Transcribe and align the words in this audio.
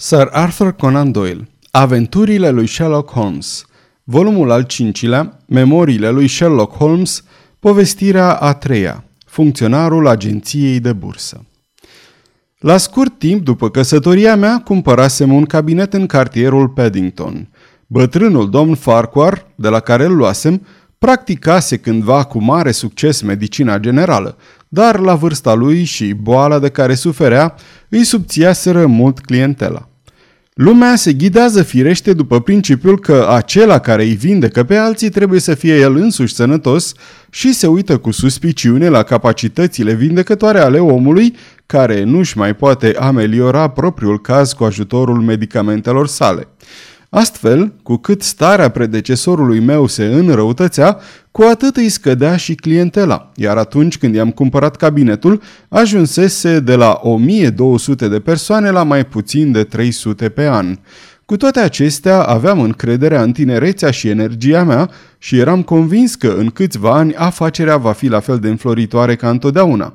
Sir 0.00 0.28
Arthur 0.30 0.72
Conan 0.72 1.10
Doyle 1.12 1.48
Aventurile 1.70 2.50
lui 2.50 2.66
Sherlock 2.66 3.10
Holmes 3.10 3.64
Volumul 4.04 4.50
al 4.50 4.62
cincilea 4.62 5.38
Memoriile 5.46 6.10
lui 6.10 6.28
Sherlock 6.28 6.76
Holmes 6.76 7.24
Povestirea 7.58 8.32
a 8.32 8.52
treia 8.52 9.04
Funcționarul 9.26 10.06
agenției 10.06 10.80
de 10.80 10.92
bursă 10.92 11.44
La 12.58 12.76
scurt 12.76 13.18
timp 13.18 13.44
după 13.44 13.70
căsătoria 13.70 14.36
mea, 14.36 14.62
cumpărasem 14.64 15.32
un 15.32 15.44
cabinet 15.44 15.94
în 15.94 16.06
cartierul 16.06 16.68
Paddington. 16.68 17.48
Bătrânul 17.86 18.50
domn 18.50 18.74
Farquhar, 18.74 19.46
de 19.54 19.68
la 19.68 19.80
care 19.80 20.04
îl 20.04 20.16
luasem, 20.16 20.66
practicase 20.98 21.76
cândva 21.76 22.24
cu 22.24 22.42
mare 22.42 22.70
succes 22.70 23.20
medicina 23.20 23.78
generală, 23.78 24.36
dar 24.68 24.98
la 24.98 25.14
vârsta 25.14 25.54
lui 25.54 25.84
și 25.84 26.12
boala 26.12 26.58
de 26.58 26.68
care 26.68 26.94
suferea 26.94 27.54
îi 27.88 28.04
subțiaseră 28.04 28.86
mult 28.86 29.18
clientela. 29.18 29.87
Lumea 30.58 30.96
se 30.96 31.12
ghidează 31.12 31.62
firește 31.62 32.12
după 32.12 32.40
principiul 32.40 32.98
că 33.00 33.26
acela 33.30 33.78
care 33.78 34.02
îi 34.02 34.14
vindecă 34.14 34.64
pe 34.64 34.76
alții 34.76 35.08
trebuie 35.08 35.40
să 35.40 35.54
fie 35.54 35.78
el 35.78 35.96
însuși 35.96 36.34
sănătos 36.34 36.92
și 37.30 37.52
se 37.52 37.66
uită 37.66 37.98
cu 37.98 38.10
suspiciune 38.10 38.88
la 38.88 39.02
capacitățile 39.02 39.94
vindecătoare 39.94 40.58
ale 40.58 40.78
omului 40.78 41.36
care 41.66 42.02
nu-și 42.02 42.38
mai 42.38 42.54
poate 42.54 42.94
ameliora 42.98 43.68
propriul 43.68 44.20
caz 44.20 44.52
cu 44.52 44.64
ajutorul 44.64 45.20
medicamentelor 45.20 46.06
sale. 46.06 46.48
Astfel, 47.10 47.72
cu 47.82 47.96
cât 47.96 48.22
starea 48.22 48.68
predecesorului 48.68 49.60
meu 49.60 49.86
se 49.86 50.04
înrăutățea, 50.04 50.98
cu 51.30 51.42
atât 51.42 51.76
îi 51.76 51.88
scădea 51.88 52.36
și 52.36 52.54
clientela, 52.54 53.32
iar 53.34 53.56
atunci 53.56 53.98
când 53.98 54.14
i-am 54.14 54.30
cumpărat 54.30 54.76
cabinetul, 54.76 55.42
ajunsese 55.68 56.60
de 56.60 56.74
la 56.74 56.98
1200 57.02 58.08
de 58.08 58.20
persoane 58.20 58.70
la 58.70 58.82
mai 58.82 59.06
puțin 59.06 59.52
de 59.52 59.64
300 59.64 60.28
pe 60.28 60.46
an. 60.46 60.78
Cu 61.24 61.36
toate 61.36 61.60
acestea, 61.60 62.22
aveam 62.22 62.60
încrederea 62.60 63.22
în 63.22 63.32
tinerețea 63.32 63.90
și 63.90 64.08
energia 64.08 64.64
mea 64.64 64.90
și 65.18 65.38
eram 65.38 65.62
convins 65.62 66.14
că 66.14 66.34
în 66.38 66.46
câțiva 66.46 66.94
ani 66.94 67.14
afacerea 67.14 67.76
va 67.76 67.92
fi 67.92 68.06
la 68.06 68.20
fel 68.20 68.38
de 68.38 68.48
înfloritoare 68.48 69.16
ca 69.16 69.30
întotdeauna. 69.30 69.94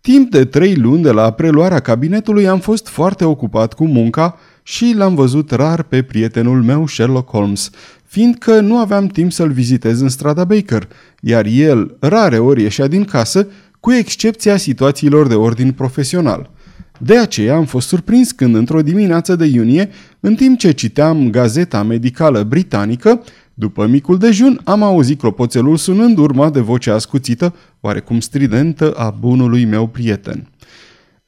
Timp 0.00 0.30
de 0.30 0.44
trei 0.44 0.74
luni 0.74 1.02
de 1.02 1.10
la 1.10 1.30
preluarea 1.30 1.80
cabinetului 1.80 2.48
am 2.48 2.58
fost 2.58 2.88
foarte 2.88 3.24
ocupat 3.24 3.72
cu 3.72 3.86
munca, 3.86 4.38
și 4.68 4.94
l-am 4.96 5.14
văzut 5.14 5.50
rar 5.50 5.82
pe 5.82 6.02
prietenul 6.02 6.62
meu 6.62 6.86
Sherlock 6.86 7.30
Holmes, 7.30 7.70
fiindcă 8.04 8.60
nu 8.60 8.78
aveam 8.78 9.06
timp 9.06 9.32
să-l 9.32 9.50
vizitez 9.50 10.00
în 10.00 10.08
strada 10.08 10.44
Baker, 10.44 10.88
iar 11.20 11.46
el 11.46 11.96
rare 12.00 12.38
ori 12.38 12.62
ieșea 12.62 12.86
din 12.86 13.04
casă, 13.04 13.46
cu 13.80 13.92
excepția 13.92 14.56
situațiilor 14.56 15.26
de 15.26 15.34
ordin 15.34 15.72
profesional. 15.72 16.50
De 16.98 17.18
aceea 17.18 17.56
am 17.56 17.64
fost 17.64 17.88
surprins 17.88 18.32
când 18.32 18.54
într-o 18.54 18.82
dimineață 18.82 19.36
de 19.36 19.44
iunie, 19.44 19.88
în 20.20 20.34
timp 20.34 20.58
ce 20.58 20.70
citeam 20.70 21.30
gazeta 21.30 21.82
medicală 21.82 22.42
britanică, 22.42 23.22
după 23.54 23.86
micul 23.86 24.18
dejun 24.18 24.60
am 24.64 24.82
auzit 24.82 25.18
clopoțelul 25.18 25.76
sunând 25.76 26.18
urma 26.18 26.50
de 26.50 26.60
vocea 26.60 26.94
ascuțită, 26.94 27.54
oarecum 27.80 28.20
stridentă, 28.20 28.92
a 28.92 29.10
bunului 29.10 29.64
meu 29.64 29.86
prieten. 29.86 30.48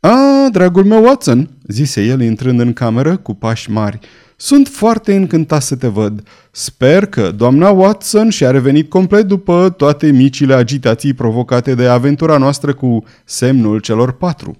A, 0.00 0.48
dragul 0.52 0.84
meu 0.84 1.02
Watson, 1.02 1.50
zise 1.66 2.02
el 2.02 2.20
intrând 2.20 2.60
în 2.60 2.72
cameră 2.72 3.16
cu 3.16 3.34
pași 3.34 3.70
mari. 3.70 3.98
Sunt 4.36 4.68
foarte 4.68 5.14
încântat 5.14 5.62
să 5.62 5.77
te 5.77 5.86
văd. 5.86 6.22
Sper 6.50 7.06
că 7.06 7.30
doamna 7.30 7.70
Watson 7.70 8.28
și-a 8.30 8.50
revenit 8.50 8.88
complet 8.88 9.26
după 9.26 9.74
toate 9.76 10.10
micile 10.10 10.54
agitații 10.54 11.14
provocate 11.14 11.74
de 11.74 11.86
aventura 11.86 12.36
noastră 12.36 12.74
cu 12.74 13.04
semnul 13.24 13.78
celor 13.78 14.12
patru. 14.12 14.56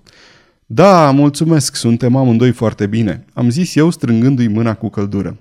Da, 0.67 1.11
mulțumesc, 1.11 1.77
suntem 1.77 2.17
amândoi 2.17 2.51
foarte 2.51 2.87
bine, 2.87 3.25
am 3.33 3.51
zis 3.51 3.75
eu 3.75 3.91
strângându-i 3.91 4.49
mâna 4.49 4.75
cu 4.75 4.89
căldură. 4.89 5.37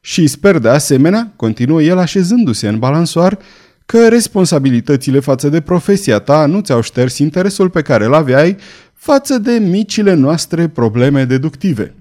Și 0.00 0.26
sper 0.26 0.58
de 0.58 0.68
asemenea, 0.68 1.32
continuă 1.36 1.82
el 1.82 1.98
așezându-se 1.98 2.68
în 2.68 2.78
balansoar, 2.78 3.38
că 3.86 4.08
responsabilitățile 4.08 5.20
față 5.20 5.48
de 5.48 5.60
profesia 5.60 6.18
ta 6.18 6.46
nu 6.46 6.60
ți-au 6.60 6.80
șters 6.80 7.18
interesul 7.18 7.70
pe 7.70 7.82
care 7.82 8.04
îl 8.04 8.14
aveai 8.14 8.56
față 8.94 9.38
de 9.38 9.52
micile 9.52 10.14
noastre 10.14 10.68
probleme 10.68 11.24
deductive. 11.24 11.94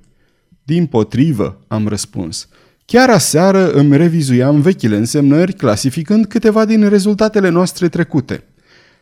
Din 0.63 0.85
potrivă, 0.85 1.62
am 1.68 1.88
răspuns. 1.88 2.47
Chiar 2.85 3.09
aseară 3.09 3.72
îmi 3.72 3.97
revizuiam 3.97 4.62
vechile 4.62 4.97
însemnări, 4.97 5.53
clasificând 5.53 6.25
câteva 6.25 6.66
din 6.66 6.90
rezultatele 6.90 7.50
noastre 7.50 7.88
trecute. 7.88 8.44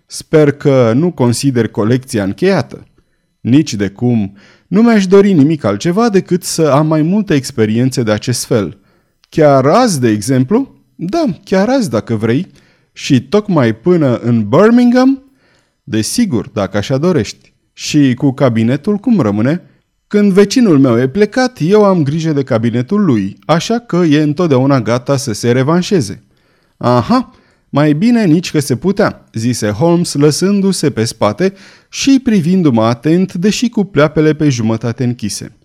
Sper 0.06 0.52
că 0.52 0.92
nu 0.96 1.12
consider 1.12 1.68
colecția 1.68 2.24
încheiată. 2.24 2.88
Nici 3.42 3.74
de 3.74 3.90
cum. 3.90 4.38
Nu 4.68 4.82
mi-aș 4.82 5.08
dori 5.08 5.34
nimic 5.34 5.64
altceva 5.64 6.10
decât 6.10 6.44
să 6.44 6.62
am 6.62 6.88
mai 6.88 7.02
multe 7.02 7.34
experiențe 7.34 8.04
de 8.04 8.12
acest 8.12 8.46
fel. 8.46 8.78
Chiar 9.30 9.66
azi, 9.66 10.00
de 10.00 10.10
exemplu? 10.10 10.76
Da, 10.96 11.24
chiar 11.44 11.70
azi, 11.70 11.90
dacă 11.90 12.16
vrei. 12.16 12.52
Și 12.94 13.22
tocmai 13.22 13.76
până 13.76 14.18
în 14.18 14.50
Birmingham? 14.50 15.24
Desigur, 15.84 16.50
dacă 16.50 16.78
așa 16.78 16.98
dorești. 16.98 17.54
Și 17.74 18.14
cu 18.14 18.32
cabinetul 18.32 18.98
cum 18.98 19.20
rămâne? 19.20 19.62
Când 20.08 20.32
vecinul 20.32 20.80
meu 20.80 21.00
e 21.00 21.08
plecat, 21.08 21.58
eu 21.62 21.84
am 21.84 22.04
grijă 22.04 22.32
de 22.32 22.44
cabinetul 22.44 23.06
lui, 23.06 23.38
așa 23.46 23.80
că 23.80 23.96
e 23.96 24.22
întotdeauna 24.22 24.82
gata 24.82 25.18
să 25.18 25.34
se 25.34 25.52
revanșeze. 25.52 26.24
Aha, 26.78 27.32
mai 27.70 27.94
bine 27.94 28.26
nici 28.26 28.52
că 28.52 28.60
se 28.60 28.76
putea, 28.76 29.30
zise 29.34 29.70
Holmes 29.70 30.14
lăsându-se 30.14 30.90
pe 30.90 31.04
spate 31.04 31.54
și 31.90 32.20
privindu-mă 32.24 32.84
atent, 32.84 33.34
deși 33.34 33.70
cu 33.70 33.84
pleapele 33.84 34.34
pe 34.34 34.50
jumătate 34.50 35.04
închise. 35.04 35.58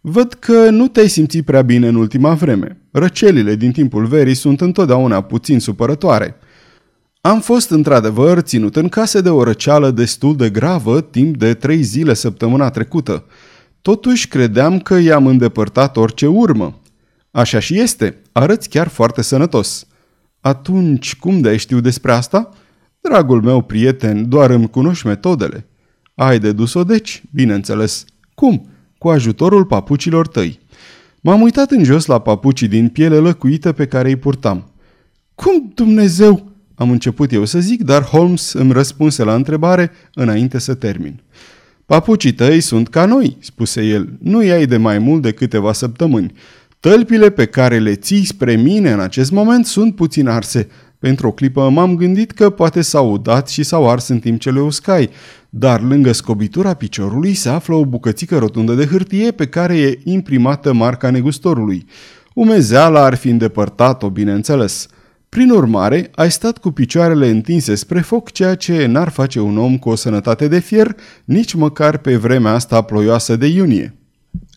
Văd 0.00 0.32
că 0.32 0.70
nu 0.70 0.88
te-ai 0.88 1.08
simțit 1.08 1.44
prea 1.44 1.62
bine 1.62 1.88
în 1.88 1.94
ultima 1.94 2.34
vreme. 2.34 2.80
Răcelile 2.90 3.54
din 3.54 3.72
timpul 3.72 4.06
verii 4.06 4.34
sunt 4.34 4.60
întotdeauna 4.60 5.20
puțin 5.20 5.60
supărătoare. 5.60 6.36
Am 7.20 7.40
fost 7.40 7.70
într-adevăr 7.70 8.40
ținut 8.40 8.76
în 8.76 8.88
casă 8.88 9.20
de 9.20 9.28
o 9.28 9.42
răceală 9.42 9.90
destul 9.90 10.36
de 10.36 10.50
gravă 10.50 11.00
timp 11.00 11.36
de 11.36 11.54
trei 11.54 11.82
zile 11.82 12.14
săptămâna 12.14 12.70
trecută. 12.70 13.24
Totuși 13.82 14.28
credeam 14.28 14.78
că 14.78 14.94
i-am 14.94 15.26
îndepărtat 15.26 15.96
orice 15.96 16.26
urmă. 16.26 16.80
Așa 17.30 17.58
și 17.58 17.78
este, 17.78 18.22
arăți 18.32 18.68
chiar 18.68 18.88
foarte 18.88 19.22
sănătos. 19.22 19.86
Atunci, 20.40 21.16
cum 21.16 21.40
de 21.40 21.56
știu 21.56 21.80
despre 21.80 22.12
asta? 22.12 22.48
Dragul 23.00 23.42
meu 23.42 23.62
prieten, 23.62 24.28
doar 24.28 24.50
îmi 24.50 24.70
cunoști 24.70 25.06
metodele. 25.06 25.66
Ai 26.14 26.38
de 26.38 26.52
dus-o 26.52 26.84
deci, 26.84 27.22
bineînțeles. 27.32 28.04
Cum? 28.34 28.68
Cu 28.98 29.08
ajutorul 29.08 29.64
papucilor 29.64 30.26
tăi. 30.26 30.60
M-am 31.20 31.40
uitat 31.40 31.70
în 31.70 31.84
jos 31.84 32.06
la 32.06 32.18
papucii 32.18 32.68
din 32.68 32.88
piele 32.88 33.16
lăcuită 33.18 33.72
pe 33.72 33.86
care 33.86 34.08
îi 34.08 34.16
purtam. 34.16 34.70
Cum 35.34 35.72
Dumnezeu? 35.74 36.47
Am 36.78 36.90
început 36.90 37.32
eu 37.32 37.44
să 37.44 37.58
zic, 37.58 37.82
dar 37.82 38.02
Holmes 38.02 38.52
îmi 38.52 38.72
răspunse 38.72 39.24
la 39.24 39.34
întrebare 39.34 39.90
înainte 40.14 40.58
să 40.58 40.74
termin. 40.74 41.20
Papucii 41.86 42.32
tăi 42.32 42.60
sunt 42.60 42.88
ca 42.88 43.04
noi, 43.04 43.36
spuse 43.40 43.82
el. 43.82 44.08
Nu 44.20 44.42
i-ai 44.42 44.66
de 44.66 44.76
mai 44.76 44.98
mult 44.98 45.22
de 45.22 45.32
câteva 45.32 45.72
săptămâni. 45.72 46.32
Tălpile 46.80 47.30
pe 47.30 47.46
care 47.46 47.78
le 47.78 47.94
ții 47.94 48.24
spre 48.24 48.56
mine 48.56 48.92
în 48.92 49.00
acest 49.00 49.30
moment 49.30 49.66
sunt 49.66 49.94
puțin 49.94 50.28
arse. 50.28 50.68
Pentru 50.98 51.26
o 51.26 51.32
clipă 51.32 51.68
m-am 51.68 51.96
gândit 51.96 52.30
că 52.30 52.50
poate 52.50 52.80
s-au 52.80 53.10
udat 53.12 53.48
și 53.48 53.62
s-au 53.62 53.90
ars 53.90 54.08
în 54.08 54.18
timp 54.18 54.40
ce 54.40 54.50
le 54.50 54.60
uscai, 54.60 55.10
dar 55.50 55.82
lângă 55.82 56.12
scobitura 56.12 56.74
piciorului 56.74 57.34
se 57.34 57.48
află 57.48 57.74
o 57.74 57.86
bucățică 57.86 58.38
rotundă 58.38 58.74
de 58.74 58.86
hârtie 58.86 59.30
pe 59.30 59.46
care 59.46 59.78
e 59.78 59.98
imprimată 60.04 60.72
marca 60.72 61.10
negustorului. 61.10 61.86
Umezeala 62.34 63.04
ar 63.04 63.14
fi 63.14 63.28
îndepărtat-o, 63.28 64.10
bineînțeles. 64.10 64.88
Prin 65.28 65.50
urmare, 65.50 66.10
ai 66.14 66.30
stat 66.30 66.58
cu 66.58 66.70
picioarele 66.70 67.28
întinse 67.28 67.74
spre 67.74 68.00
foc, 68.00 68.30
ceea 68.30 68.54
ce 68.54 68.86
n-ar 68.86 69.08
face 69.08 69.40
un 69.40 69.58
om 69.58 69.78
cu 69.78 69.88
o 69.88 69.94
sănătate 69.94 70.48
de 70.48 70.58
fier, 70.58 70.96
nici 71.24 71.54
măcar 71.54 71.98
pe 71.98 72.16
vremea 72.16 72.52
asta 72.52 72.82
ploioasă 72.82 73.36
de 73.36 73.46
iunie. 73.46 73.94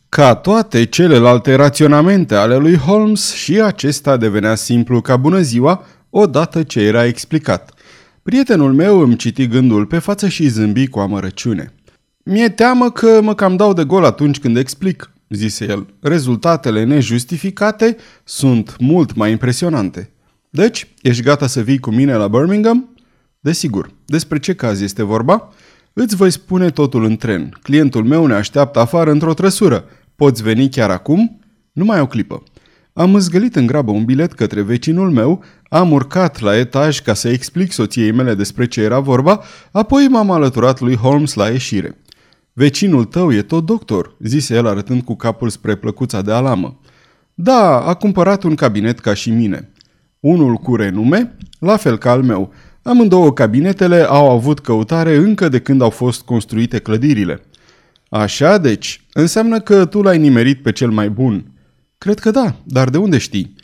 Ca 0.10 0.36
toate 0.36 0.86
celelalte 0.86 1.56
raționamente 1.56 2.36
ale 2.36 2.56
lui 2.56 2.78
Holmes, 2.78 3.34
și 3.34 3.62
acesta 3.62 4.18
devenea 4.18 4.56
simplu 4.56 5.02
ca 5.02 5.18
bună 5.18 5.42
ziua, 5.42 5.86
odată 6.10 6.64
ce 6.64 6.80
era 6.80 7.06
explicat. 7.06 7.74
Prietenul 8.24 8.74
meu 8.74 9.00
îmi 9.00 9.16
citi 9.16 9.48
gândul 9.48 9.86
pe 9.86 10.00
față 10.00 10.28
și 10.28 10.48
zâmbi 10.48 10.88
cu 10.88 11.00
amărăciune. 11.00 11.74
Mi-e 12.24 12.50
teamă 12.50 12.92
că 12.92 13.20
mă 13.22 13.36
cam 13.36 13.56
dau 13.56 13.74
de 13.74 13.84
gol 13.84 14.04
atunci 14.04 14.40
când 14.40 14.58
explic, 14.58 15.12
zise 15.30 15.66
el. 15.70 15.88
Rezultatele 16.02 16.84
nejustificate 16.84 17.98
sunt 18.24 18.76
mult 18.80 19.16
mai 19.16 19.32
impresionante. 19.32 20.12
Deci, 20.54 20.88
ești 21.02 21.24
gata 21.24 21.48
să 21.48 21.62
vii 21.62 21.80
cu 21.80 21.92
mine 21.92 22.16
la 22.16 22.28
Birmingham? 22.28 22.96
Desigur. 23.40 23.92
Despre 24.06 24.40
ce 24.40 24.54
caz 24.54 24.82
este 24.82 25.04
vorba? 25.04 25.50
Îți 25.94 26.16
voi 26.16 26.32
spune 26.32 26.70
totul 26.70 27.04
în 27.04 27.16
tren. 27.16 27.58
Clientul 27.62 28.04
meu 28.04 28.26
ne 28.26 28.34
așteaptă 28.34 28.80
afară 28.80 29.12
într-o 29.12 29.34
trăsură. 29.34 29.86
Poți 30.16 30.44
veni 30.44 30.70
chiar 30.70 30.90
acum? 30.90 31.40
Numai 31.72 32.00
o 32.00 32.08
clipă. 32.08 32.44
Am 32.94 33.16
îzgălit 33.16 33.56
în 33.56 33.66
grabă 33.66 33.92
un 33.92 34.06
bilet 34.06 34.34
către 34.34 34.62
vecinul 34.62 35.12
meu, 35.12 35.44
am 35.70 35.92
urcat 35.92 36.40
la 36.40 36.58
etaj 36.58 37.00
ca 37.00 37.14
să 37.14 37.30
explic 37.30 37.72
soției 37.72 38.12
mele 38.12 38.34
despre 38.34 38.68
ce 38.68 38.82
era 38.82 39.00
vorba, 39.00 39.44
apoi 39.72 40.08
m-am 40.08 40.32
alăturat 40.32 40.80
lui 40.80 40.96
Holmes 40.96 41.34
la 41.34 41.50
ieșire. 41.50 42.02
Vecinul 42.54 43.06
tău 43.06 43.34
e 43.34 43.42
tot 43.42 43.66
doctor, 43.66 44.16
zise 44.20 44.56
el 44.56 44.68
arătând 44.68 45.02
cu 45.02 45.16
capul 45.16 45.50
spre 45.50 45.76
plăcuța 45.76 46.22
de 46.22 46.32
alamă. 46.32 46.80
Da, 47.34 47.82
a 47.82 47.94
cumpărat 47.94 48.44
un 48.44 48.56
cabinet 48.56 49.00
ca 49.00 49.14
și 49.14 49.30
mine. 49.30 49.72
Unul 50.22 50.56
cu 50.56 50.76
renume, 50.76 51.38
la 51.60 51.78
fel 51.78 51.98
ca 51.98 52.12
al 52.12 52.24
meu. 52.24 52.54
Amândouă 52.82 53.34
cabinetele 53.34 54.02
au 54.02 54.30
avut 54.30 54.60
căutare 54.60 55.16
încă 55.16 55.50
de 55.50 55.60
când 55.60 55.82
au 55.82 55.90
fost 55.90 56.22
construite 56.22 56.80
clădirile. 56.80 57.42
Așa, 58.10 58.58
deci, 58.58 59.06
înseamnă 59.14 59.60
că 59.60 59.86
tu 59.86 60.02
l-ai 60.02 60.18
nimerit 60.18 60.62
pe 60.62 60.72
cel 60.72 60.90
mai 60.90 61.10
bun. 61.10 61.52
Cred 61.98 62.20
că 62.20 62.32
da, 62.32 62.56
dar 62.64 62.90
de 62.90 62.98
unde 62.98 63.18
știi? 63.18 63.56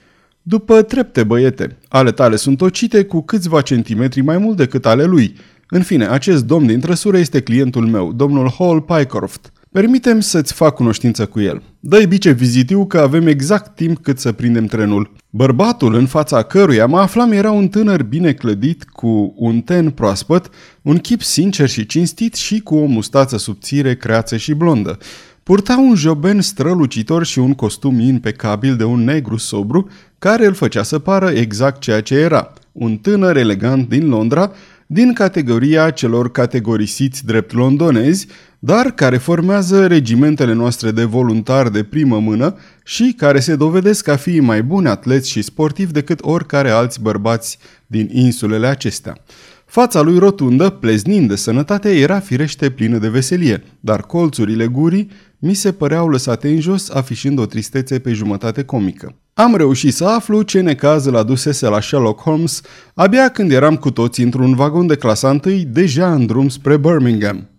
După 0.41 0.81
trepte, 0.81 1.23
băiete, 1.23 1.77
ale 1.87 2.11
tale 2.11 2.35
sunt 2.35 2.57
tocite 2.57 3.03
cu 3.03 3.21
câțiva 3.21 3.61
centimetri 3.61 4.21
mai 4.21 4.37
mult 4.37 4.57
decât 4.57 4.85
ale 4.85 5.03
lui. 5.03 5.35
În 5.69 5.81
fine, 5.83 6.07
acest 6.07 6.45
domn 6.45 6.67
din 6.67 6.79
trăsură 6.79 7.17
este 7.17 7.41
clientul 7.41 7.85
meu, 7.85 8.13
domnul 8.13 8.51
Hall 8.57 8.81
Pycroft. 8.81 9.51
Permitem 9.71 10.19
să-ți 10.19 10.53
fac 10.53 10.75
cunoștință 10.75 11.25
cu 11.25 11.39
el. 11.39 11.61
Dă-i 11.79 12.07
bice 12.07 12.31
vizitiu 12.31 12.85
că 12.85 12.99
avem 12.99 13.27
exact 13.27 13.75
timp 13.75 13.97
cât 13.97 14.19
să 14.19 14.31
prindem 14.31 14.65
trenul. 14.65 15.11
Bărbatul 15.29 15.93
în 15.93 16.05
fața 16.05 16.43
căruia 16.43 16.85
mă 16.85 16.99
aflam 16.99 17.31
era 17.31 17.51
un 17.51 17.67
tânăr 17.67 18.03
bine 18.03 18.33
clădit, 18.33 18.83
cu 18.83 19.33
un 19.37 19.61
ten 19.61 19.89
proaspăt, 19.89 20.49
un 20.81 20.97
chip 20.97 21.21
sincer 21.21 21.69
și 21.69 21.85
cinstit 21.85 22.35
și 22.35 22.59
cu 22.59 22.75
o 22.75 22.85
mustață 22.85 23.37
subțire, 23.37 23.95
creață 23.95 24.37
și 24.37 24.53
blondă. 24.53 24.97
Purta 25.43 25.77
un 25.77 25.95
joben 25.95 26.41
strălucitor 26.41 27.25
și 27.25 27.39
un 27.39 27.53
costum 27.53 27.99
impecabil 27.99 28.75
de 28.75 28.83
un 28.83 29.03
negru 29.03 29.37
sobru, 29.37 29.89
care 30.19 30.45
îl 30.45 30.53
făcea 30.53 30.83
să 30.83 30.99
pară 30.99 31.29
exact 31.29 31.81
ceea 31.81 32.01
ce 32.01 32.15
era, 32.15 32.53
un 32.71 32.97
tânăr 32.97 33.37
elegant 33.37 33.89
din 33.89 34.09
Londra, 34.09 34.51
din 34.87 35.13
categoria 35.13 35.89
celor 35.89 36.31
categorisiți 36.31 37.25
drept 37.25 37.53
londonezi, 37.53 38.27
dar 38.59 38.91
care 38.91 39.17
formează 39.17 39.87
regimentele 39.87 40.53
noastre 40.53 40.91
de 40.91 41.03
voluntari 41.03 41.71
de 41.71 41.83
primă 41.83 42.19
mână 42.19 42.55
și 42.83 43.13
care 43.17 43.39
se 43.39 43.55
dovedesc 43.55 44.07
a 44.07 44.15
fi 44.15 44.39
mai 44.39 44.63
buni 44.63 44.87
atleți 44.87 45.29
și 45.29 45.41
sportivi 45.41 45.91
decât 45.91 46.19
oricare 46.21 46.69
alți 46.69 47.01
bărbați 47.01 47.57
din 47.87 48.09
insulele 48.11 48.67
acestea. 48.67 49.17
Fața 49.65 50.01
lui 50.01 50.17
rotundă, 50.17 50.69
pleznind 50.69 51.27
de 51.27 51.35
sănătate, 51.35 51.99
era 51.99 52.19
firește 52.19 52.69
plină 52.69 52.97
de 52.97 53.09
veselie, 53.09 53.63
dar 53.79 54.01
colțurile 54.01 54.67
gurii 54.67 55.09
mi 55.39 55.53
se 55.53 55.71
păreau 55.71 56.09
lăsate 56.09 56.49
în 56.49 56.59
jos, 56.59 56.89
afișând 56.89 57.39
o 57.39 57.45
tristețe 57.45 57.99
pe 57.99 58.13
jumătate 58.13 58.63
comică. 58.63 59.15
Am 59.33 59.55
reușit 59.55 59.93
să 59.93 60.05
aflu 60.05 60.41
ce 60.41 60.61
necaz 60.61 61.05
îl 61.05 61.15
adusese 61.15 61.67
la 61.67 61.81
Sherlock 61.81 62.21
Holmes 62.21 62.61
abia 62.93 63.29
când 63.29 63.51
eram 63.51 63.75
cu 63.75 63.91
toți 63.91 64.21
într-un 64.21 64.55
vagon 64.55 64.87
de 64.87 64.95
clasa 64.95 65.29
întâi, 65.29 65.65
deja 65.65 66.13
în 66.13 66.25
drum 66.25 66.49
spre 66.49 66.77
Birmingham. 66.77 67.49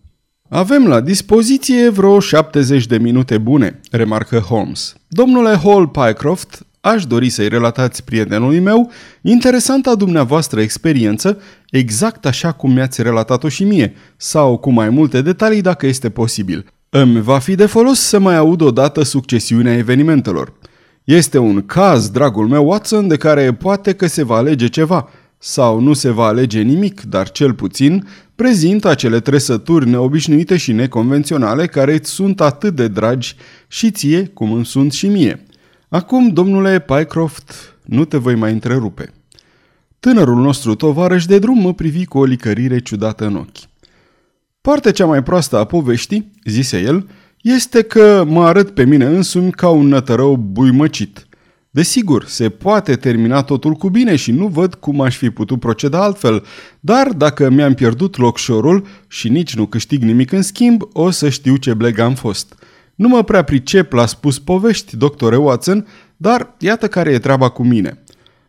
Avem 0.48 0.86
la 0.86 1.00
dispoziție 1.00 1.88
vreo 1.88 2.20
70 2.20 2.86
de 2.86 2.98
minute 2.98 3.38
bune, 3.38 3.80
remarcă 3.90 4.38
Holmes. 4.38 4.94
Domnule 5.08 5.56
Hall 5.56 5.88
Pycroft, 5.88 6.66
aș 6.80 7.06
dori 7.06 7.28
să-i 7.28 7.48
relatați 7.48 8.04
prietenului 8.04 8.60
meu 8.60 8.90
interesanta 9.22 9.94
dumneavoastră 9.94 10.60
experiență, 10.60 11.40
exact 11.70 12.26
așa 12.26 12.52
cum 12.52 12.72
mi-ați 12.72 13.02
relatat-o 13.02 13.48
și 13.48 13.64
mie, 13.64 13.94
sau 14.16 14.56
cu 14.56 14.70
mai 14.70 14.88
multe 14.88 15.22
detalii 15.22 15.60
dacă 15.60 15.86
este 15.86 16.10
posibil. 16.10 16.66
Îmi 16.90 17.20
va 17.20 17.38
fi 17.38 17.54
de 17.54 17.66
folos 17.66 17.98
să 18.00 18.18
mai 18.18 18.36
aud 18.36 18.60
odată 18.60 19.02
succesiunea 19.02 19.76
evenimentelor. 19.76 20.52
Este 21.04 21.38
un 21.38 21.66
caz, 21.66 22.08
dragul 22.08 22.48
meu 22.48 22.68
Watson, 22.68 23.08
de 23.08 23.16
care 23.16 23.52
poate 23.52 23.92
că 23.92 24.06
se 24.06 24.22
va 24.24 24.36
alege 24.36 24.66
ceva, 24.66 25.08
sau 25.38 25.80
nu 25.80 25.92
se 25.92 26.10
va 26.10 26.24
alege 26.24 26.60
nimic, 26.60 27.02
dar 27.02 27.30
cel 27.30 27.54
puțin 27.54 28.08
prezintă 28.34 28.88
acele 28.88 29.20
trăsături 29.20 29.88
neobișnuite 29.88 30.56
și 30.56 30.72
neconvenționale 30.72 31.66
care 31.66 31.94
îți 31.94 32.10
sunt 32.10 32.40
atât 32.40 32.74
de 32.74 32.88
dragi 32.88 33.36
și 33.66 33.90
ție 33.90 34.26
cum 34.26 34.52
îmi 34.52 34.66
sunt 34.66 34.92
și 34.92 35.06
mie. 35.06 35.46
Acum, 35.88 36.28
domnule 36.28 36.80
Pycroft, 36.80 37.76
nu 37.84 38.04
te 38.04 38.16
voi 38.16 38.34
mai 38.34 38.52
întrerupe. 38.52 39.12
Tânărul 40.00 40.40
nostru 40.40 40.74
tovarăș 40.74 41.24
de 41.24 41.38
drum 41.38 41.58
mă 41.58 41.74
privi 41.74 42.04
cu 42.04 42.18
o 42.18 42.24
licărire 42.24 42.78
ciudată 42.78 43.26
în 43.26 43.34
ochi. 43.34 43.77
Partea 44.60 44.92
cea 44.92 45.06
mai 45.06 45.22
proastă 45.22 45.58
a 45.58 45.64
poveștii, 45.64 46.30
zise 46.44 46.80
el, 46.80 47.08
este 47.42 47.82
că 47.82 48.24
mă 48.26 48.44
arăt 48.44 48.70
pe 48.70 48.84
mine 48.84 49.04
însumi 49.04 49.50
ca 49.50 49.68
un 49.68 49.88
nătărău 49.88 50.36
buimăcit. 50.36 51.28
Desigur, 51.70 52.24
se 52.26 52.48
poate 52.48 52.96
termina 52.96 53.42
totul 53.42 53.72
cu 53.72 53.88
bine 53.88 54.16
și 54.16 54.32
nu 54.32 54.46
văd 54.46 54.74
cum 54.74 55.00
aș 55.00 55.16
fi 55.16 55.30
putut 55.30 55.60
proceda 55.60 56.02
altfel, 56.02 56.44
dar 56.80 57.08
dacă 57.08 57.50
mi-am 57.50 57.74
pierdut 57.74 58.16
locșorul 58.16 58.86
și 59.08 59.28
nici 59.28 59.54
nu 59.54 59.66
câștig 59.66 60.02
nimic 60.02 60.32
în 60.32 60.42
schimb, 60.42 60.82
o 60.92 61.10
să 61.10 61.28
știu 61.28 61.56
ce 61.56 61.74
bleg 61.74 61.98
am 61.98 62.14
fost. 62.14 62.54
Nu 62.94 63.08
mă 63.08 63.22
prea 63.22 63.42
pricep 63.42 63.92
la 63.92 64.06
spus 64.06 64.38
povești, 64.38 64.96
doctore 64.96 65.36
Watson, 65.36 65.86
dar 66.16 66.54
iată 66.58 66.88
care 66.88 67.10
e 67.12 67.18
treaba 67.18 67.48
cu 67.48 67.62
mine. 67.62 68.02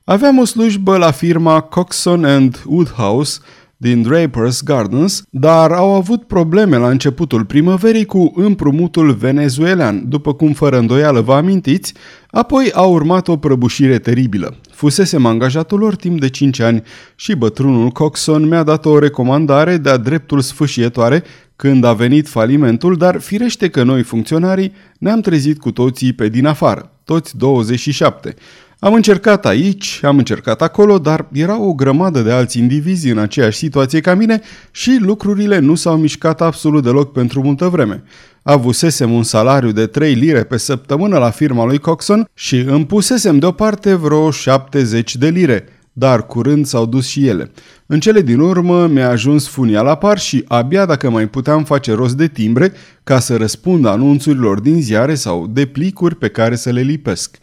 Aveam 0.03 0.37
o 0.37 0.45
slujbă 0.45 0.97
la 0.97 1.11
firma 1.11 1.61
Coxon 1.61 2.25
and 2.25 2.63
Woodhouse, 2.65 3.39
din 3.81 4.05
Draper's 4.07 4.63
Gardens, 4.63 5.23
dar 5.29 5.71
au 5.71 5.93
avut 5.93 6.23
probleme 6.23 6.77
la 6.77 6.89
începutul 6.89 7.45
primăverii 7.45 8.05
cu 8.05 8.31
împrumutul 8.35 9.13
venezuelan, 9.13 10.09
după 10.09 10.33
cum 10.33 10.53
fără 10.53 10.77
îndoială 10.77 11.21
vă 11.21 11.33
amintiți, 11.33 11.93
apoi 12.31 12.71
a 12.73 12.81
urmat 12.81 13.27
o 13.27 13.37
prăbușire 13.37 13.99
teribilă. 13.99 14.55
Fusesem 14.71 15.25
angajatul 15.25 15.79
lor 15.79 15.95
timp 15.95 16.19
de 16.19 16.29
5 16.29 16.59
ani 16.59 16.83
și 17.15 17.35
bătrânul 17.35 17.89
Coxon 17.89 18.47
mi-a 18.47 18.63
dat 18.63 18.85
o 18.85 18.99
recomandare 18.99 19.77
de-a 19.77 19.97
dreptul 19.97 20.41
sfâșietoare 20.41 21.23
când 21.55 21.83
a 21.83 21.93
venit 21.93 22.27
falimentul, 22.27 22.95
dar 22.97 23.19
firește 23.19 23.69
că 23.69 23.83
noi 23.83 24.03
funcționarii 24.03 24.73
ne-am 24.97 25.21
trezit 25.21 25.59
cu 25.59 25.71
toții 25.71 26.13
pe 26.13 26.27
din 26.27 26.45
afară, 26.45 26.91
toți 27.03 27.37
27. 27.37 28.35
Am 28.81 28.93
încercat 28.93 29.45
aici, 29.45 29.99
am 30.03 30.17
încercat 30.17 30.61
acolo, 30.61 30.99
dar 30.99 31.27
era 31.31 31.61
o 31.61 31.73
grămadă 31.73 32.21
de 32.21 32.31
alți 32.31 32.59
indivizi 32.59 33.09
în 33.09 33.17
aceeași 33.17 33.57
situație 33.57 33.99
ca 33.99 34.13
mine 34.13 34.41
și 34.71 34.97
lucrurile 35.01 35.59
nu 35.59 35.75
s-au 35.75 35.97
mișcat 35.97 36.41
absolut 36.41 36.83
deloc 36.83 37.11
pentru 37.11 37.41
multă 37.41 37.67
vreme. 37.67 38.03
Avusesem 38.43 39.11
un 39.11 39.23
salariu 39.23 39.71
de 39.71 39.85
3 39.85 40.13
lire 40.13 40.43
pe 40.43 40.57
săptămână 40.57 41.17
la 41.17 41.29
firma 41.29 41.65
lui 41.65 41.77
Coxon 41.77 42.29
și 42.33 42.55
îmi 42.55 42.85
pusesem 42.85 43.39
deoparte 43.39 43.93
vreo 43.93 44.31
70 44.31 45.15
de 45.15 45.27
lire, 45.27 45.65
dar 45.93 46.25
curând 46.25 46.65
s-au 46.65 46.85
dus 46.85 47.07
și 47.07 47.27
ele. 47.27 47.51
În 47.85 47.99
cele 47.99 48.21
din 48.21 48.39
urmă 48.39 48.87
mi-a 48.87 49.09
ajuns 49.09 49.47
funia 49.47 49.81
la 49.81 49.95
par 49.95 50.19
și 50.19 50.43
abia 50.47 50.85
dacă 50.85 51.09
mai 51.09 51.27
puteam 51.27 51.63
face 51.63 51.93
rost 51.93 52.17
de 52.17 52.27
timbre 52.27 52.71
ca 53.03 53.19
să 53.19 53.35
răspund 53.35 53.85
anunțurilor 53.85 54.59
din 54.59 54.81
ziare 54.81 55.15
sau 55.15 55.47
de 55.47 55.65
plicuri 55.65 56.15
pe 56.15 56.27
care 56.27 56.55
să 56.55 56.69
le 56.71 56.81
lipesc. 56.81 57.37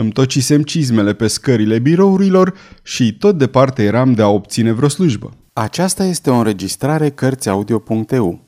Îmi 0.00 0.12
tocisem 0.12 0.62
cizmele 0.62 1.12
pe 1.12 1.26
scările 1.26 1.78
birourilor 1.78 2.54
și 2.82 3.16
tot 3.16 3.38
departe 3.38 3.82
eram 3.82 4.12
de 4.12 4.22
a 4.22 4.28
obține 4.28 4.72
vreo 4.72 4.88
slujbă. 4.88 5.30
Aceasta 5.52 6.04
este 6.04 6.30
o 6.30 6.34
înregistrare 6.34 7.10
Cărțiaudio.eu. 7.10 8.47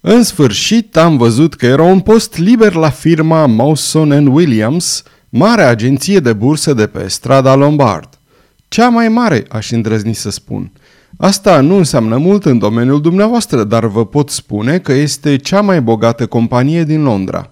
În 0.00 0.22
sfârșit, 0.22 0.96
am 0.96 1.16
văzut 1.16 1.54
că 1.54 1.66
era 1.66 1.82
un 1.82 2.00
post 2.00 2.36
liber 2.36 2.74
la 2.74 2.90
firma 2.90 3.46
Mawson 3.46 4.26
Williams– 4.26 5.02
Mare 5.32 5.62
agenție 5.62 6.20
de 6.20 6.32
bursă 6.32 6.72
de 6.72 6.86
pe 6.86 7.08
strada 7.08 7.54
Lombard. 7.54 8.08
Cea 8.68 8.88
mai 8.88 9.08
mare, 9.08 9.44
aș 9.48 9.70
îndrăzni 9.70 10.14
să 10.14 10.30
spun. 10.30 10.72
Asta 11.16 11.60
nu 11.60 11.76
înseamnă 11.76 12.16
mult 12.16 12.44
în 12.44 12.58
domeniul 12.58 13.00
dumneavoastră, 13.00 13.64
dar 13.64 13.86
vă 13.86 14.06
pot 14.06 14.30
spune 14.30 14.78
că 14.78 14.92
este 14.92 15.36
cea 15.36 15.60
mai 15.60 15.80
bogată 15.80 16.26
companie 16.26 16.84
din 16.84 17.02
Londra. 17.02 17.50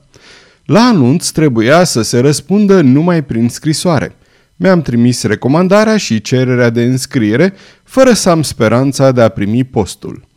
La 0.65 0.81
anunț 0.81 1.29
trebuia 1.29 1.85
să 1.85 2.03
se 2.03 2.19
răspundă 2.19 2.81
numai 2.81 3.25
prin 3.25 3.49
scrisoare. 3.49 4.17
Mi-am 4.57 4.83
trimis 4.83 5.23
recomandarea 5.23 5.97
și 5.97 6.21
cererea 6.21 6.71
de 6.71 6.83
înscriere, 6.83 7.55
fără 7.85 8.13
să 8.13 8.31
am 8.31 8.43
speranța 8.43 9.13
de 9.13 9.23
a 9.23 9.29
primi 9.29 9.65
postul. 9.65 10.28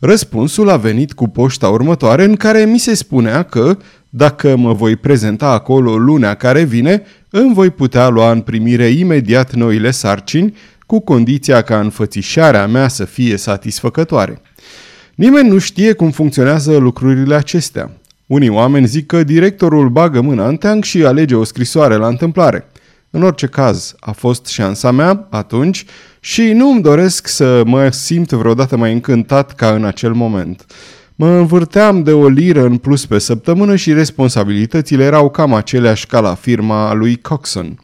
Răspunsul 0.00 0.68
a 0.68 0.76
venit 0.76 1.12
cu 1.12 1.28
poșta 1.28 1.68
următoare 1.68 2.24
în 2.24 2.36
care 2.36 2.64
mi 2.64 2.78
se 2.78 2.94
spunea 2.94 3.42
că, 3.42 3.76
dacă 4.08 4.56
mă 4.56 4.72
voi 4.72 4.96
prezenta 4.96 5.46
acolo 5.46 5.96
lunea 5.96 6.34
care 6.34 6.62
vine, 6.62 7.02
îmi 7.30 7.54
voi 7.54 7.70
putea 7.70 8.08
lua 8.08 8.30
în 8.30 8.40
primire 8.40 8.86
imediat 8.86 9.54
noile 9.54 9.90
sarcini, 9.90 10.56
cu 10.86 11.00
condiția 11.00 11.62
ca 11.62 11.80
înfățișarea 11.80 12.66
mea 12.66 12.88
să 12.88 13.04
fie 13.04 13.36
satisfăcătoare. 13.36 14.42
Nimeni 15.14 15.48
nu 15.48 15.58
știe 15.58 15.92
cum 15.92 16.10
funcționează 16.10 16.76
lucrurile 16.76 17.34
acestea. 17.34 17.90
Unii 18.26 18.48
oameni 18.48 18.86
zic 18.86 19.06
că 19.06 19.24
directorul 19.24 19.88
bagă 19.88 20.20
mâna 20.20 20.48
în 20.48 20.56
teanc 20.56 20.84
și 20.84 21.04
alege 21.04 21.34
o 21.34 21.44
scrisoare 21.44 21.94
la 21.94 22.06
întâmplare. 22.06 22.66
În 23.10 23.22
orice 23.22 23.46
caz, 23.46 23.94
a 24.00 24.10
fost 24.10 24.46
șansa 24.46 24.90
mea 24.90 25.26
atunci 25.30 25.84
și 26.20 26.52
nu 26.52 26.70
îmi 26.70 26.82
doresc 26.82 27.26
să 27.26 27.62
mă 27.66 27.90
simt 27.90 28.30
vreodată 28.30 28.76
mai 28.76 28.92
încântat 28.92 29.54
ca 29.54 29.74
în 29.74 29.84
acel 29.84 30.12
moment. 30.12 30.66
Mă 31.14 31.28
învârteam 31.28 32.02
de 32.02 32.12
o 32.12 32.28
liră 32.28 32.64
în 32.64 32.76
plus 32.76 33.06
pe 33.06 33.18
săptămână 33.18 33.76
și 33.76 33.92
responsabilitățile 33.92 35.04
erau 35.04 35.30
cam 35.30 35.54
aceleași 35.54 36.06
ca 36.06 36.20
la 36.20 36.34
firma 36.34 36.92
lui 36.92 37.16
Coxon. 37.16 37.78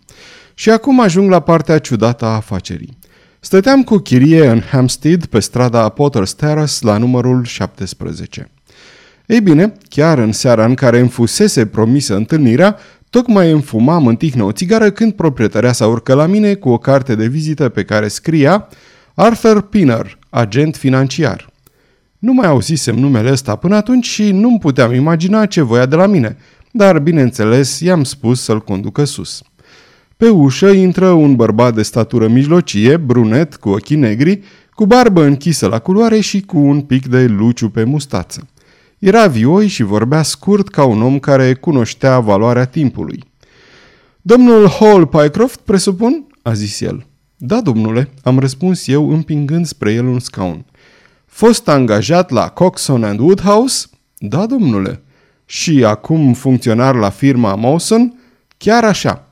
Și 0.54 0.71
acum 0.71 1.00
ajung 1.00 1.30
la 1.30 1.40
partea 1.40 1.78
ciudată 1.78 2.25
a 2.25 2.35
afacerii. 2.35 2.99
Stăteam 3.40 3.83
cu 3.83 3.97
chirie 3.97 4.47
în 4.47 4.61
Hampstead, 4.61 5.26
pe 5.26 5.40
strada 5.40 5.92
Potter's 5.92 6.37
Terrace, 6.37 6.75
la 6.80 6.97
numărul 6.97 7.45
17. 7.45 8.50
Ei 9.26 9.40
bine, 9.40 9.73
chiar 9.88 10.18
în 10.18 10.33
seara 10.33 10.64
în 10.64 10.75
care 10.75 10.99
îmi 10.99 11.09
fusese 11.09 11.66
promisă 11.66 12.14
întâlnirea, 12.14 12.76
tocmai 13.10 13.50
îmi 13.50 13.62
fumam 13.62 14.06
în 14.06 14.16
tihnă 14.16 14.42
o 14.42 14.52
țigară 14.52 14.90
când 14.90 15.12
proprietarea 15.12 15.72
s-a 15.72 15.86
urcă 15.86 16.14
la 16.14 16.26
mine 16.26 16.54
cu 16.54 16.68
o 16.68 16.78
carte 16.78 17.14
de 17.14 17.26
vizită 17.26 17.68
pe 17.68 17.84
care 17.84 18.08
scria 18.08 18.68
Arthur 19.14 19.60
Pinner, 19.60 20.18
agent 20.30 20.76
financiar. 20.76 21.50
Nu 22.18 22.32
mai 22.32 22.46
auzisem 22.46 22.94
numele 22.94 23.30
ăsta 23.30 23.56
până 23.56 23.76
atunci 23.76 24.06
și 24.06 24.30
nu-mi 24.30 24.58
puteam 24.58 24.94
imagina 24.94 25.46
ce 25.46 25.60
voia 25.60 25.86
de 25.86 25.96
la 25.96 26.06
mine, 26.06 26.36
dar 26.70 26.98
bineînțeles 26.98 27.80
i-am 27.80 28.04
spus 28.04 28.42
să-l 28.42 28.60
conducă 28.60 29.04
sus. 29.04 29.42
Pe 30.16 30.28
ușă 30.28 30.66
intră 30.66 31.08
un 31.08 31.36
bărbat 31.36 31.75
de 31.75 31.82
statură 31.82 32.28
mijlocie, 32.28 32.96
brunet, 32.96 33.56
cu 33.56 33.68
ochii 33.68 33.96
negri, 33.96 34.40
cu 34.70 34.86
barbă 34.86 35.25
închisă 35.25 35.66
la 35.66 35.78
culoare 35.78 36.20
și 36.20 36.40
cu 36.40 36.58
un 36.58 36.80
pic 36.80 37.06
de 37.06 37.26
luciu 37.26 37.68
pe 37.68 37.84
mustață. 37.84 38.48
Era 38.98 39.26
vioi 39.26 39.66
și 39.66 39.82
vorbea 39.82 40.22
scurt 40.22 40.68
ca 40.68 40.84
un 40.84 41.02
om 41.02 41.18
care 41.18 41.54
cunoștea 41.54 42.20
valoarea 42.20 42.64
timpului. 42.64 43.24
Domnul 44.22 44.68
Hall 44.68 45.06
Pycroft, 45.06 45.60
presupun?" 45.60 46.26
a 46.42 46.52
zis 46.52 46.80
el. 46.80 47.06
Da, 47.36 47.60
domnule," 47.60 48.10
am 48.22 48.38
răspuns 48.38 48.86
eu 48.86 49.10
împingând 49.10 49.66
spre 49.66 49.92
el 49.92 50.06
un 50.06 50.18
scaun. 50.18 50.64
Fost 51.26 51.68
angajat 51.68 52.30
la 52.30 52.48
Coxon 52.48 53.04
and 53.04 53.18
Woodhouse?" 53.18 53.86
Da, 54.18 54.46
domnule." 54.46 55.02
Și 55.44 55.84
acum 55.84 56.32
funcționar 56.32 56.94
la 56.94 57.10
firma 57.10 57.54
Mawson?" 57.54 58.20
Chiar 58.56 58.84
așa." 58.84 59.30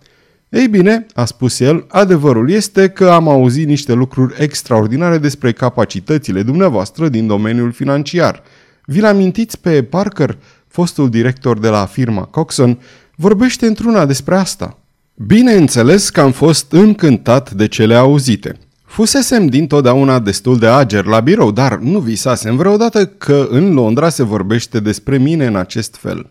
Ei 0.49 0.69
bine, 0.69 1.07
a 1.15 1.25
spus 1.25 1.61
el, 1.61 1.85
adevărul 1.89 2.51
este 2.51 2.89
că 2.89 3.11
am 3.11 3.29
auzit 3.29 3.67
niște 3.67 3.93
lucruri 3.93 4.43
extraordinare 4.43 5.19
despre 5.19 5.53
capacitățile 5.53 6.43
dumneavoastră 6.43 7.09
din 7.09 7.27
domeniul 7.27 7.73
financiar. 7.73 8.43
Vi-l 8.85 9.05
amintiți 9.05 9.61
pe 9.61 9.83
Parker, 9.83 10.39
fostul 10.67 11.11
director 11.11 11.59
de 11.59 11.69
la 11.69 11.87
firma 11.87 12.23
Coxon, 12.23 12.81
vorbește 13.17 13.67
într-una 13.67 14.07
despre 14.07 14.37
asta. 14.37 14.79
Bineînțeles 15.15 16.11
că 16.11 16.21
am 16.21 16.33
fost 16.33 16.73
încântat 16.73 17.51
de 17.51 17.69
cele 17.69 17.95
auzite. 17.95 18.59
Fusesem 18.85 19.47
dintotdeauna 19.47 20.19
destul 20.19 20.59
de 20.59 20.67
ager 20.67 21.05
la 21.05 21.21
birou, 21.21 21.51
dar 21.51 21.79
nu 21.79 21.99
visasem 21.99 22.57
vreodată 22.57 23.07
că 23.07 23.47
în 23.51 23.73
Londra 23.73 24.09
se 24.09 24.23
vorbește 24.23 24.81
despre 24.81 25.19
mine 25.19 25.47
în 25.47 25.57
acest 25.57 25.97
fel. 25.97 26.31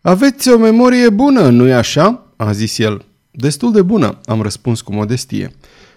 Aveți 0.00 0.50
o 0.50 0.58
memorie 0.58 1.08
bună, 1.08 1.48
nu-i 1.48 1.72
așa?" 1.72 2.26
a 2.36 2.52
zis 2.52 2.78
el. 2.78 3.04
Destul 3.30 3.72
de 3.72 3.82
bună, 3.82 4.18
am 4.24 4.42
răspuns 4.42 4.80
cu 4.80 4.92
modestie. 4.92 5.52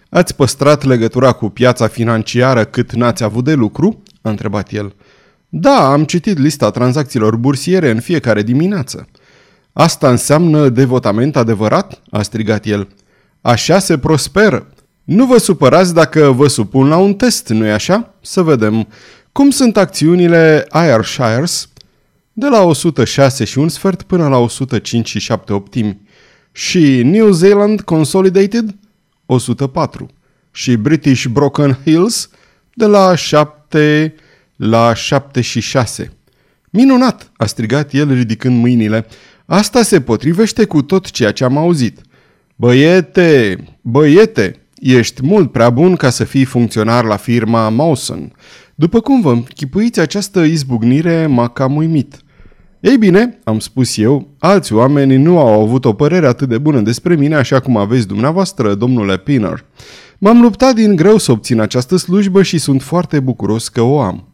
Ați 0.10 0.36
păstrat 0.36 0.84
legătura 0.84 1.32
cu 1.32 1.50
piața 1.50 1.88
financiară 1.88 2.66
cât 2.66 2.94
n-ați 2.94 3.24
avut 3.24 3.44
de 3.44 3.54
lucru? 3.54 4.04
a 4.22 4.30
întrebat 4.30 4.72
el. 4.72 4.94
Da, 5.50 5.92
am 5.92 6.04
citit 6.04 6.38
lista 6.38 6.70
tranzacțiilor 6.70 7.36
bursiere 7.36 7.90
în 7.90 8.00
fiecare 8.00 8.42
dimineață. 8.42 9.08
Asta 9.74 10.10
înseamnă 10.10 10.70
devotament 10.70 11.36
adevărat? 11.36 12.02
a 12.10 12.22
strigat 12.22 12.66
el. 12.66 12.88
Așa 13.42 13.80
se 13.80 13.98
prosperă. 13.98 14.68
Nu 15.04 15.26
vă 15.26 15.38
supărați 15.38 15.94
dacă 15.94 16.32
vă 16.32 16.48
supun 16.48 16.88
la 16.88 16.98
un 16.98 17.14
test, 17.14 17.50
nu-i 17.50 17.72
așa? 17.72 18.14
Să 18.22 18.42
vedem. 18.42 18.88
Cum 19.32 19.50
sunt 19.50 19.78
acțiunile 19.78 20.66
Ayrshires? 20.70 21.70
De 22.34 22.48
la 22.48 22.62
106 22.62 23.44
și 23.44 23.58
un 23.58 23.70
sfert 23.70 24.02
până 24.02 24.28
la 24.28 24.38
105 24.38 25.10
și 25.10 25.20
7 25.20 25.54
optimi 25.54 26.02
și 26.52 27.02
New 27.04 27.32
Zealand 27.32 27.82
Consolidated 27.82 28.76
104 29.26 30.10
și 30.52 30.76
British 30.76 31.26
Broken 31.26 31.80
Hills 31.84 32.30
de 32.74 32.86
la 32.86 33.16
7 33.16 34.16
la 34.58 34.94
76. 34.94 36.12
Minunat, 36.70 37.32
a 37.36 37.46
strigat 37.46 37.94
el 37.94 38.14
ridicând 38.14 38.60
mâinile. 38.60 39.06
Asta 39.46 39.82
se 39.82 40.02
potrivește 40.02 40.66
cu 40.66 40.82
tot 40.82 41.12
ceea 41.12 41.32
ce 41.32 41.44
am 41.44 41.58
auzit. 41.58 42.02
Băiete, 42.56 43.58
băiete, 43.82 44.56
ești 44.76 45.26
mult 45.26 45.52
prea 45.52 45.70
bun 45.70 45.96
ca 45.96 46.10
să 46.10 46.24
fii 46.24 46.46
funcționar 46.46 47.04
la 47.04 47.16
firma 47.16 47.70
Mawson. 47.70 48.32
După 48.76 49.00
cum 49.00 49.22
vă 49.22 49.32
închipuiți, 49.32 50.00
această 50.00 50.40
izbucnire 50.40 51.26
m-a 51.26 51.48
cam 51.48 51.76
uimit. 51.76 52.22
Ei 52.80 52.98
bine, 52.98 53.40
am 53.44 53.60
spus 53.60 53.98
eu, 53.98 54.28
alți 54.40 54.74
oameni 54.74 55.16
nu 55.16 55.40
au 55.40 55.62
avut 55.62 55.86
o 55.86 55.94
părere 55.94 56.28
atât 56.28 56.50
de 56.50 56.58
bună 56.58 56.82
despre 56.82 57.16
mine 57.16 57.36
așa 57.36 57.60
cum 57.60 57.78
aveți 57.78 58.08
dumneavoastră, 58.08 58.76
domnule 58.76 59.18
Pinner. 59.18 59.66
M-am 60.18 60.42
luptat 60.42 60.76
din 60.76 60.96
greu 60.96 61.18
să 61.18 61.32
obțin 61.32 61.60
această 61.60 61.96
slujbă 61.96 62.44
și 62.44 62.58
sunt 62.58 62.82
foarte 62.82 63.20
bucuros 63.20 63.68
că 63.68 63.82
o 63.82 64.02
am. 64.02 64.28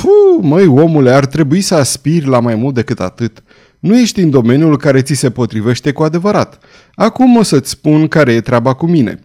Puh, 0.00 0.48
măi, 0.48 0.66
omule, 0.66 1.10
ar 1.10 1.26
trebui 1.26 1.60
să 1.60 1.74
aspiri 1.74 2.26
la 2.26 2.40
mai 2.40 2.54
mult 2.54 2.74
decât 2.74 3.00
atât. 3.00 3.42
Nu 3.78 3.98
ești 3.98 4.20
în 4.20 4.30
domeniul 4.30 4.76
care 4.76 5.02
ți 5.02 5.14
se 5.14 5.30
potrivește 5.30 5.92
cu 5.92 6.02
adevărat. 6.02 6.58
Acum 6.94 7.36
o 7.36 7.42
să-ți 7.42 7.70
spun 7.70 8.08
care 8.08 8.32
e 8.32 8.40
treaba 8.40 8.72
cu 8.72 8.86
mine. 8.86 9.20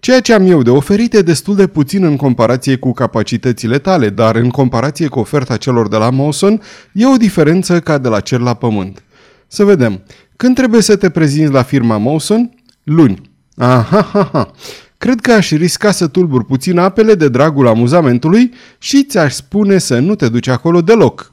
Ceea 0.00 0.20
ce 0.20 0.32
am 0.32 0.50
eu 0.50 0.62
de 0.62 0.70
oferit 0.70 1.14
e 1.14 1.22
destul 1.22 1.56
de 1.56 1.66
puțin 1.66 2.04
în 2.04 2.16
comparație 2.16 2.76
cu 2.76 2.92
capacitățile 2.92 3.78
tale, 3.78 4.08
dar 4.08 4.36
în 4.36 4.50
comparație 4.50 5.06
cu 5.06 5.18
oferta 5.18 5.56
celor 5.56 5.88
de 5.88 5.96
la 5.96 6.10
Mawson, 6.10 6.60
e 6.92 7.06
o 7.06 7.16
diferență 7.16 7.80
ca 7.80 7.98
de 7.98 8.08
la 8.08 8.20
cer 8.20 8.40
la 8.40 8.54
pământ. 8.54 9.02
Să 9.46 9.64
vedem. 9.64 10.02
Când 10.36 10.54
trebuie 10.54 10.80
să 10.80 10.96
te 10.96 11.10
prezinți 11.10 11.52
la 11.52 11.62
firma 11.62 11.96
Mawson? 11.96 12.50
Luni. 12.82 13.30
Aha, 13.56 14.08
ha, 14.12 14.28
ha. 14.32 14.50
Cred 15.02 15.20
că 15.20 15.32
aș 15.32 15.50
risca 15.50 15.90
să 15.90 16.06
tulbur 16.06 16.44
puțin 16.44 16.78
apele 16.78 17.14
de 17.14 17.28
dragul 17.28 17.66
amuzamentului 17.66 18.52
și 18.78 19.04
ți-aș 19.04 19.32
spune 19.32 19.78
să 19.78 19.98
nu 19.98 20.14
te 20.14 20.28
duci 20.28 20.46
acolo 20.46 20.80
deloc. 20.80 21.32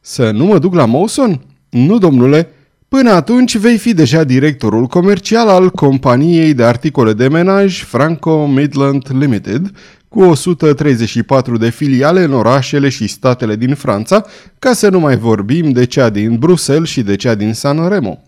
Să 0.00 0.30
nu 0.30 0.44
mă 0.44 0.58
duc 0.58 0.74
la 0.74 0.84
Mawson? 0.84 1.44
Nu, 1.68 1.98
domnule, 1.98 2.48
Până 2.88 3.10
atunci 3.10 3.56
vei 3.56 3.78
fi 3.78 3.94
deja 3.94 4.24
directorul 4.24 4.86
comercial 4.86 5.48
al 5.48 5.70
companiei 5.70 6.54
de 6.54 6.64
articole 6.64 7.12
de 7.12 7.28
menaj 7.28 7.84
Franco 7.84 8.46
Midland 8.46 9.06
Limited, 9.18 9.70
cu 10.08 10.20
134 10.20 11.56
de 11.56 11.70
filiale 11.70 12.22
în 12.22 12.32
orașele 12.32 12.88
și 12.88 13.06
statele 13.06 13.56
din 13.56 13.74
Franța, 13.74 14.24
ca 14.58 14.72
să 14.72 14.88
nu 14.88 15.00
mai 15.00 15.16
vorbim 15.16 15.72
de 15.72 15.84
cea 15.84 16.10
din 16.10 16.38
Bruxelles 16.38 16.88
și 16.88 17.02
de 17.02 17.16
cea 17.16 17.34
din 17.34 17.52
San 17.54 17.88
Remo. 17.88 18.22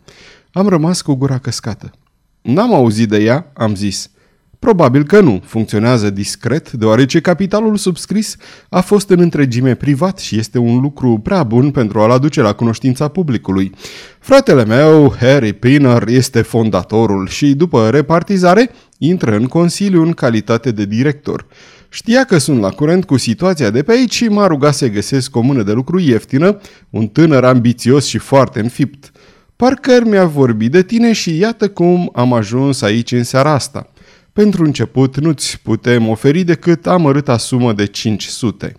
Am 0.52 0.68
rămas 0.68 1.02
cu 1.02 1.14
gura 1.14 1.38
căscată. 1.38 1.90
N-am 2.42 2.74
auzit 2.74 3.08
de 3.08 3.22
ea, 3.22 3.50
am 3.54 3.74
zis. 3.74 4.08
Probabil 4.64 5.04
că 5.04 5.21
nu, 5.21 5.40
funcționează 5.44 6.11
discret, 6.11 6.73
deoarece 6.73 7.21
capitalul 7.21 7.76
subscris 7.76 8.37
a 8.68 8.80
fost 8.80 9.11
în 9.11 9.21
întregime 9.21 9.75
privat 9.75 10.18
și 10.18 10.38
este 10.38 10.59
un 10.59 10.80
lucru 10.80 11.21
prea 11.23 11.42
bun 11.42 11.71
pentru 11.71 12.00
a-l 12.00 12.11
aduce 12.11 12.40
la 12.40 12.52
cunoștința 12.52 13.09
publicului. 13.09 13.73
Fratele 14.18 14.64
meu, 14.64 15.14
Harry 15.21 15.52
Pinner, 15.52 16.09
este 16.09 16.42
fondatorul 16.42 17.28
și, 17.28 17.54
după 17.54 17.88
repartizare, 17.90 18.71
intră 18.99 19.37
în 19.37 19.47
Consiliu 19.47 20.02
în 20.02 20.12
calitate 20.12 20.71
de 20.71 20.85
director. 20.85 21.47
Știa 21.88 22.25
că 22.25 22.38
sunt 22.38 22.61
la 22.61 22.68
curent 22.68 23.04
cu 23.04 23.16
situația 23.16 23.71
de 23.71 23.83
pe 23.83 23.92
aici 23.92 24.14
și 24.14 24.25
m-a 24.25 24.47
rugat 24.47 24.75
să 24.75 24.88
găsesc 24.88 25.37
o 25.37 25.40
mână 25.40 25.62
de 25.62 25.73
lucru 25.73 25.99
ieftină, 25.99 26.61
un 26.90 27.06
tânăr 27.06 27.44
ambițios 27.44 28.06
și 28.06 28.18
foarte 28.18 28.61
înfipt. 28.61 29.11
Parker 29.56 30.04
mi-a 30.04 30.26
vorbit 30.26 30.71
de 30.71 30.83
tine 30.83 31.12
și 31.12 31.38
iată 31.38 31.68
cum 31.68 32.11
am 32.14 32.33
ajuns 32.33 32.83
aici 32.83 33.12
în 33.12 33.25
seara 33.25 33.52
asta. 33.52 33.88
Pentru 34.34 34.64
început 34.64 35.20
nu-ți 35.20 35.60
putem 35.62 36.08
oferi 36.08 36.42
decât 36.42 36.86
amărâta 36.86 37.36
sumă 37.36 37.72
de 37.72 37.86
500. 37.86 38.76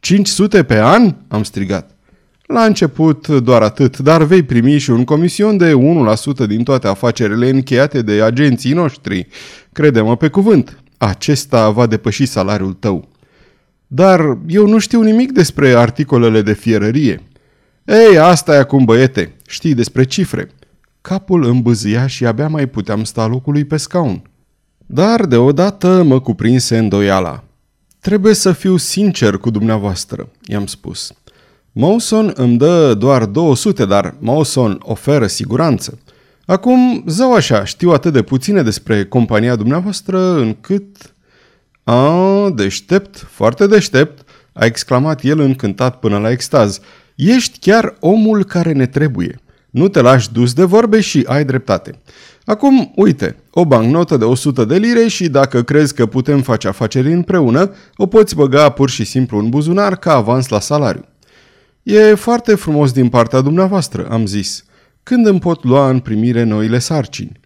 500 0.00 0.64
pe 0.64 0.78
an? 0.80 1.14
am 1.28 1.42
strigat. 1.42 1.96
La 2.42 2.64
început 2.64 3.28
doar 3.28 3.62
atât, 3.62 3.98
dar 3.98 4.22
vei 4.22 4.42
primi 4.42 4.78
și 4.78 4.90
un 4.90 5.04
comision 5.04 5.56
de 5.56 5.72
1% 6.44 6.46
din 6.46 6.62
toate 6.62 6.86
afacerile 6.86 7.48
încheiate 7.48 8.02
de 8.02 8.22
agenții 8.22 8.72
noștri. 8.72 9.26
Crede-mă 9.72 10.16
pe 10.16 10.28
cuvânt, 10.28 10.82
acesta 10.98 11.70
va 11.70 11.86
depăși 11.86 12.26
salariul 12.26 12.72
tău. 12.72 13.08
Dar 13.86 14.38
eu 14.46 14.66
nu 14.66 14.78
știu 14.78 15.02
nimic 15.02 15.32
despre 15.32 15.68
articolele 15.68 16.42
de 16.42 16.52
fierărie. 16.52 17.22
Ei, 17.84 18.18
asta 18.18 18.54
e 18.54 18.58
acum, 18.58 18.84
băiete. 18.84 19.36
Știi 19.48 19.74
despre 19.74 20.04
cifre. 20.04 20.50
Capul 21.00 21.44
îmbâzia 21.44 22.06
și 22.06 22.26
abia 22.26 22.48
mai 22.48 22.66
puteam 22.66 23.04
sta 23.04 23.26
locului 23.26 23.64
pe 23.64 23.76
scaun. 23.76 24.29
Dar 24.92 25.24
deodată 25.24 26.02
mă 26.02 26.20
cuprinse 26.20 26.78
îndoiala. 26.78 27.44
Trebuie 28.00 28.34
să 28.34 28.52
fiu 28.52 28.76
sincer 28.76 29.36
cu 29.36 29.50
dumneavoastră, 29.50 30.28
i-am 30.46 30.66
spus. 30.66 31.12
Mawson 31.72 32.32
îmi 32.34 32.56
dă 32.56 32.94
doar 32.94 33.24
200, 33.24 33.84
dar 33.84 34.14
Mawson 34.18 34.80
oferă 34.82 35.26
siguranță. 35.26 35.98
Acum, 36.46 37.04
zău 37.06 37.34
așa, 37.34 37.64
știu 37.64 37.90
atât 37.90 38.12
de 38.12 38.22
puține 38.22 38.62
despre 38.62 39.04
compania 39.04 39.56
dumneavoastră 39.56 40.34
încât... 40.34 41.14
A, 41.84 42.50
deștept, 42.54 43.16
foarte 43.16 43.66
deștept, 43.66 44.28
a 44.52 44.64
exclamat 44.64 45.24
el 45.24 45.40
încântat 45.40 45.98
până 45.98 46.18
la 46.18 46.30
extaz. 46.30 46.80
Ești 47.14 47.58
chiar 47.58 47.96
omul 48.00 48.44
care 48.44 48.72
ne 48.72 48.86
trebuie. 48.86 49.40
Nu 49.70 49.88
te 49.88 50.00
lași 50.00 50.32
dus 50.32 50.52
de 50.52 50.64
vorbe 50.64 51.00
și 51.00 51.24
ai 51.26 51.44
dreptate. 51.44 51.98
Acum, 52.44 52.92
uite, 52.96 53.36
o 53.50 53.64
bancnotă 53.64 54.16
de 54.16 54.24
100 54.24 54.64
de 54.64 54.76
lire 54.76 55.06
și 55.06 55.28
dacă 55.28 55.62
crezi 55.62 55.94
că 55.94 56.06
putem 56.06 56.42
face 56.42 56.68
afaceri 56.68 57.12
împreună, 57.12 57.74
o 57.96 58.06
poți 58.06 58.34
băga 58.34 58.68
pur 58.68 58.90
și 58.90 59.04
simplu 59.04 59.38
în 59.38 59.48
buzunar 59.48 59.96
ca 59.96 60.14
avans 60.14 60.48
la 60.48 60.60
salariu. 60.60 61.04
E 61.82 62.14
foarte 62.14 62.54
frumos 62.54 62.92
din 62.92 63.08
partea 63.08 63.40
dumneavoastră, 63.40 64.08
am 64.10 64.26
zis. 64.26 64.64
Când 65.02 65.26
îmi 65.26 65.38
pot 65.38 65.64
lua 65.64 65.90
în 65.90 65.98
primire 65.98 66.42
noile 66.42 66.78
sarcini? 66.78 67.40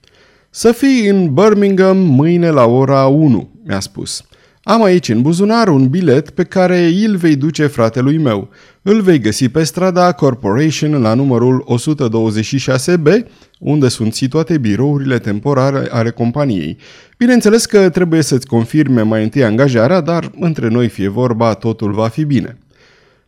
Să 0.51 0.73
fii 0.73 1.09
în 1.09 1.35
Birmingham 1.35 1.97
mâine 1.97 2.51
la 2.51 2.65
ora 2.65 3.07
1, 3.07 3.51
mi-a 3.65 3.81
spus. 3.81 4.25
Am 4.67 4.83
aici 4.83 5.09
în 5.09 5.23
buzunar 5.23 5.69
un 5.69 5.89
bilet 5.89 6.31
pe 6.31 6.45
care 6.45 6.87
îl 7.07 7.17
vei 7.17 7.37
duce 7.37 7.67
fratelui 7.67 8.19
meu. 8.19 8.49
Îl 8.83 9.01
vei 9.01 9.19
găsi 9.19 9.49
pe 9.49 9.63
strada 9.63 10.13
Corporation 10.13 11.01
la 11.01 11.15
numărul 11.15 11.79
126B, 11.79 13.27
unde 13.59 13.89
sunt 13.89 14.15
situate 14.15 14.59
birourile 14.59 15.19
temporare 15.19 15.89
ale 15.91 16.11
companiei. 16.11 16.77
Bineînțeles 17.19 17.67
că 17.67 17.89
trebuie 17.89 18.23
să-ți 18.23 18.47
confirme 18.47 19.03
mai 19.03 19.23
întâi 19.23 19.45
angajarea, 19.45 20.01
dar 20.01 20.31
între 20.41 20.69
noi 20.69 20.89
fie 20.89 21.09
vorba, 21.09 21.55
totul 21.55 21.93
va 21.93 22.09
fi 22.09 22.25
bine. 22.25 22.59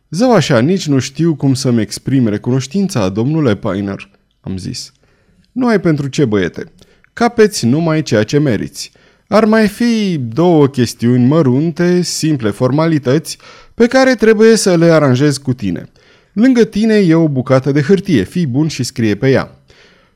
Zău 0.09 0.33
așa, 0.33 0.59
nici 0.59 0.87
nu 0.87 0.99
știu 0.99 1.35
cum 1.35 1.53
să-mi 1.53 1.81
exprim 1.81 2.27
recunoștința, 2.27 3.09
domnule 3.09 3.55
Piner, 3.55 4.09
am 4.41 4.57
zis. 4.57 4.91
Nu 5.51 5.67
ai 5.67 5.79
pentru 5.79 6.07
ce, 6.07 6.25
băiete. 6.25 6.63
Capeți 7.13 7.65
numai 7.65 8.01
ceea 8.01 8.23
ce 8.23 8.37
meriți. 8.39 8.91
Ar 9.27 9.45
mai 9.45 9.67
fi 9.67 10.17
două 10.17 10.67
chestiuni 10.67 11.25
mărunte, 11.25 12.01
simple 12.01 12.49
formalități, 12.49 13.37
pe 13.73 13.87
care 13.87 14.15
trebuie 14.15 14.55
să 14.55 14.75
le 14.75 14.85
aranjez 14.85 15.37
cu 15.37 15.53
tine. 15.53 15.89
Lângă 16.33 16.63
tine 16.63 16.95
e 16.95 17.15
o 17.15 17.27
bucată 17.27 17.71
de 17.71 17.81
hârtie, 17.81 18.23
fii 18.23 18.47
bun 18.47 18.67
și 18.67 18.83
scrie 18.83 19.15
pe 19.15 19.29
ea. 19.29 19.61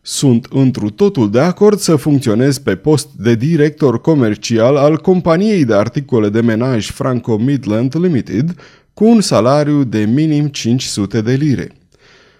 Sunt 0.01 0.47
întru 0.49 0.89
totul 0.89 1.31
de 1.31 1.39
acord 1.39 1.79
să 1.79 1.95
funcționez 1.95 2.57
pe 2.57 2.75
post 2.75 3.07
de 3.17 3.35
director 3.35 4.01
comercial 4.01 4.75
al 4.75 4.97
companiei 4.97 5.65
de 5.65 5.73
articole 5.73 6.29
de 6.29 6.41
menaj 6.41 6.89
Franco 6.91 7.37
Midland 7.37 7.95
Limited 7.97 8.55
cu 8.93 9.05
un 9.05 9.21
salariu 9.21 9.83
de 9.83 9.99
minim 9.99 10.47
500 10.47 11.21
de 11.21 11.33
lire. 11.33 11.71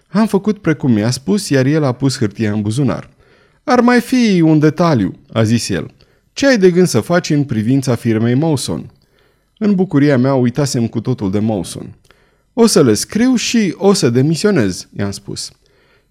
Am 0.08 0.28
făcut 0.28 0.58
precum 0.58 0.92
mi-a 0.92 1.12
spus, 1.12 1.50
iar 1.50 1.66
el 1.66 1.84
a 1.84 1.92
pus 1.92 2.18
hârtia 2.18 2.52
în 2.52 2.62
buzunar. 2.62 3.10
Ar 3.64 3.80
mai 3.80 4.00
fi 4.00 4.42
un 4.42 4.60
detaliu, 4.60 5.16
a 5.34 5.44
zis 5.44 5.70
el. 5.70 5.92
Ce 6.34 6.48
ai 6.48 6.58
de 6.58 6.72
gând 6.72 6.88
să 6.88 7.00
faci 7.00 7.30
în 7.30 7.44
privința 7.44 7.96
firmei 7.96 8.36
Mawson? 8.36 8.92
În 9.58 9.76
bucuria 9.76 10.18
mea 10.18 10.34
uitasem 10.34 10.88
cu 10.88 11.02
totul 11.02 11.32
de 11.32 11.40
Mawson. 11.40 11.96
O 12.54 12.66
să 12.66 12.84
le 12.84 12.94
scriu 12.94 13.36
și 13.36 13.76
o 13.78 13.94
să 13.94 14.10
demisionez, 14.10 14.88
i-am 14.98 15.12
spus. 15.12 15.52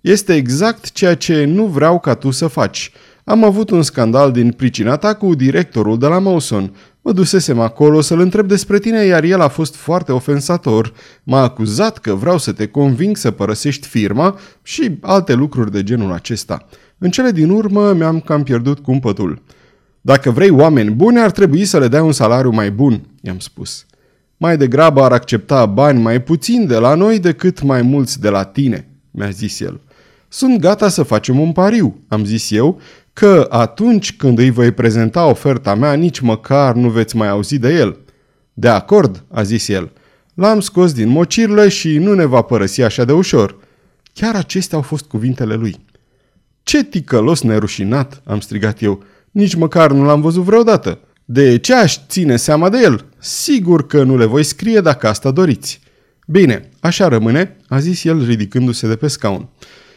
Este 0.01 0.35
exact 0.35 0.93
ceea 0.93 1.15
ce 1.15 1.45
nu 1.45 1.67
vreau 1.67 2.01
ca 2.01 2.15
tu 2.15 2.31
să 2.31 2.47
faci. 2.47 2.93
Am 3.25 3.45
avut 3.45 3.71
un 3.71 3.83
scandal 3.83 4.33
din 4.33 4.53
pricina 4.53 4.97
ta 4.97 5.15
cu 5.15 5.35
directorul 5.35 5.99
de 5.99 6.07
la 6.07 6.19
Mawson. 6.19 6.75
Mă 7.03 7.13
dusesem 7.13 7.61
acolo 7.61 8.01
să-l 8.01 8.21
întreb 8.21 8.49
despre 8.49 8.79
tine, 8.79 9.05
iar 9.05 9.25
el 9.25 9.41
a 9.41 9.49
fost 9.49 9.75
foarte 9.75 10.13
ofensator. 10.13 10.93
M-a 11.23 11.43
acuzat 11.43 11.99
că 11.99 12.15
vreau 12.15 12.39
să 12.39 12.53
te 12.53 12.67
conving 12.67 13.17
să 13.17 13.31
părăsești 13.31 13.87
firma 13.87 14.39
și 14.63 14.99
alte 15.01 15.35
lucruri 15.35 15.71
de 15.71 15.83
genul 15.83 16.13
acesta. 16.13 16.67
În 16.99 17.11
cele 17.11 17.31
din 17.31 17.51
urmă 17.51 17.93
mi-am 17.93 18.21
cam 18.21 18.43
pierdut 18.43 18.79
cumpătul. 18.79 19.43
Dacă 20.01 20.31
vrei 20.31 20.51
oameni 20.51 20.91
buni, 20.91 21.21
ar 21.21 21.31
trebui 21.31 21.65
să 21.65 21.79
le 21.79 21.89
dai 21.89 22.01
un 22.01 22.13
salariu 22.13 22.51
mai 22.51 22.71
bun, 22.71 23.01
i-am 23.21 23.39
spus. 23.39 23.87
Mai 24.37 24.57
degrabă 24.57 25.03
ar 25.03 25.13
accepta 25.13 25.67
bani 25.67 26.01
mai 26.01 26.23
puțin 26.23 26.67
de 26.67 26.77
la 26.77 26.95
noi 26.95 27.19
decât 27.19 27.63
mai 27.63 27.83
mulți 27.83 28.21
de 28.21 28.29
la 28.29 28.45
tine, 28.45 28.89
mi-a 29.11 29.31
zis 29.31 29.61
el. 29.61 29.81
Sunt 30.29 30.61
gata 30.61 30.89
să 30.89 31.03
facem 31.03 31.41
un 31.41 31.53
pariu, 31.53 32.05
am 32.09 32.25
zis 32.25 32.51
eu, 32.51 32.81
că 33.13 33.47
atunci 33.51 34.17
când 34.17 34.39
îi 34.39 34.51
voi 34.51 34.73
prezenta 34.73 35.27
oferta 35.27 35.75
mea, 35.75 35.93
nici 35.93 36.21
măcar 36.21 36.75
nu 36.75 36.89
veți 36.89 37.17
mai 37.17 37.29
auzi 37.29 37.59
de 37.59 37.75
el. 37.75 37.99
De 38.53 38.69
acord, 38.69 39.25
a 39.31 39.43
zis 39.43 39.69
el. 39.69 39.93
L-am 40.35 40.61
scos 40.61 40.93
din 40.93 41.09
mocirlă 41.09 41.69
și 41.69 41.99
nu 41.99 42.15
ne 42.15 42.25
va 42.25 42.43
părăsi 42.43 42.83
așa 42.83 43.05
de 43.05 43.13
ușor. 43.13 43.57
Chiar 44.13 44.35
acestea 44.35 44.77
au 44.77 44.83
fost 44.83 45.05
cuvintele 45.05 45.55
lui. 45.55 45.87
Ce 46.63 46.85
ticălos 46.85 47.43
nerușinat, 47.43 48.23
am 48.25 48.41
strigat 48.41 48.83
eu. 48.83 49.03
Nici 49.31 49.55
măcar 49.55 49.93
nu 49.93 50.05
l-am 50.05 50.21
văzut 50.21 50.43
vreodată. 50.43 50.99
De 51.25 51.59
ce 51.59 51.75
aș 51.75 51.99
ține 52.09 52.37
seama 52.37 52.69
de 52.69 52.79
el? 52.83 53.05
Sigur 53.19 53.87
că 53.87 54.03
nu 54.03 54.17
le 54.17 54.25
voi 54.25 54.43
scrie 54.43 54.81
dacă 54.81 55.09
asta 55.09 55.31
doriți. 55.31 55.81
Bine, 56.27 56.69
așa 56.81 57.09
rămâne, 57.09 57.57
a 57.69 57.79
zis 57.79 58.05
el 58.05 58.25
ridicându-se 58.25 58.89
de 58.89 58.97
pe 58.97 59.09
scaun. 59.09 59.49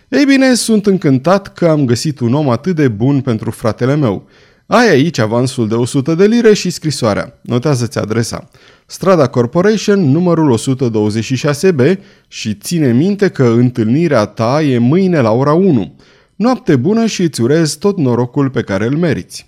Ei 0.09 0.25
bine, 0.25 0.53
sunt 0.53 0.85
încântat 0.85 1.53
că 1.53 1.67
am 1.67 1.85
găsit 1.85 2.19
un 2.19 2.33
om 2.33 2.49
atât 2.49 2.75
de 2.75 2.87
bun 2.87 3.21
pentru 3.21 3.51
fratele 3.51 3.95
meu. 3.95 4.27
Ai 4.65 4.89
aici 4.89 5.17
avansul 5.17 5.67
de 5.67 5.75
100 5.75 6.15
de 6.15 6.25
lire 6.25 6.53
și 6.53 6.69
scrisoarea. 6.69 7.39
Notează-ți 7.41 7.97
adresa. 7.97 8.49
Strada 8.85 9.27
Corporation, 9.27 10.11
numărul 10.11 10.59
126B 10.59 11.95
și 12.27 12.53
ține 12.53 12.91
minte 12.91 13.29
că 13.29 13.43
întâlnirea 13.43 14.25
ta 14.25 14.61
e 14.61 14.77
mâine 14.77 15.19
la 15.19 15.31
ora 15.31 15.53
1. 15.53 15.95
Noapte 16.35 16.75
bună 16.75 17.05
și 17.05 17.21
îți 17.21 17.41
urez 17.41 17.73
tot 17.73 17.97
norocul 17.97 18.49
pe 18.49 18.61
care 18.61 18.85
îl 18.85 18.97
meriți. 18.97 19.45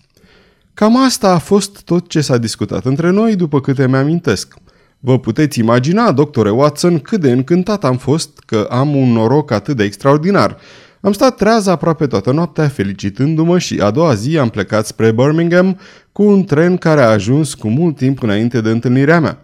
Cam 0.74 1.04
asta 1.04 1.34
a 1.34 1.38
fost 1.38 1.82
tot 1.82 2.10
ce 2.10 2.22
s-a 2.22 2.38
discutat 2.38 2.86
între 2.86 3.10
noi 3.10 3.36
după 3.36 3.62
câte 3.62 3.88
mi-amintesc. 3.88 4.54
Vă 5.00 5.20
puteți 5.20 5.60
imagina, 5.60 6.12
doctore 6.12 6.50
Watson, 6.50 7.00
cât 7.00 7.22
de 7.22 7.32
încântat 7.32 7.84
am 7.84 7.98
fost 7.98 8.40
că 8.46 8.68
am 8.70 8.96
un 8.96 9.12
noroc 9.12 9.52
atât 9.52 9.76
de 9.76 9.84
extraordinar. 9.84 10.58
Am 11.02 11.12
stat 11.12 11.36
treaz 11.36 11.68
aproape 11.68 12.08
toată 12.08 12.32
noaptea 12.32 12.68
felicitându-mă 12.68 13.60
și 13.60 13.80
a 13.80 13.92
doua 13.92 14.14
zi 14.14 14.38
am 14.38 14.50
plecat 14.50 14.86
spre 14.86 15.12
Birmingham 15.12 15.80
cu 16.12 16.24
un 16.24 16.44
tren 16.44 16.78
care 16.78 17.02
a 17.02 17.10
ajuns 17.10 17.54
cu 17.54 17.68
mult 17.68 17.98
timp 17.98 18.24
înainte 18.24 18.62
de 18.62 18.70
întâlnirea 18.70 19.20
mea. 19.20 19.38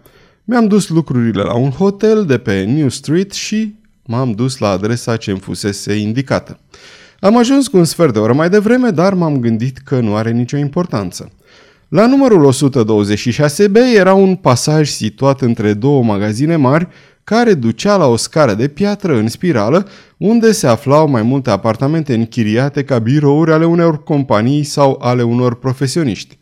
Mi-am 0.44 0.66
dus 0.66 0.88
lucrurile 0.88 1.42
la 1.42 1.54
un 1.54 1.70
hotel 1.70 2.24
de 2.24 2.38
pe 2.38 2.62
New 2.62 2.88
Street 2.88 3.32
și 3.32 3.74
m-am 4.02 4.32
dus 4.32 4.58
la 4.58 4.68
adresa 4.68 5.16
ce 5.16 5.30
îmi 5.30 5.40
fusese 5.40 5.94
indicată. 5.94 6.58
Am 7.24 7.36
ajuns 7.36 7.68
cu 7.68 7.76
un 7.76 7.84
sfert 7.84 8.12
de 8.12 8.18
oră 8.18 8.32
mai 8.32 8.48
devreme, 8.48 8.90
dar 8.90 9.14
m-am 9.14 9.40
gândit 9.40 9.78
că 9.78 10.00
nu 10.00 10.14
are 10.16 10.30
nicio 10.30 10.56
importanță. 10.56 11.32
La 11.88 12.06
numărul 12.06 12.52
126B 12.52 13.74
era 13.96 14.14
un 14.14 14.34
pasaj 14.34 14.88
situat 14.88 15.40
între 15.40 15.72
două 15.72 16.02
magazine 16.02 16.56
mari 16.56 16.88
care 17.24 17.54
ducea 17.54 17.96
la 17.96 18.06
o 18.06 18.16
scară 18.16 18.54
de 18.54 18.68
piatră 18.68 19.16
în 19.16 19.28
spirală, 19.28 19.88
unde 20.16 20.52
se 20.52 20.66
aflau 20.66 21.08
mai 21.08 21.22
multe 21.22 21.50
apartamente 21.50 22.14
închiriate 22.14 22.84
ca 22.84 22.98
birouri 22.98 23.52
ale 23.52 23.64
unor 23.64 24.02
companii 24.02 24.62
sau 24.62 24.98
ale 25.02 25.22
unor 25.22 25.54
profesioniști. 25.54 26.38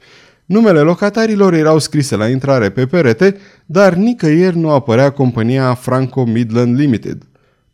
Numele 0.46 0.80
locatarilor 0.80 1.54
erau 1.54 1.78
scrise 1.78 2.16
la 2.16 2.28
intrare 2.28 2.70
pe 2.70 2.86
perete, 2.86 3.36
dar 3.66 3.94
nicăieri 3.94 4.58
nu 4.58 4.70
apărea 4.70 5.10
compania 5.10 5.74
Franco 5.74 6.24
Midland 6.24 6.78
Limited. 6.78 7.29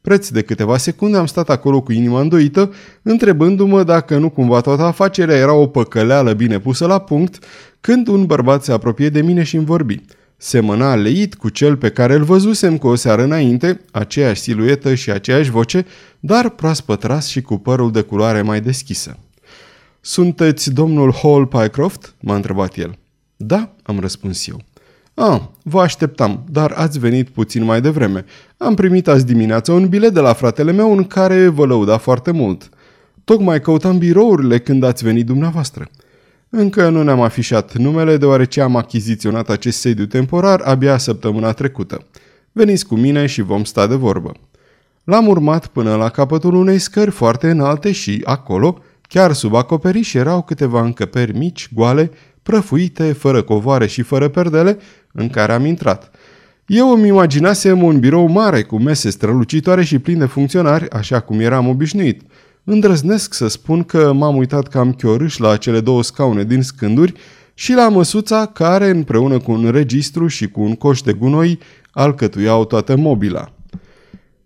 Preț 0.07 0.29
de 0.29 0.43
câteva 0.43 0.77
secunde 0.77 1.17
am 1.17 1.27
stat 1.27 1.51
acolo 1.51 1.81
cu 1.81 1.93
inima 1.93 2.21
îndoită, 2.21 2.73
întrebându-mă 3.03 3.83
dacă 3.83 4.19
nu 4.19 4.31
cumva 4.31 4.61
toată 4.61 4.83
afacerea 4.83 5.37
era 5.37 5.53
o 5.53 5.67
păcăleală 5.67 6.33
bine 6.33 6.59
pusă 6.59 6.87
la 6.87 6.99
punct, 6.99 7.45
când 7.81 8.07
un 8.07 8.27
bărbat 8.27 8.65
se 8.65 8.73
apropie 8.73 9.09
de 9.09 9.23
mine 9.23 9.43
și 9.43 9.57
îmi 9.57 9.65
vorbi. 9.65 10.01
Semăna 10.37 10.95
leit 10.95 11.35
cu 11.35 11.49
cel 11.49 11.77
pe 11.77 11.91
care 11.91 12.15
îl 12.15 12.25
văzusem 12.25 12.79
cu 12.79 12.87
o 12.87 12.95
seară 12.95 13.23
înainte, 13.23 13.81
aceeași 13.91 14.41
siluetă 14.41 14.95
și 14.95 15.11
aceeași 15.11 15.51
voce, 15.51 15.87
dar 16.21 16.49
proaspăt 16.51 17.03
ras 17.03 17.27
și 17.27 17.43
cu 17.43 17.59
părul 17.59 17.93
de 17.93 18.01
culoare 18.01 18.43
mai 18.43 18.61
deschisă. 18.61 19.19
Sunteți 20.01 20.73
domnul 20.73 21.15
Hall 21.23 21.47
Pycroft?" 21.47 22.15
m-a 22.21 22.35
întrebat 22.35 22.77
el. 22.77 22.99
Da," 23.37 23.75
am 23.83 24.01
răspuns 24.01 24.47
eu. 24.47 24.61
Ah, 25.19 25.41
vă 25.63 25.81
așteptam, 25.81 26.45
dar 26.49 26.73
ați 26.73 26.99
venit 26.99 27.29
puțin 27.29 27.65
mai 27.65 27.81
devreme. 27.81 28.25
Am 28.57 28.75
primit 28.75 29.09
azi 29.09 29.27
dimineață 29.27 29.73
un 29.73 29.89
bilet 29.89 30.13
de 30.15 30.21
la 30.21 30.33
fratele 30.33 30.73
meu 30.73 30.97
în 30.97 31.05
care 31.05 31.49
vă 31.49 31.67
lăuda 31.67 31.97
foarte 31.97 32.31
mult. 32.31 32.69
Tocmai 33.25 33.61
căutam 33.61 33.99
birourile 33.99 34.59
când 34.59 34.83
ați 34.83 35.05
venit 35.05 35.27
dumneavoastră. 35.27 35.89
Încă 36.51 36.89
nu 36.89 37.03
ne-am 37.03 37.21
afișat 37.21 37.77
numele, 37.77 38.17
deoarece 38.17 38.61
am 38.61 38.77
achiziționat 38.77 39.49
acest 39.49 39.79
sediu 39.79 40.07
temporar 40.07 40.61
abia 40.61 40.99
săptămâna 40.99 41.53
trecută. 41.53 42.07
Veniți 42.53 42.87
cu 42.87 42.95
mine 42.95 43.27
și 43.27 43.43
vom 43.43 43.65
sta 43.65 43.87
de 43.87 43.95
vorbă. 43.95 44.33
L-am 45.05 45.27
urmat 45.27 45.67
până 45.67 45.95
la 45.95 46.09
capătul 46.09 46.55
unei 46.55 46.79
scări 46.79 47.11
foarte 47.11 47.51
înalte 47.51 47.93
și, 47.93 48.23
acolo, 48.25 48.79
chiar 49.03 49.33
sub 49.33 49.55
acoperiș, 49.55 50.15
erau 50.15 50.43
câteva 50.43 50.81
încăperi 50.81 51.39
mici, 51.39 51.69
goale, 51.75 52.11
prăfuite, 52.47 53.13
fără 53.13 53.43
covoare 53.43 53.87
și 53.87 54.03
fără 54.03 54.29
perdele, 54.29 54.79
în 55.13 55.29
care 55.29 55.53
am 55.53 55.65
intrat. 55.65 56.11
Eu 56.67 56.91
îmi 56.91 57.09
imaginasem 57.09 57.83
un 57.83 57.99
birou 57.99 58.29
mare 58.29 58.63
cu 58.63 58.79
mese 58.79 59.11
strălucitoare 59.11 59.85
și 59.85 59.99
plin 59.99 60.19
de 60.19 60.27
funcționari, 60.27 60.91
așa 60.91 61.21
cum 61.21 61.41
eram 61.41 61.69
obișnuit. 61.69 62.23
Îndrăznesc 62.65 63.35
să 63.35 63.49
spun 63.49 63.83
că 63.83 64.13
m-am 64.13 64.37
uitat 64.37 64.69
cam 64.69 64.93
chiorâș 64.93 65.37
la 65.37 65.57
cele 65.57 65.81
două 65.81 66.03
scaune 66.03 66.45
din 66.45 66.63
scânduri 66.63 67.13
și 67.55 67.73
la 67.73 67.89
măsuța 67.89 68.47
care, 68.47 68.91
împreună 68.91 69.39
cu 69.39 69.53
un 69.53 69.71
registru 69.71 70.27
și 70.27 70.49
cu 70.49 70.61
un 70.61 70.75
coș 70.75 71.01
de 71.01 71.13
gunoi, 71.13 71.59
alcătuiau 71.91 72.65
toată 72.65 72.97
mobila. 72.97 73.53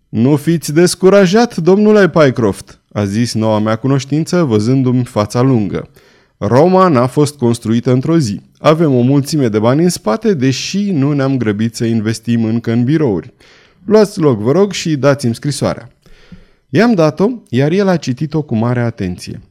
Nu 0.09 0.35
fiți 0.35 0.73
descurajat, 0.73 1.55
domnule 1.57 2.09
Pycroft, 2.09 2.79
a 2.93 3.05
zis 3.05 3.33
noua 3.33 3.59
mea 3.59 3.75
cunoștință, 3.75 4.43
văzându-mi 4.43 5.05
fața 5.05 5.41
lungă. 5.41 5.89
Roma 6.43 6.87
n-a 6.87 7.07
fost 7.07 7.37
construită 7.37 7.91
într-o 7.91 8.17
zi. 8.17 8.41
Avem 8.57 8.93
o 8.95 9.01
mulțime 9.01 9.47
de 9.47 9.59
bani 9.59 9.83
în 9.83 9.89
spate, 9.89 10.33
deși 10.33 10.91
nu 10.91 11.11
ne-am 11.11 11.37
grăbit 11.37 11.75
să 11.75 11.85
investim 11.85 12.43
încă 12.43 12.71
în 12.71 12.83
birouri. 12.83 13.33
Luați 13.85 14.19
loc, 14.19 14.39
vă 14.39 14.51
rog, 14.51 14.71
și 14.71 14.95
dați-mi 14.95 15.35
scrisoarea. 15.35 15.89
I-am 16.69 16.93
dat-o, 16.93 17.27
iar 17.49 17.71
el 17.71 17.87
a 17.87 17.97
citit-o 17.97 18.41
cu 18.41 18.55
mare 18.55 18.79
atenție. 18.79 19.41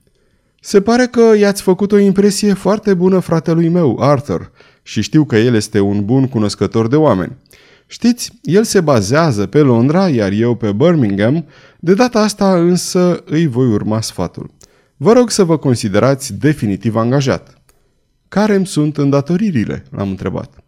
Se 0.60 0.80
pare 0.80 1.06
că 1.06 1.36
i-ați 1.38 1.62
făcut 1.62 1.92
o 1.92 1.98
impresie 1.98 2.52
foarte 2.52 2.94
bună 2.94 3.18
fratelui 3.18 3.68
meu, 3.68 3.96
Arthur, 4.00 4.50
și 4.82 5.02
știu 5.02 5.24
că 5.24 5.36
el 5.36 5.54
este 5.54 5.80
un 5.80 6.04
bun 6.04 6.28
cunoscător 6.28 6.88
de 6.88 6.96
oameni. 6.96 7.36
Știți, 7.86 8.32
el 8.42 8.64
se 8.64 8.80
bazează 8.80 9.46
pe 9.46 9.58
Londra, 9.58 10.08
iar 10.08 10.32
eu 10.32 10.54
pe 10.54 10.72
Birmingham, 10.72 11.44
de 11.78 11.94
data 11.94 12.20
asta 12.20 12.54
însă 12.54 13.22
îi 13.26 13.46
voi 13.46 13.66
urma 13.66 14.00
sfatul. 14.00 14.50
Vă 15.02 15.12
rog 15.12 15.30
să 15.30 15.44
vă 15.44 15.56
considerați 15.56 16.38
definitiv 16.38 16.96
angajat. 16.96 17.62
Care 18.28 18.54
îmi 18.54 18.66
sunt 18.66 18.96
îndatoririle? 18.96 19.84
L-am 19.90 20.08
întrebat. 20.08 20.64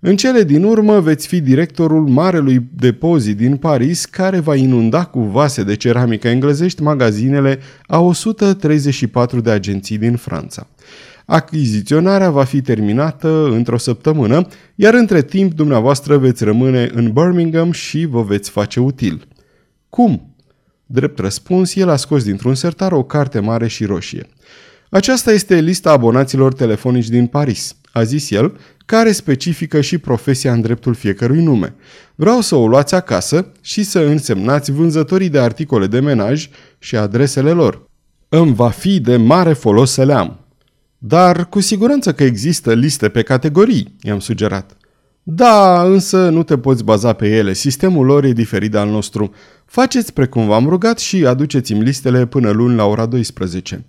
În 0.00 0.16
cele 0.16 0.42
din 0.42 0.64
urmă 0.64 1.00
veți 1.00 1.26
fi 1.26 1.40
directorul 1.40 2.08
marelui 2.08 2.68
depozit 2.74 3.36
din 3.36 3.56
Paris 3.56 4.04
care 4.04 4.38
va 4.38 4.54
inunda 4.54 5.04
cu 5.04 5.20
vase 5.20 5.62
de 5.62 5.74
ceramică 5.76 6.28
englezești 6.28 6.82
magazinele 6.82 7.58
a 7.86 7.98
134 7.98 9.40
de 9.40 9.50
agenții 9.50 9.98
din 9.98 10.16
Franța. 10.16 10.66
Achiziționarea 11.24 12.30
va 12.30 12.44
fi 12.44 12.60
terminată 12.60 13.48
într-o 13.50 13.78
săptămână, 13.78 14.46
iar 14.74 14.94
între 14.94 15.22
timp 15.22 15.52
dumneavoastră 15.52 16.18
veți 16.18 16.44
rămâne 16.44 16.90
în 16.92 17.12
Birmingham 17.12 17.72
și 17.72 18.04
vă 18.04 18.22
veți 18.22 18.50
face 18.50 18.80
util. 18.80 19.26
Cum? 19.88 20.33
Drept 20.86 21.18
răspuns, 21.18 21.74
el 21.74 21.88
a 21.88 21.96
scos 21.96 22.24
dintr-un 22.24 22.54
sertar 22.54 22.92
o 22.92 23.02
carte 23.02 23.40
mare 23.40 23.66
și 23.68 23.84
roșie. 23.84 24.28
Aceasta 24.90 25.32
este 25.32 25.60
lista 25.60 25.90
abonaților 25.90 26.52
telefonici 26.52 27.08
din 27.08 27.26
Paris, 27.26 27.76
a 27.92 28.02
zis 28.02 28.30
el, 28.30 28.58
care 28.86 29.12
specifică 29.12 29.80
și 29.80 29.98
profesia 29.98 30.52
în 30.52 30.60
dreptul 30.60 30.94
fiecărui 30.94 31.42
nume. 31.42 31.74
Vreau 32.14 32.40
să 32.40 32.54
o 32.54 32.66
luați 32.66 32.94
acasă 32.94 33.52
și 33.60 33.82
să 33.82 33.98
însemnați 33.98 34.72
vânzătorii 34.72 35.28
de 35.28 35.38
articole 35.38 35.86
de 35.86 36.00
menaj 36.00 36.48
și 36.78 36.96
adresele 36.96 37.50
lor. 37.50 37.90
Îmi 38.28 38.54
va 38.54 38.70
fi 38.70 39.00
de 39.00 39.16
mare 39.16 39.52
folos 39.52 39.90
să 39.90 40.04
le 40.04 40.12
am. 40.12 40.38
Dar 40.98 41.48
cu 41.48 41.60
siguranță 41.60 42.12
că 42.12 42.24
există 42.24 42.72
liste 42.74 43.08
pe 43.08 43.22
categorii, 43.22 43.96
i-am 44.02 44.20
sugerat. 44.20 44.76
Da, 45.26 45.82
însă 45.82 46.28
nu 46.28 46.42
te 46.42 46.58
poți 46.58 46.84
baza 46.84 47.12
pe 47.12 47.28
ele, 47.28 47.52
sistemul 47.52 48.06
lor 48.06 48.24
e 48.24 48.32
diferit 48.32 48.70
de 48.70 48.78
al 48.78 48.88
nostru. 48.88 49.34
Faceți 49.64 50.12
precum 50.12 50.46
v-am 50.46 50.68
rugat 50.68 50.98
și 50.98 51.26
aduceți-mi 51.26 51.82
listele 51.82 52.26
până 52.26 52.50
luni 52.50 52.76
la 52.76 52.84
ora 52.84 53.06
12. 53.06 53.84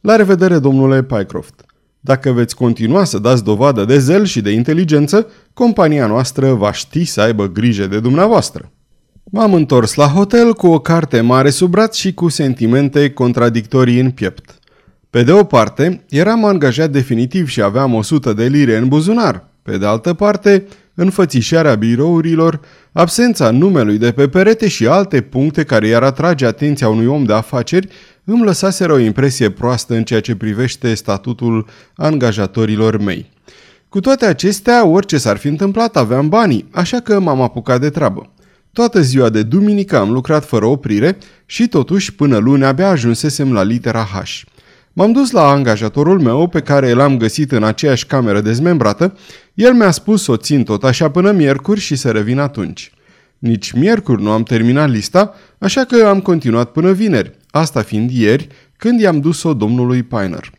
La 0.00 0.16
revedere, 0.16 0.58
domnule 0.58 1.02
Pycroft. 1.02 1.64
Dacă 2.00 2.32
veți 2.32 2.54
continua 2.54 3.04
să 3.04 3.18
dați 3.18 3.44
dovadă 3.44 3.84
de 3.84 3.98
zel 3.98 4.24
și 4.24 4.40
de 4.40 4.50
inteligență, 4.50 5.26
compania 5.54 6.06
noastră 6.06 6.52
va 6.52 6.72
ști 6.72 7.04
să 7.04 7.20
aibă 7.20 7.48
grijă 7.48 7.86
de 7.86 8.00
dumneavoastră. 8.00 8.72
M-am 9.24 9.54
întors 9.54 9.94
la 9.94 10.06
hotel 10.06 10.52
cu 10.52 10.66
o 10.66 10.78
carte 10.78 11.20
mare 11.20 11.50
sub 11.50 11.70
braț 11.70 11.96
și 11.96 12.14
cu 12.14 12.28
sentimente 12.28 13.10
contradictorii 13.10 14.00
în 14.00 14.10
piept. 14.10 14.58
Pe 15.10 15.22
de 15.22 15.32
o 15.32 15.44
parte, 15.44 16.04
eram 16.08 16.44
angajat 16.44 16.90
definitiv 16.90 17.48
și 17.48 17.62
aveam 17.62 17.94
100 17.94 18.32
de 18.32 18.44
lire 18.44 18.76
în 18.76 18.88
buzunar. 18.88 19.48
Pe 19.68 19.78
de 19.78 19.86
altă 19.86 20.14
parte, 20.14 20.66
înfățișarea 20.94 21.74
birourilor, 21.74 22.60
absența 22.92 23.50
numelui 23.50 23.98
de 23.98 24.12
pe 24.12 24.28
perete 24.28 24.68
și 24.68 24.86
alte 24.86 25.20
puncte 25.20 25.64
care 25.64 25.86
i-ar 25.86 26.02
atrage 26.02 26.46
atenția 26.46 26.88
unui 26.88 27.06
om 27.06 27.24
de 27.24 27.32
afaceri 27.32 27.88
îmi 28.24 28.44
lăsaseră 28.44 28.92
o 28.92 28.98
impresie 28.98 29.50
proastă 29.50 29.94
în 29.94 30.04
ceea 30.04 30.20
ce 30.20 30.36
privește 30.36 30.94
statutul 30.94 31.66
angajatorilor 31.96 32.98
mei. 32.98 33.30
Cu 33.88 34.00
toate 34.00 34.26
acestea, 34.26 34.86
orice 34.86 35.18
s-ar 35.18 35.36
fi 35.36 35.48
întâmplat, 35.48 35.96
aveam 35.96 36.28
banii, 36.28 36.68
așa 36.70 37.00
că 37.00 37.20
m-am 37.20 37.40
apucat 37.40 37.80
de 37.80 37.90
treabă. 37.90 38.32
Toată 38.72 39.00
ziua 39.00 39.28
de 39.28 39.42
duminică 39.42 39.98
am 39.98 40.10
lucrat 40.10 40.44
fără 40.44 40.66
oprire 40.66 41.18
și 41.46 41.68
totuși 41.68 42.14
până 42.14 42.36
luni 42.36 42.64
abia 42.64 42.88
ajunsesem 42.88 43.52
la 43.52 43.62
litera 43.62 44.08
H. 44.12 44.42
M-am 44.98 45.12
dus 45.12 45.30
la 45.30 45.48
angajatorul 45.48 46.20
meu 46.20 46.48
pe 46.48 46.60
care 46.60 46.92
l-am 46.92 47.16
găsit 47.16 47.52
în 47.52 47.64
aceeași 47.64 48.06
cameră 48.06 48.40
dezmembrată. 48.40 49.16
El 49.58 49.72
mi-a 49.74 49.90
spus 49.90 50.22
să 50.22 50.30
o 50.30 50.36
țin 50.36 50.64
tot 50.64 50.84
așa 50.84 51.10
până 51.10 51.30
miercuri 51.30 51.80
și 51.80 51.96
să 51.96 52.10
revin 52.10 52.38
atunci. 52.38 52.92
Nici 53.38 53.72
miercuri 53.72 54.22
nu 54.22 54.30
am 54.30 54.42
terminat 54.42 54.88
lista, 54.90 55.34
așa 55.58 55.84
că 55.84 56.06
am 56.06 56.20
continuat 56.20 56.72
până 56.72 56.92
vineri, 56.92 57.36
asta 57.50 57.82
fiind 57.82 58.10
ieri, 58.10 58.48
când 58.76 59.00
i-am 59.00 59.20
dus-o 59.20 59.54
domnului 59.54 60.02
Piner. 60.02 60.50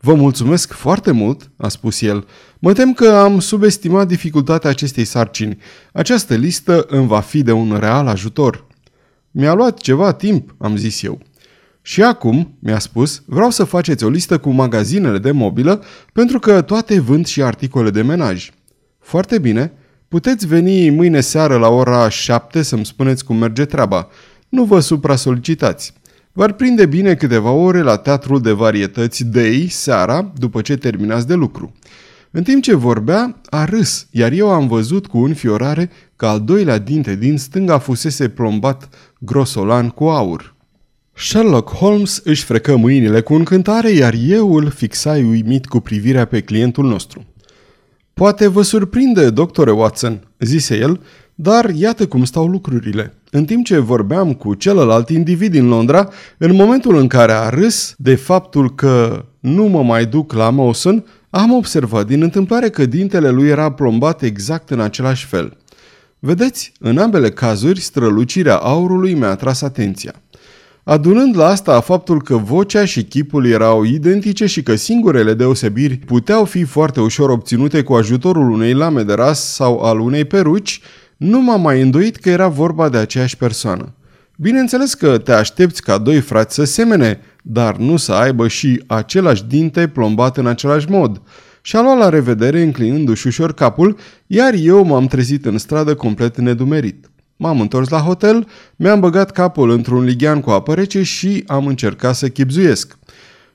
Vă 0.00 0.14
mulțumesc 0.14 0.72
foarte 0.72 1.10
mult, 1.10 1.50
a 1.56 1.68
spus 1.68 2.00
el. 2.00 2.26
Mă 2.58 2.72
tem 2.72 2.92
că 2.92 3.08
am 3.08 3.40
subestimat 3.40 4.06
dificultatea 4.06 4.70
acestei 4.70 5.04
sarcini. 5.04 5.58
Această 5.92 6.34
listă 6.34 6.84
îmi 6.88 7.06
va 7.06 7.20
fi 7.20 7.42
de 7.42 7.52
un 7.52 7.76
real 7.78 8.06
ajutor. 8.06 8.66
Mi-a 9.30 9.52
luat 9.52 9.78
ceva 9.78 10.12
timp, 10.12 10.54
am 10.58 10.76
zis 10.76 11.02
eu. 11.02 11.20
Și 11.88 12.02
acum, 12.02 12.56
mi-a 12.58 12.78
spus, 12.78 13.22
vreau 13.26 13.50
să 13.50 13.64
faceți 13.64 14.04
o 14.04 14.08
listă 14.08 14.38
cu 14.38 14.50
magazinele 14.50 15.18
de 15.18 15.30
mobilă 15.30 15.82
pentru 16.12 16.38
că 16.38 16.62
toate 16.62 17.00
vând 17.00 17.26
și 17.26 17.42
articole 17.42 17.90
de 17.90 18.02
menaj. 18.02 18.50
Foarte 19.00 19.38
bine, 19.38 19.72
puteți 20.08 20.46
veni 20.46 20.90
mâine 20.90 21.20
seară 21.20 21.56
la 21.56 21.68
ora 21.68 22.08
7 22.08 22.62
să-mi 22.62 22.86
spuneți 22.86 23.24
cum 23.24 23.36
merge 23.36 23.64
treaba. 23.64 24.08
Nu 24.48 24.64
vă 24.64 24.80
supra-solicitați. 24.80 25.92
V-ar 26.32 26.52
prinde 26.52 26.86
bine 26.86 27.14
câteva 27.14 27.50
ore 27.50 27.82
la 27.82 27.96
teatrul 27.96 28.40
de 28.40 28.52
varietăți 28.52 29.24
Day 29.24 29.66
seara, 29.70 30.32
după 30.36 30.60
ce 30.60 30.76
terminați 30.76 31.26
de 31.26 31.34
lucru. 31.34 31.72
În 32.30 32.42
timp 32.42 32.62
ce 32.62 32.74
vorbea, 32.74 33.40
a 33.50 33.64
râs, 33.64 34.06
iar 34.10 34.32
eu 34.32 34.50
am 34.50 34.66
văzut 34.66 35.06
cu 35.06 35.18
înfiorare 35.18 35.90
că 36.16 36.26
al 36.26 36.40
doilea 36.40 36.78
dinte 36.78 37.14
din 37.14 37.38
stânga 37.38 37.78
fusese 37.78 38.28
plombat 38.28 38.88
grosolan 39.18 39.88
cu 39.88 40.04
aur. 40.04 40.55
Sherlock 41.18 41.70
Holmes 41.70 42.20
își 42.24 42.44
frecă 42.44 42.76
mâinile 42.76 43.20
cu 43.20 43.34
încântare, 43.34 43.90
iar 43.90 44.14
eu 44.18 44.54
îl 44.54 44.70
fixai 44.70 45.22
uimit 45.22 45.66
cu 45.66 45.80
privirea 45.80 46.24
pe 46.24 46.40
clientul 46.40 46.84
nostru. 46.84 47.26
Poate 48.14 48.46
vă 48.46 48.62
surprinde, 48.62 49.30
doctore 49.30 49.70
Watson, 49.70 50.28
zise 50.38 50.78
el, 50.78 51.00
dar 51.34 51.70
iată 51.74 52.06
cum 52.06 52.24
stau 52.24 52.46
lucrurile. 52.46 53.14
În 53.30 53.44
timp 53.44 53.64
ce 53.64 53.78
vorbeam 53.78 54.34
cu 54.34 54.54
celălalt 54.54 55.08
individ 55.08 55.50
din 55.50 55.68
Londra, 55.68 56.08
în 56.38 56.54
momentul 56.54 56.96
în 56.96 57.06
care 57.06 57.32
a 57.32 57.48
râs 57.48 57.94
de 57.98 58.14
faptul 58.14 58.74
că 58.74 59.24
nu 59.40 59.64
mă 59.64 59.82
mai 59.82 60.06
duc 60.06 60.32
la 60.32 60.50
Mawson, 60.50 61.04
am 61.30 61.52
observat 61.52 62.06
din 62.06 62.22
întâmplare 62.22 62.68
că 62.68 62.86
dintele 62.86 63.30
lui 63.30 63.48
era 63.48 63.72
plombat 63.72 64.22
exact 64.22 64.70
în 64.70 64.80
același 64.80 65.26
fel. 65.26 65.56
Vedeți, 66.18 66.72
în 66.80 66.98
ambele 66.98 67.30
cazuri, 67.30 67.80
strălucirea 67.80 68.56
aurului 68.56 69.14
mi-a 69.14 69.28
atras 69.28 69.62
atenția. 69.62 70.14
Adunând 70.88 71.36
la 71.36 71.46
asta 71.46 71.80
faptul 71.80 72.22
că 72.22 72.36
vocea 72.36 72.84
și 72.84 73.02
chipul 73.02 73.46
erau 73.46 73.84
identice 73.84 74.46
și 74.46 74.62
că 74.62 74.74
singurele 74.74 75.34
deosebiri 75.34 75.96
puteau 75.96 76.44
fi 76.44 76.64
foarte 76.64 77.00
ușor 77.00 77.30
obținute 77.30 77.82
cu 77.82 77.94
ajutorul 77.94 78.50
unei 78.50 78.72
lame 78.72 79.02
de 79.02 79.12
ras 79.12 79.54
sau 79.54 79.78
al 79.78 80.00
unei 80.00 80.24
peruci, 80.24 80.80
nu 81.16 81.40
m-am 81.40 81.60
mai 81.60 81.80
îndoit 81.80 82.16
că 82.16 82.30
era 82.30 82.48
vorba 82.48 82.88
de 82.88 82.96
aceeași 82.96 83.36
persoană. 83.36 83.94
Bineînțeles 84.36 84.94
că 84.94 85.18
te 85.18 85.32
aștepți 85.32 85.82
ca 85.82 85.98
doi 85.98 86.20
frați 86.20 86.54
să 86.54 86.64
semene, 86.64 87.20
dar 87.42 87.76
nu 87.76 87.96
să 87.96 88.12
aibă 88.12 88.48
și 88.48 88.82
același 88.86 89.44
dinte 89.44 89.88
plombat 89.88 90.36
în 90.36 90.46
același 90.46 90.90
mod. 90.90 91.22
Și-a 91.62 91.82
luat 91.82 91.98
la 91.98 92.08
revedere 92.08 92.62
înclinându-și 92.62 93.26
ușor 93.26 93.54
capul, 93.54 93.96
iar 94.26 94.54
eu 94.58 94.84
m-am 94.84 95.06
trezit 95.06 95.46
în 95.46 95.58
stradă 95.58 95.94
complet 95.94 96.36
nedumerit. 96.38 97.10
M-am 97.36 97.60
întors 97.60 97.88
la 97.88 97.98
hotel, 97.98 98.48
mi-am 98.76 99.00
băgat 99.00 99.30
capul 99.30 99.70
într-un 99.70 100.04
lighean 100.04 100.40
cu 100.40 100.50
apă 100.50 100.74
rece 100.74 101.02
și 101.02 101.44
am 101.46 101.66
încercat 101.66 102.14
să 102.14 102.28
chipzuiesc. 102.28 102.98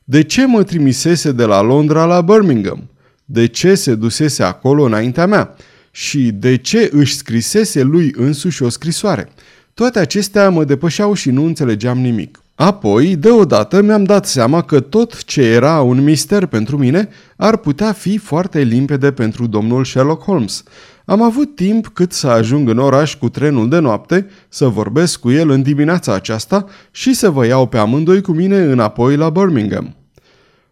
De 0.04 0.24
ce 0.24 0.46
mă 0.46 0.64
trimisese 0.64 1.32
de 1.32 1.44
la 1.46 1.62
Londra 1.62 2.06
la 2.06 2.22
Birmingham? 2.22 2.90
De 3.26 3.46
ce 3.46 3.76
se 3.76 3.96
dusese 3.96 4.44
acolo 4.44 4.84
înaintea 4.84 5.26
mea? 5.26 5.56
Și 5.92 6.32
de 6.32 6.56
ce 6.56 6.90
își 6.94 7.16
scrisese 7.16 7.82
lui 7.82 8.14
însuși 8.18 8.64
o 8.64 8.70
scrisoare? 8.70 9.30
Toate 9.74 10.00
acestea 10.00 10.50
mă 10.50 10.64
depășeau 10.64 11.14
și 11.14 11.30
nu 11.30 11.46
înțelegeam 11.46 12.00
nimic. 12.00 12.42
Apoi, 12.56 13.16
deodată, 13.16 13.82
mi-am 13.82 14.04
dat 14.04 14.26
seama 14.26 14.62
că 14.62 14.80
tot 14.80 15.24
ce 15.24 15.42
era 15.42 15.82
un 15.82 16.04
mister 16.04 16.46
pentru 16.46 16.78
mine 16.78 17.10
ar 17.36 17.58
putea 17.58 17.92
fi 17.92 18.18
foarte 18.18 18.62
limpede 18.62 19.12
pentru 19.12 19.48
domnul 19.48 19.86
Sherlock 19.86 20.24
Holmes. 20.24 20.64
Am 21.12 21.22
avut 21.22 21.56
timp 21.56 21.88
cât 21.88 22.12
să 22.12 22.28
ajung 22.28 22.70
în 22.70 22.78
oraș 22.78 23.16
cu 23.16 23.30
trenul 23.30 23.70
de 23.70 23.80
noapte, 23.80 24.28
să 24.50 24.68
vorbesc 24.68 25.20
cu 25.20 25.32
el 25.32 25.50
în 25.50 25.62
dimineața 25.62 26.14
aceasta 26.14 26.66
și 26.92 27.14
să 27.14 27.30
vă 27.30 27.46
iau 27.46 27.68
pe 27.68 27.78
amândoi 27.78 28.22
cu 28.22 28.32
mine 28.32 28.58
înapoi 28.58 29.16
la 29.16 29.30
Birmingham. 29.30 29.96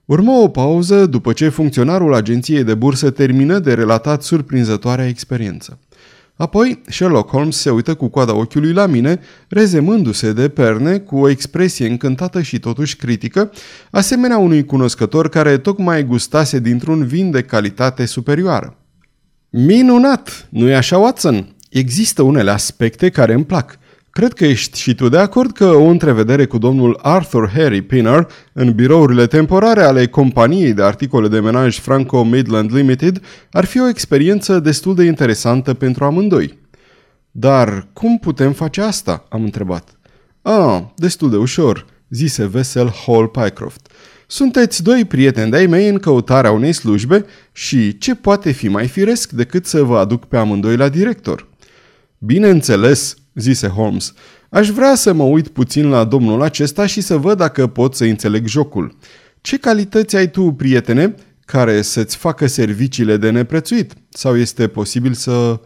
Urmă 0.05 0.31
o 0.31 0.47
pauză 0.47 1.05
după 1.05 1.33
ce 1.33 1.49
funcționarul 1.49 2.13
agenției 2.13 2.63
de 2.63 2.73
bursă 2.73 3.09
termină 3.09 3.59
de 3.59 3.73
relatat 3.73 4.21
surprinzătoarea 4.23 5.07
experiență. 5.07 5.79
Apoi, 6.35 6.81
Sherlock 6.87 7.29
Holmes 7.29 7.57
se 7.57 7.69
uită 7.69 7.93
cu 7.93 8.07
coada 8.07 8.35
ochiului 8.35 8.73
la 8.73 8.85
mine, 8.85 9.19
rezemându-se 9.47 10.33
de 10.33 10.49
perne 10.49 10.99
cu 10.99 11.17
o 11.17 11.29
expresie 11.29 11.87
încântată 11.87 12.41
și 12.41 12.59
totuși 12.59 12.95
critică, 12.95 13.51
asemenea 13.91 14.37
unui 14.37 14.65
cunoscător 14.65 15.29
care 15.29 15.57
tocmai 15.57 16.03
gustase 16.03 16.59
dintr-un 16.59 17.05
vin 17.05 17.31
de 17.31 17.41
calitate 17.41 18.05
superioară. 18.05 18.78
Minunat! 19.51 20.47
Nu-i 20.49 20.75
așa, 20.75 20.97
Watson? 20.97 21.55
Există 21.69 22.21
unele 22.21 22.51
aspecte 22.51 23.09
care 23.09 23.33
îmi 23.33 23.45
plac. 23.45 23.77
Cred 24.09 24.33
că 24.33 24.45
ești 24.45 24.79
și 24.79 24.95
tu 24.95 25.09
de 25.09 25.17
acord 25.17 25.51
că 25.51 25.65
o 25.65 25.83
întrevedere 25.83 26.45
cu 26.45 26.57
domnul 26.57 26.99
Arthur 27.01 27.49
Harry 27.49 27.81
Pinner 27.81 28.27
în 28.53 28.71
birourile 28.71 29.27
temporare 29.27 29.83
ale 29.83 30.07
companiei 30.07 30.73
de 30.73 30.83
articole 30.83 31.27
de 31.27 31.39
menaj 31.39 31.79
Franco 31.79 32.23
Midland 32.23 32.73
Limited 32.73 33.21
ar 33.51 33.65
fi 33.65 33.79
o 33.79 33.87
experiență 33.87 34.59
destul 34.59 34.95
de 34.95 35.03
interesantă 35.03 35.73
pentru 35.73 36.05
amândoi. 36.05 36.59
Dar 37.31 37.87
cum 37.93 38.17
putem 38.17 38.51
face 38.51 38.81
asta? 38.81 39.25
am 39.29 39.43
întrebat. 39.43 39.99
Ah, 40.41 40.81
destul 40.95 41.29
de 41.29 41.37
ușor, 41.37 41.85
zise 42.09 42.47
vesel 42.47 42.93
Hall 43.05 43.27
Pycroft. 43.27 43.91
Sunteți 44.31 44.83
doi 44.83 45.05
prieteni 45.05 45.51
de-ai 45.51 45.65
mei 45.65 45.87
în 45.87 45.97
căutarea 45.97 46.51
unei 46.51 46.73
slujbe 46.73 47.25
și 47.51 47.97
ce 47.97 48.15
poate 48.15 48.51
fi 48.51 48.67
mai 48.67 48.87
firesc 48.87 49.31
decât 49.31 49.65
să 49.65 49.83
vă 49.83 49.97
aduc 49.97 50.25
pe 50.25 50.37
amândoi 50.37 50.75
la 50.77 50.89
director? 50.89 51.47
Bineînțeles, 52.17 53.15
zise 53.35 53.67
Holmes. 53.67 54.13
Aș 54.49 54.69
vrea 54.69 54.95
să 54.95 55.13
mă 55.13 55.23
uit 55.23 55.47
puțin 55.47 55.89
la 55.89 56.03
domnul 56.03 56.41
acesta 56.41 56.85
și 56.85 57.01
să 57.01 57.17
văd 57.17 57.37
dacă 57.37 57.67
pot 57.67 57.95
să 57.95 58.03
înțeleg 58.03 58.47
jocul. 58.47 58.97
Ce 59.41 59.57
calități 59.57 60.15
ai 60.15 60.29
tu, 60.29 60.51
prietene, 60.51 61.15
care 61.45 61.81
să-ți 61.81 62.17
facă 62.17 62.47
serviciile 62.47 63.17
de 63.17 63.29
neprețuit? 63.29 63.93
Sau 64.09 64.37
este 64.37 64.67
posibil 64.67 65.13
să... 65.13 65.59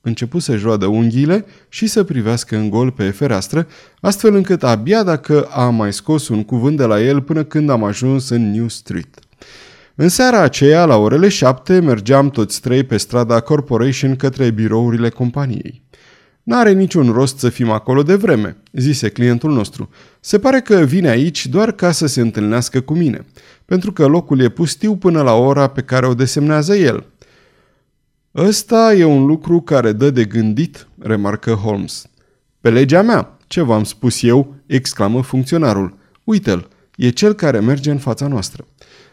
Începu 0.00 0.38
să 0.38 0.56
joadă 0.56 0.86
unghiile 0.86 1.44
și 1.68 1.86
să 1.86 2.04
privească 2.04 2.56
în 2.56 2.70
gol 2.70 2.90
pe 2.90 3.10
fereastră, 3.10 3.66
astfel 4.00 4.34
încât 4.34 4.62
abia 4.62 5.02
dacă 5.02 5.42
a 5.50 5.68
mai 5.68 5.92
scos 5.92 6.28
un 6.28 6.44
cuvânt 6.44 6.76
de 6.76 6.84
la 6.84 7.02
el 7.02 7.22
până 7.22 7.44
când 7.44 7.70
am 7.70 7.84
ajuns 7.84 8.28
în 8.28 8.50
New 8.50 8.68
Street. 8.68 9.18
În 9.94 10.08
seara 10.08 10.40
aceea, 10.40 10.84
la 10.84 10.96
orele 10.96 11.28
șapte, 11.28 11.80
mergeam 11.80 12.30
toți 12.30 12.60
trei 12.60 12.84
pe 12.84 12.96
strada 12.96 13.40
Corporation 13.40 14.16
către 14.16 14.50
birourile 14.50 15.08
companiei. 15.08 15.82
N-are 16.42 16.72
niciun 16.72 17.12
rost 17.12 17.38
să 17.38 17.48
fim 17.48 17.70
acolo 17.70 18.02
de 18.02 18.14
vreme, 18.14 18.56
zise 18.72 19.08
clientul 19.08 19.52
nostru. 19.52 19.88
Se 20.20 20.38
pare 20.38 20.60
că 20.60 20.76
vine 20.76 21.08
aici 21.08 21.46
doar 21.46 21.72
ca 21.72 21.92
să 21.92 22.06
se 22.06 22.20
întâlnească 22.20 22.80
cu 22.80 22.94
mine, 22.94 23.26
pentru 23.64 23.92
că 23.92 24.06
locul 24.06 24.40
e 24.40 24.48
pustiu 24.48 24.96
până 24.96 25.22
la 25.22 25.32
ora 25.32 25.66
pe 25.66 25.80
care 25.80 26.06
o 26.06 26.14
desemnează 26.14 26.76
el. 26.76 27.04
Ăsta 28.40 28.94
e 28.94 29.04
un 29.04 29.26
lucru 29.26 29.60
care 29.60 29.92
dă 29.92 30.10
de 30.10 30.24
gândit, 30.24 30.88
remarcă 30.98 31.52
Holmes. 31.52 32.06
Pe 32.60 32.70
legea 32.70 33.02
mea, 33.02 33.36
ce 33.46 33.62
v-am 33.62 33.84
spus 33.84 34.22
eu, 34.22 34.54
exclamă 34.66 35.22
funcționarul. 35.22 35.98
Uite-l, 36.24 36.68
e 36.96 37.10
cel 37.10 37.32
care 37.32 37.60
merge 37.60 37.90
în 37.90 37.98
fața 37.98 38.26
noastră. 38.26 38.66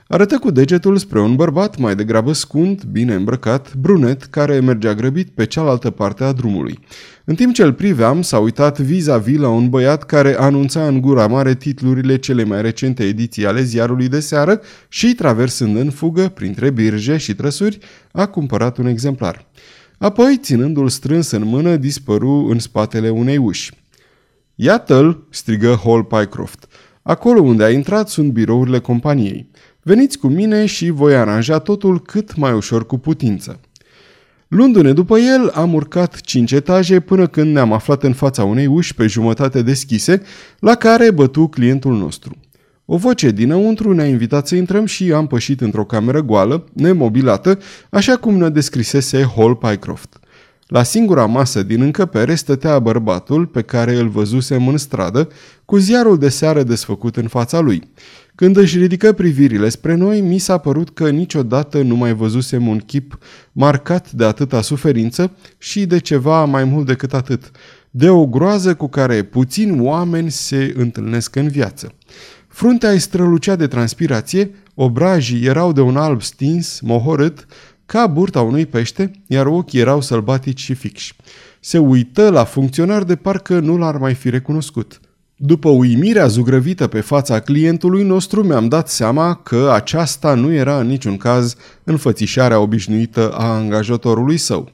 Arătă 0.08 0.38
cu 0.38 0.52
degetul 0.52 0.98
spre 0.98 1.20
un 1.20 1.36
bărbat 1.36 1.78
mai 1.78 1.96
degrabă 1.96 2.34
scund, 2.34 2.84
bine 2.84 3.13
îmbrăcat, 3.13 3.76
brunet, 3.76 4.24
care 4.24 4.60
mergea 4.60 4.94
grăbit 4.94 5.30
pe 5.30 5.46
cealaltă 5.46 5.89
parte 5.89 6.24
a 6.24 6.32
drumului. 6.32 6.80
În 7.24 7.36
timp 7.36 7.54
ce 7.54 7.63
îl 7.63 7.74
priveam, 7.74 8.22
s-a 8.22 8.39
uitat 8.39 8.80
vis-a-vis 8.80 9.38
la 9.38 9.50
un 9.50 9.70
băiat 9.70 10.04
care 10.04 10.36
anunța 10.39 10.88
în 10.88 11.02
gura 11.02 11.28
mare 11.28 11.56
titlurile 11.56 12.18
cele 12.18 12.44
mai 12.44 12.62
recente 12.62 13.04
ediții 13.04 13.46
ale 13.46 13.62
ziarului 13.62 14.08
de 14.08 14.20
seară 14.20 14.62
și, 14.88 15.15
traversând 15.15 15.78
în 15.78 15.89
fugă, 15.89 16.28
printre 16.28 16.70
birje 16.70 17.18
și 17.18 17.36
trăsuri, 17.36 17.78
a 18.12 18.26
cumpărat 18.26 18.78
un 18.78 18.86
exemplar. 18.86 19.48
Apoi, 19.98 20.38
ținându-l 20.41 20.89
strâns 20.89 21.32
în 21.32 21.44
mână, 21.44 21.76
dispăru 21.76 22.48
în 22.52 22.60
spatele 22.60 23.10
unei 23.10 23.38
uși. 23.38 23.72
Iată-l!" 24.56 25.28
strigă 25.30 25.80
Hall 25.84 26.04
Pycroft. 26.04 26.68
Acolo 27.02 27.41
unde 27.41 27.63
a 27.63 27.70
intrat 27.70 28.10
sunt 28.10 28.32
birourile 28.32 28.80
companiei. 28.80 29.50
Veniți 29.88 30.17
cu 30.17 30.28
mine 30.28 30.65
și 30.65 30.89
voi 30.89 31.15
aranja 31.15 31.60
totul 31.60 32.02
cât 32.02 32.36
mai 32.36 32.54
ușor 32.54 32.86
cu 32.86 32.98
putință. 32.98 33.60
Luându-ne 34.48 34.93
după 34.93 35.17
el, 35.17 35.52
am 35.54 35.74
urcat 35.74 36.21
cinci 36.21 36.52
etaje 36.52 37.00
până 37.00 37.28
când 37.28 37.54
ne-am 37.54 37.74
aflat 37.74 38.04
în 38.04 38.13
fața 38.13 38.43
unei 38.43 38.65
uși 38.65 38.95
pe 38.95 39.08
jumătate 39.08 39.62
deschise, 39.62 40.21
la 40.60 40.76
care 40.76 41.12
bătu 41.12 41.48
clientul 41.48 41.98
nostru. 41.98 42.36
O 42.86 42.98
voce 42.98 43.32
dinăuntru 43.32 43.93
ne-a 43.93 44.08
invitat 44.08 44.48
să 44.48 44.56
intrăm 44.56 44.86
și 44.86 45.12
am 45.12 45.28
pășit 45.28 45.62
într-o 45.62 45.86
cameră 45.86 46.21
goală, 46.21 46.65
nemobilată, 46.74 47.60
așa 47.89 48.15
cum 48.15 48.38
ne 48.38 48.50
descrisese 48.50 49.32
Hall 49.36 49.56
Pycroft. 49.56 50.19
La 50.67 50.84
singura 50.84 51.26
masă 51.26 51.63
din 51.63 51.82
încăpere 51.82 52.36
stătea 52.36 52.80
bărbatul 52.80 53.45
pe 53.45 53.62
care 53.62 53.95
îl 53.95 54.10
văzusem 54.10 54.67
în 54.67 54.78
stradă, 54.78 55.28
cu 55.65 55.78
ziarul 55.78 56.17
de 56.17 56.30
seară 56.30 56.63
desfăcut 56.63 57.17
în 57.17 57.28
fața 57.28 57.60
lui. 57.60 57.84
Când 58.36 58.58
își 58.58 58.78
ridică 58.78 59.13
privirile 59.13 59.69
spre 59.69 59.95
noi, 59.95 60.21
mi 60.21 60.38
s-a 60.38 60.58
părut 60.58 60.89
că 60.89 61.10
niciodată 61.10 61.82
nu 61.82 61.95
mai 61.95 62.13
văzusem 62.13 62.67
un 62.67 62.78
chip 62.78 63.17
marcat 63.52 64.12
de 64.12 64.26
atâta 64.26 64.62
suferință 64.62 65.32
și 65.58 65.86
de 65.86 66.00
ceva 66.00 66.45
mai 66.45 66.63
mult 66.63 66.86
decât 66.86 67.13
atât, 67.13 67.52
de 67.91 68.10
o 68.10 68.26
groază 68.26 68.76
cu 68.76 68.88
care 68.88 69.24
puțini 69.24 69.80
oameni 69.80 70.32
se 70.32 70.74
întâlnesc 70.78 71.36
în 71.36 71.48
viață. 71.48 71.91
Fruntea 72.48 72.89
îi 72.89 73.00
strălucea 73.00 73.56
de 73.56 73.67
transpirație, 73.67 74.52
obrajii 74.74 75.45
erau 75.45 75.71
de 75.71 75.82
un 75.82 75.98
alb 75.98 76.21
stins, 76.21 76.80
mohorât, 76.80 77.45
ca 77.86 78.08
burta 78.08 78.41
unui 78.41 78.65
pește, 78.65 79.12
iar 79.28 79.45
ochii 79.45 79.80
erau 79.80 80.02
sălbatici 80.02 80.60
și 80.60 80.74
fixi. 80.74 81.15
Se 81.60 81.78
uită 81.78 82.30
la 82.30 82.43
funcționar 82.43 83.04
de 83.04 83.15
parcă 83.15 83.60
nu 83.60 83.78
l-ar 83.78 83.98
mai 83.98 84.13
fi 84.13 84.30
recunoscut. 84.30 85.00
După 85.38 85.69
uimirea 85.69 86.28
zugrăvită 86.28 86.88
pe 86.88 87.02
fața 87.02 87.39
clientului 87.39 88.04
nostru, 88.04 88.43
mi-am 88.43 88.67
dat 88.67 88.89
seama 88.89 89.34
că 89.34 89.71
aceasta 89.74 90.34
nu 90.34 90.52
era 90.52 90.80
în 90.80 90.88
niciun 90.88 91.17
caz 91.17 91.56
înfățișarea 91.84 92.60
obișnuită 92.60 93.32
a 93.32 93.43
angajatorului 93.43 94.38
său. 94.38 94.71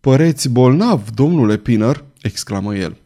Păreți 0.00 0.48
bolnav, 0.48 1.10
domnule 1.14 1.56
Pinner?" 1.56 2.04
exclamă 2.22 2.76
el. 2.76 2.96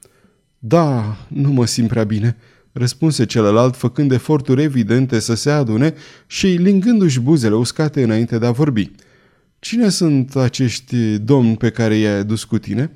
Da, 0.58 1.16
nu 1.28 1.50
mă 1.50 1.66
simt 1.66 1.88
prea 1.88 2.04
bine," 2.04 2.36
răspunse 2.72 3.26
celălalt 3.26 3.76
făcând 3.76 4.12
eforturi 4.12 4.62
evidente 4.62 5.18
să 5.18 5.34
se 5.34 5.50
adune 5.50 5.94
și 6.26 6.46
lingându-și 6.46 7.20
buzele 7.20 7.54
uscate 7.54 8.02
înainte 8.02 8.38
de 8.38 8.46
a 8.46 8.50
vorbi. 8.50 8.90
Cine 9.58 9.88
sunt 9.88 10.36
acești 10.36 11.18
domni 11.18 11.56
pe 11.56 11.70
care 11.70 11.96
i-ai 11.96 12.18
adus 12.18 12.44
cu 12.44 12.58
tine?" 12.58 12.92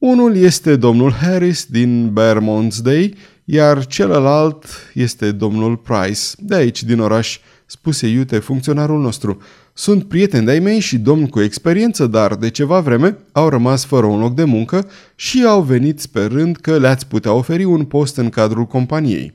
Unul 0.00 0.36
este 0.36 0.76
domnul 0.76 1.12
Harris 1.12 1.66
din 1.66 2.12
Bermondsey, 2.12 2.82
Day, 2.82 3.14
iar 3.44 3.86
celălalt 3.86 4.64
este 4.94 5.32
domnul 5.32 5.76
Price, 5.76 6.20
de 6.38 6.54
aici 6.54 6.82
din 6.82 7.00
oraș, 7.00 7.38
spuse 7.66 8.06
iute 8.06 8.38
funcționarul 8.38 9.00
nostru. 9.00 9.38
Sunt 9.72 10.04
prieteni 10.04 10.44
de-ai 10.44 10.58
mei 10.58 10.78
și 10.78 10.98
domni 10.98 11.28
cu 11.28 11.40
experiență, 11.40 12.06
dar 12.06 12.34
de 12.34 12.50
ceva 12.50 12.80
vreme 12.80 13.18
au 13.32 13.48
rămas 13.48 13.84
fără 13.84 14.06
un 14.06 14.20
loc 14.20 14.34
de 14.34 14.44
muncă 14.44 14.88
și 15.14 15.44
au 15.46 15.62
venit 15.62 16.00
sperând 16.00 16.56
că 16.56 16.78
le-ați 16.78 17.06
putea 17.06 17.32
oferi 17.32 17.64
un 17.64 17.84
post 17.84 18.16
în 18.16 18.28
cadrul 18.28 18.64
companiei. 18.64 19.34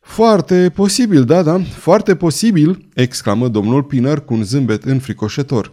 Foarte 0.00 0.70
posibil, 0.74 1.24
da, 1.24 1.42
da, 1.42 1.60
foarte 1.60 2.16
posibil, 2.16 2.88
exclamă 2.94 3.48
domnul 3.48 3.82
Piner 3.82 4.20
cu 4.20 4.34
un 4.34 4.42
zâmbet 4.42 4.84
înfricoșător. 4.84 5.72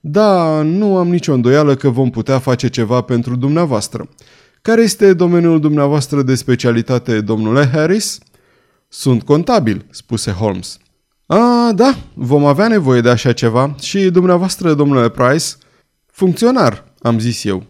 Da, 0.00 0.62
nu 0.62 0.96
am 0.96 1.08
nicio 1.08 1.32
îndoială 1.32 1.74
că 1.74 1.88
vom 1.88 2.10
putea 2.10 2.38
face 2.38 2.68
ceva 2.68 3.00
pentru 3.00 3.36
dumneavoastră. 3.36 4.08
Care 4.62 4.82
este 4.82 5.12
domeniul 5.12 5.60
dumneavoastră 5.60 6.22
de 6.22 6.34
specialitate, 6.34 7.20
domnule 7.20 7.68
Harris? 7.72 8.18
Sunt 8.88 9.22
contabil, 9.22 9.86
spuse 9.90 10.30
Holmes. 10.30 10.78
A, 11.26 11.72
da, 11.74 11.96
vom 12.14 12.44
avea 12.44 12.68
nevoie 12.68 13.00
de 13.00 13.08
așa 13.08 13.32
ceva. 13.32 13.74
Și 13.80 14.10
dumneavoastră, 14.10 14.74
domnule 14.74 15.08
Price? 15.08 15.46
Funcționar, 16.06 16.84
am 17.02 17.18
zis 17.18 17.44
eu. 17.44 17.64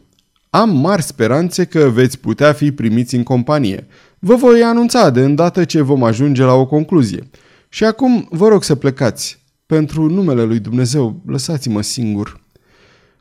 Am 0.51 0.77
mari 0.77 1.03
speranțe 1.03 1.65
că 1.65 1.89
veți 1.89 2.19
putea 2.19 2.53
fi 2.53 2.73
primiți 2.73 3.15
în 3.15 3.23
companie. 3.23 3.87
Vă 4.19 4.35
voi 4.35 4.63
anunța 4.63 5.11
de 5.11 5.21
îndată 5.21 5.65
ce 5.65 5.81
vom 5.81 6.03
ajunge 6.03 6.43
la 6.43 6.53
o 6.53 6.67
concluzie. 6.67 7.31
Și 7.69 7.85
acum 7.85 8.29
vă 8.31 8.49
rog 8.49 8.63
să 8.63 8.75
plecați. 8.75 9.40
Pentru 9.71 10.09
numele 10.09 10.43
lui 10.43 10.59
Dumnezeu, 10.59 11.23
lăsați-mă 11.27 11.83
singur. 11.83 12.41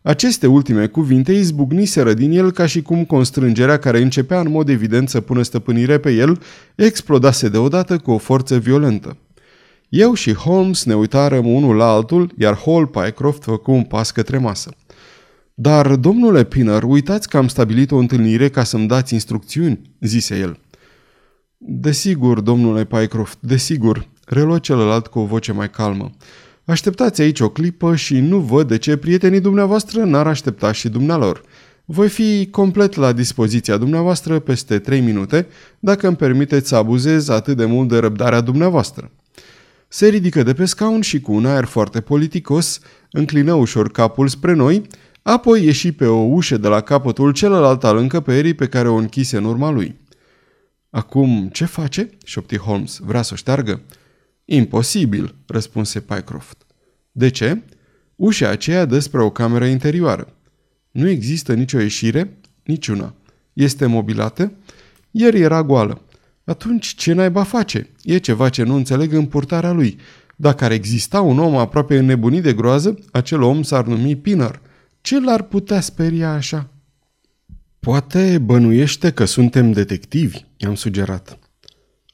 Aceste 0.02 0.48
ultime 0.48 0.88
cuvinte 0.88 1.32
izbucniseră 1.32 2.14
din 2.14 2.32
el 2.32 2.52
ca 2.52 2.66
și 2.66 2.82
cum 2.82 3.06
constrângerea 3.06 3.78
care 3.78 4.02
începea 4.02 4.40
în 4.40 4.52
mod 4.52 4.70
evident 4.70 5.10
să 5.10 5.22
pună 5.22 5.42
stăpânire 5.42 5.98
pe 5.98 6.12
el 6.12 6.42
explodase 6.76 7.50
deodată 7.50 7.98
cu 7.98 8.12
o 8.12 8.18
forță 8.18 8.58
violentă. 8.58 9.18
Eu 9.90 10.14
și 10.14 10.34
Holmes 10.34 10.84
ne 10.84 10.96
uitarăm 10.96 11.54
unul 11.54 11.76
la 11.76 11.86
altul, 11.86 12.32
iar 12.38 12.58
Hall 12.66 12.88
Pycroft 12.88 13.44
făcu 13.44 13.72
un 13.72 13.84
pas 13.84 14.12
către 14.12 14.38
masă. 14.38 14.72
Dar, 15.54 15.96
domnule 15.96 16.44
Pinner, 16.44 16.84
uitați 16.84 17.30
că 17.30 17.38
am 17.38 17.48
stabilit 17.48 17.92
o 17.92 17.98
întâlnire 17.98 18.50
ca 18.50 18.64
să-mi 18.64 18.88
dați 18.88 19.14
instrucțiuni, 19.14 19.82
zise 20.00 20.40
el. 20.40 20.60
Desigur, 21.58 22.40
domnule 22.40 22.86
Pycroft, 22.86 23.38
desigur, 23.40 24.08
reluă 24.26 24.60
celălalt 24.60 25.08
cu 25.08 25.20
o 25.20 25.26
voce 25.26 25.52
mai 25.52 25.70
calmă. 25.70 26.12
Așteptați 26.70 27.22
aici 27.22 27.40
o 27.40 27.50
clipă 27.50 27.96
și 27.96 28.20
nu 28.20 28.40
văd 28.40 28.68
de 28.68 28.78
ce 28.78 28.98
prietenii 28.98 29.40
dumneavoastră 29.40 30.04
n-ar 30.04 30.28
aștepta 30.28 30.72
și 30.72 30.90
dumnealor. 30.90 31.42
Voi 31.86 32.10
fi 32.10 32.48
complet 32.52 32.96
la 32.96 33.12
dispoziția 33.12 33.78
dumneavoastră 33.78 34.40
peste 34.40 34.80
trei 34.80 35.00
minute, 35.00 35.48
dacă 35.80 36.08
îmi 36.08 36.16
permiteți 36.16 36.68
să 36.68 36.76
abuzez 36.76 37.30
atât 37.30 37.58
de 37.58 37.66
mult 37.66 37.90
de 37.90 37.98
răbdarea 37.98 38.42
dumneavoastră. 38.42 39.12
Se 39.88 40.08
ridică 40.08 40.44
de 40.44 40.54
pe 40.54 40.66
scaun 40.66 41.02
și 41.02 41.22
cu 41.22 41.34
un 41.34 41.46
aer 41.46 41.66
foarte 41.66 42.02
politicos, 42.02 42.80
înclină 43.12 43.54
ușor 43.54 43.92
capul 43.92 44.28
spre 44.28 44.54
noi, 44.54 44.88
apoi 45.22 45.64
ieși 45.64 45.92
pe 45.92 46.06
o 46.06 46.20
ușă 46.20 46.58
de 46.58 46.68
la 46.68 46.82
capătul 46.82 47.32
celălalt 47.32 47.84
al 47.84 47.98
încăperii 47.98 48.54
pe 48.54 48.68
care 48.68 48.90
o 48.90 48.96
închise 48.96 49.38
în 49.38 49.46
urma 49.46 49.72
lui. 49.72 50.00
Acum, 50.90 51.50
ce 51.54 51.66
face?" 51.66 52.10
șopti 52.26 52.58
Holmes. 52.58 53.00
Vrea 53.06 53.22
să 53.22 53.30
o 53.34 53.36
șteargă?" 53.36 53.82
Imposibil," 54.52 55.36
răspunse 55.48 56.00
Pycroft. 56.00 56.66
De 57.12 57.30
ce?" 57.30 57.62
Ușa 58.16 58.50
aceea 58.50 58.86
dă 58.86 59.00
spre 59.00 59.22
o 59.22 59.30
cameră 59.30 59.66
interioară. 59.66 60.34
Nu 60.92 61.08
există 61.08 61.54
nicio 61.54 61.80
ieșire? 61.80 62.38
Niciuna. 62.64 63.14
Este 63.54 63.86
mobilată? 63.86 64.52
Ieri 65.12 65.40
era 65.40 65.64
goală. 65.64 66.02
Atunci 66.44 66.96
ce 66.96 67.14
naiba 67.14 67.44
face? 67.44 67.90
E 68.04 68.18
ceva 68.18 68.50
ce 68.50 68.64
nu 68.64 68.76
înțeleg 68.76 69.14
în 69.14 69.26
purtarea 69.26 69.72
lui. 69.72 69.98
Dacă 70.36 70.64
ar 70.64 70.72
exista 70.72 71.22
un 71.22 71.40
om 71.40 71.56
aproape 71.56 71.98
înnebunit 71.98 72.44
de 72.44 72.54
groază, 72.54 73.00
acel 73.12 73.42
om 73.42 73.64
s-ar 73.64 73.86
numi 73.86 74.16
Pinar. 74.16 74.62
Ce 75.02 75.20
l-ar 75.20 75.42
putea 75.42 75.80
speria 75.80 76.34
așa? 76.34 76.70
Poate 77.80 78.38
bănuiește 78.38 79.12
că 79.12 79.26
suntem 79.26 79.72
detectivi, 79.72 80.46
i-am 80.58 80.76
sugerat. 80.76 81.40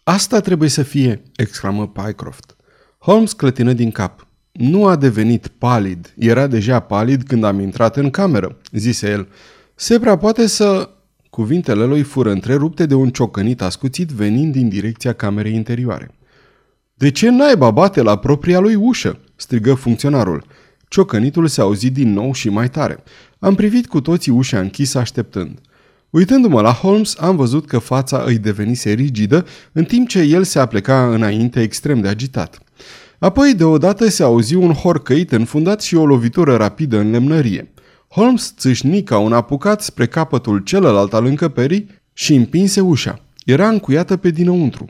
Asta 0.07 0.39
trebuie 0.39 0.69
să 0.69 0.83
fie, 0.83 1.21
exclamă 1.35 1.87
Pycroft. 1.87 2.55
Holmes 2.97 3.33
clătină 3.33 3.73
din 3.73 3.91
cap. 3.91 4.27
Nu 4.51 4.85
a 4.85 4.95
devenit 4.95 5.47
palid. 5.47 6.13
Era 6.17 6.47
deja 6.47 6.79
palid 6.79 7.23
când 7.23 7.43
am 7.43 7.59
intrat 7.59 7.97
în 7.97 8.09
cameră, 8.09 8.57
zise 8.71 9.09
el. 9.09 9.27
Se 9.75 9.99
prea 9.99 10.17
poate 10.17 10.47
să... 10.47 10.89
Cuvintele 11.29 11.85
lui 11.85 12.01
fură 12.01 12.31
întrerupte 12.31 12.85
de 12.85 12.93
un 12.93 13.09
ciocănit 13.09 13.61
ascuțit 13.61 14.09
venind 14.09 14.53
din 14.53 14.69
direcția 14.69 15.13
camerei 15.13 15.53
interioare. 15.53 16.15
De 16.93 17.11
ce 17.11 17.29
naiba 17.29 17.71
bate 17.71 18.01
la 18.01 18.17
propria 18.17 18.59
lui 18.59 18.75
ușă?" 18.75 19.19
strigă 19.35 19.73
funcționarul. 19.73 20.45
Ciocănitul 20.87 21.47
se 21.47 21.61
auzi 21.61 21.89
din 21.89 22.13
nou 22.13 22.33
și 22.33 22.49
mai 22.49 22.69
tare. 22.69 23.03
Am 23.39 23.55
privit 23.55 23.87
cu 23.87 24.01
toții 24.01 24.31
ușa 24.31 24.59
închisă 24.59 24.97
așteptând. 24.97 25.59
Uitându-mă 26.09 26.61
la 26.61 26.71
Holmes, 26.71 27.15
am 27.19 27.35
văzut 27.35 27.67
că 27.67 27.77
fața 27.77 28.23
îi 28.25 28.37
devenise 28.37 28.91
rigidă, 28.91 29.45
în 29.71 29.83
timp 29.83 30.07
ce 30.07 30.19
el 30.19 30.43
se 30.43 30.59
apleca 30.59 31.13
înainte 31.13 31.61
extrem 31.61 32.01
de 32.01 32.07
agitat. 32.07 32.59
Apoi, 33.19 33.53
deodată, 33.53 34.09
se 34.09 34.23
auzi 34.23 34.55
un 34.55 34.73
horcăit 34.73 35.31
înfundat 35.31 35.81
și 35.81 35.95
o 35.95 36.05
lovitură 36.05 36.55
rapidă 36.55 36.97
în 36.97 37.11
lemnărie. 37.11 37.73
Holmes 38.07 38.53
țâșni 38.57 39.03
ca 39.03 39.17
un 39.17 39.33
apucat 39.33 39.81
spre 39.81 40.07
capătul 40.07 40.59
celălalt 40.59 41.13
al 41.13 41.25
încăperii 41.25 41.87
și 42.13 42.33
împinse 42.33 42.81
ușa. 42.81 43.19
Era 43.45 43.67
încuiată 43.67 44.17
pe 44.17 44.29
dinăuntru. 44.29 44.85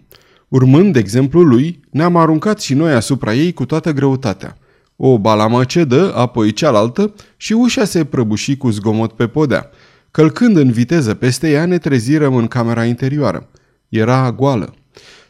Urmând 0.48 0.94
de 0.94 1.00
exemplul 1.00 1.48
lui, 1.48 1.80
ne-am 1.90 2.16
aruncat 2.16 2.62
și 2.62 2.74
noi 2.74 2.94
asupra 2.94 3.34
ei 3.34 3.54
cu 3.54 3.66
toată 3.66 3.92
greutatea. 3.92 4.58
O 4.96 5.20
balamă 5.20 5.64
cedă, 5.64 6.16
apoi 6.16 6.52
cealaltă 6.52 7.14
și 7.38 7.54
ușa 7.54 7.86
se 7.86 8.06
prăbuși 8.06 8.58
cu 8.58 8.70
zgomot 8.70 9.12
pe 9.12 9.28
podea. 9.28 9.70
Călcând 10.16 10.58
în 10.58 10.72
viteză 10.72 11.14
peste 11.14 11.50
ea, 11.50 11.66
ne 11.66 11.78
trezirăm 11.78 12.36
în 12.36 12.48
camera 12.48 12.86
interioară. 12.86 13.50
Era 13.90 14.32
goală. 14.32 14.74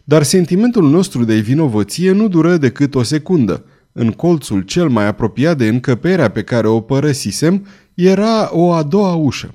Dar 0.03 0.23
sentimentul 0.23 0.89
nostru 0.89 1.23
de 1.23 1.35
vinovăție 1.35 2.11
nu 2.11 2.27
dură 2.27 2.57
decât 2.57 2.95
o 2.95 3.03
secundă. 3.03 3.65
În 3.91 4.11
colțul 4.11 4.61
cel 4.61 4.89
mai 4.89 5.07
apropiat 5.07 5.57
de 5.57 5.67
încăperea 5.67 6.29
pe 6.29 6.43
care 6.43 6.67
o 6.67 6.79
părăsisem, 6.79 7.67
era 7.93 8.49
o 8.51 8.71
a 8.71 8.83
doua 8.83 9.13
ușă. 9.13 9.53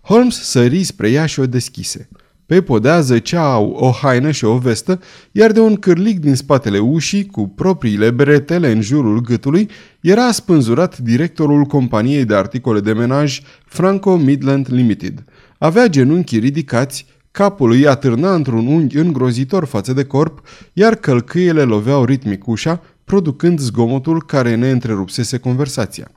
Holmes 0.00 0.42
sări 0.42 0.82
spre 0.82 1.10
ea 1.10 1.26
și 1.26 1.40
o 1.40 1.46
deschise. 1.46 2.08
Pe 2.46 2.62
podea 2.62 3.00
zăcea 3.00 3.58
o 3.58 3.90
haină 3.90 4.30
și 4.30 4.44
o 4.44 4.58
vestă, 4.58 5.00
iar 5.32 5.52
de 5.52 5.60
un 5.60 5.76
cârlic 5.76 6.20
din 6.20 6.34
spatele 6.34 6.78
ușii, 6.78 7.26
cu 7.26 7.48
propriile 7.48 8.10
bretele 8.10 8.70
în 8.70 8.80
jurul 8.80 9.20
gâtului, 9.20 9.70
era 10.00 10.32
spânzurat 10.32 10.98
directorul 10.98 11.64
companiei 11.64 12.24
de 12.24 12.34
articole 12.34 12.80
de 12.80 12.92
menaj 12.92 13.40
Franco 13.64 14.16
Midland 14.16 14.66
Limited. 14.70 15.24
Avea 15.58 15.86
genunchii 15.86 16.38
ridicați, 16.38 17.06
capul 17.30 17.70
îi 17.70 17.86
atârna 17.86 18.34
într-un 18.34 18.66
unghi 18.66 18.96
îngrozitor 18.96 19.64
față 19.64 19.92
de 19.92 20.04
corp, 20.04 20.40
iar 20.72 20.94
călcâiele 20.94 21.62
loveau 21.62 22.04
ritmic 22.04 22.46
ușa, 22.46 22.82
producând 23.04 23.60
zgomotul 23.60 24.22
care 24.22 24.54
ne 24.54 24.70
întrerupsese 24.70 25.38
conversația. 25.38 26.10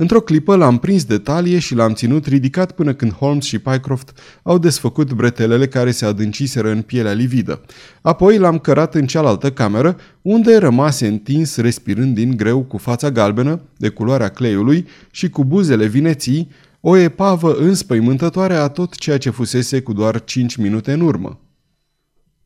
Într-o 0.00 0.20
clipă 0.20 0.56
l-am 0.56 0.78
prins 0.78 1.04
de 1.04 1.18
talie 1.18 1.58
și 1.58 1.74
l-am 1.74 1.92
ținut 1.92 2.26
ridicat 2.26 2.72
până 2.72 2.94
când 2.94 3.12
Holmes 3.12 3.44
și 3.44 3.58
Pycroft 3.58 4.18
au 4.42 4.58
desfăcut 4.58 5.12
bretelele 5.12 5.68
care 5.68 5.90
se 5.90 6.04
adânciseră 6.04 6.70
în 6.70 6.82
pielea 6.82 7.12
lividă. 7.12 7.60
Apoi 8.00 8.38
l-am 8.38 8.58
cărat 8.58 8.94
în 8.94 9.06
cealaltă 9.06 9.52
cameră, 9.52 9.96
unde 10.22 10.56
rămase 10.56 11.06
întins 11.06 11.56
respirând 11.56 12.14
din 12.14 12.36
greu 12.36 12.62
cu 12.62 12.76
fața 12.76 13.10
galbenă, 13.10 13.60
de 13.76 13.88
culoarea 13.88 14.28
cleiului 14.28 14.86
și 15.10 15.28
cu 15.28 15.44
buzele 15.44 15.86
vineții, 15.86 16.50
o 16.80 16.96
epavă 16.96 17.54
înspăimântătoare 17.54 18.54
a 18.54 18.68
tot 18.68 18.94
ceea 18.94 19.18
ce 19.18 19.30
fusese 19.30 19.80
cu 19.80 19.92
doar 19.92 20.24
cinci 20.24 20.56
minute 20.56 20.92
în 20.92 21.00
urmă. 21.00 21.40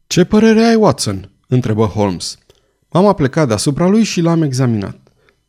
Ce 0.07 0.25
părere 0.25 0.61
ai, 0.61 0.75
Watson?" 0.75 1.31
întrebă 1.49 1.85
Holmes. 1.85 2.38
M-am 2.93 3.07
aplecat 3.07 3.47
deasupra 3.47 3.88
lui 3.88 4.03
și 4.03 4.21
l-am 4.21 4.43
examinat. 4.43 5.04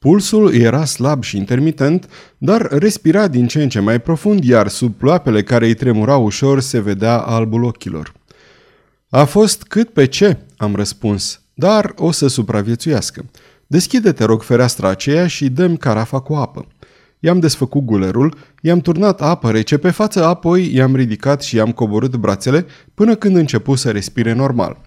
Pulsul 0.05 0.53
era 0.53 0.85
slab 0.85 1.23
și 1.23 1.37
intermitent, 1.37 2.09
dar 2.37 2.67
respira 2.71 3.27
din 3.27 3.47
ce 3.47 3.63
în 3.63 3.69
ce 3.69 3.79
mai 3.79 4.01
profund, 4.01 4.43
iar 4.43 4.67
sub 4.67 4.93
ploapele 4.93 5.43
care 5.43 5.65
îi 5.65 5.73
tremurau 5.73 6.23
ușor 6.23 6.59
se 6.59 6.79
vedea 6.79 7.17
albul 7.17 7.63
ochilor. 7.63 8.13
A 9.09 9.23
fost 9.23 9.63
cât 9.63 9.89
pe 9.89 10.05
ce, 10.05 10.37
am 10.57 10.75
răspuns, 10.75 11.41
dar 11.53 11.93
o 11.97 12.11
să 12.11 12.27
supraviețuiască. 12.27 13.25
Deschide, 13.67 14.11
te 14.11 14.23
rog, 14.23 14.43
fereastra 14.43 14.89
aceea 14.89 15.27
și 15.27 15.49
dăm 15.49 15.77
carafa 15.77 16.19
cu 16.19 16.33
apă. 16.33 16.67
I-am 17.19 17.39
desfăcut 17.39 17.81
gulerul, 17.81 18.37
i-am 18.61 18.79
turnat 18.79 19.21
apă 19.21 19.51
rece 19.51 19.77
pe 19.77 19.89
față, 19.89 20.25
apoi 20.25 20.73
i-am 20.73 20.95
ridicat 20.95 21.41
și 21.41 21.55
i-am 21.55 21.71
coborât 21.71 22.15
brațele 22.15 22.65
până 22.93 23.15
când 23.15 23.35
începu 23.35 23.75
să 23.75 23.91
respire 23.91 24.33
normal. 24.33 24.81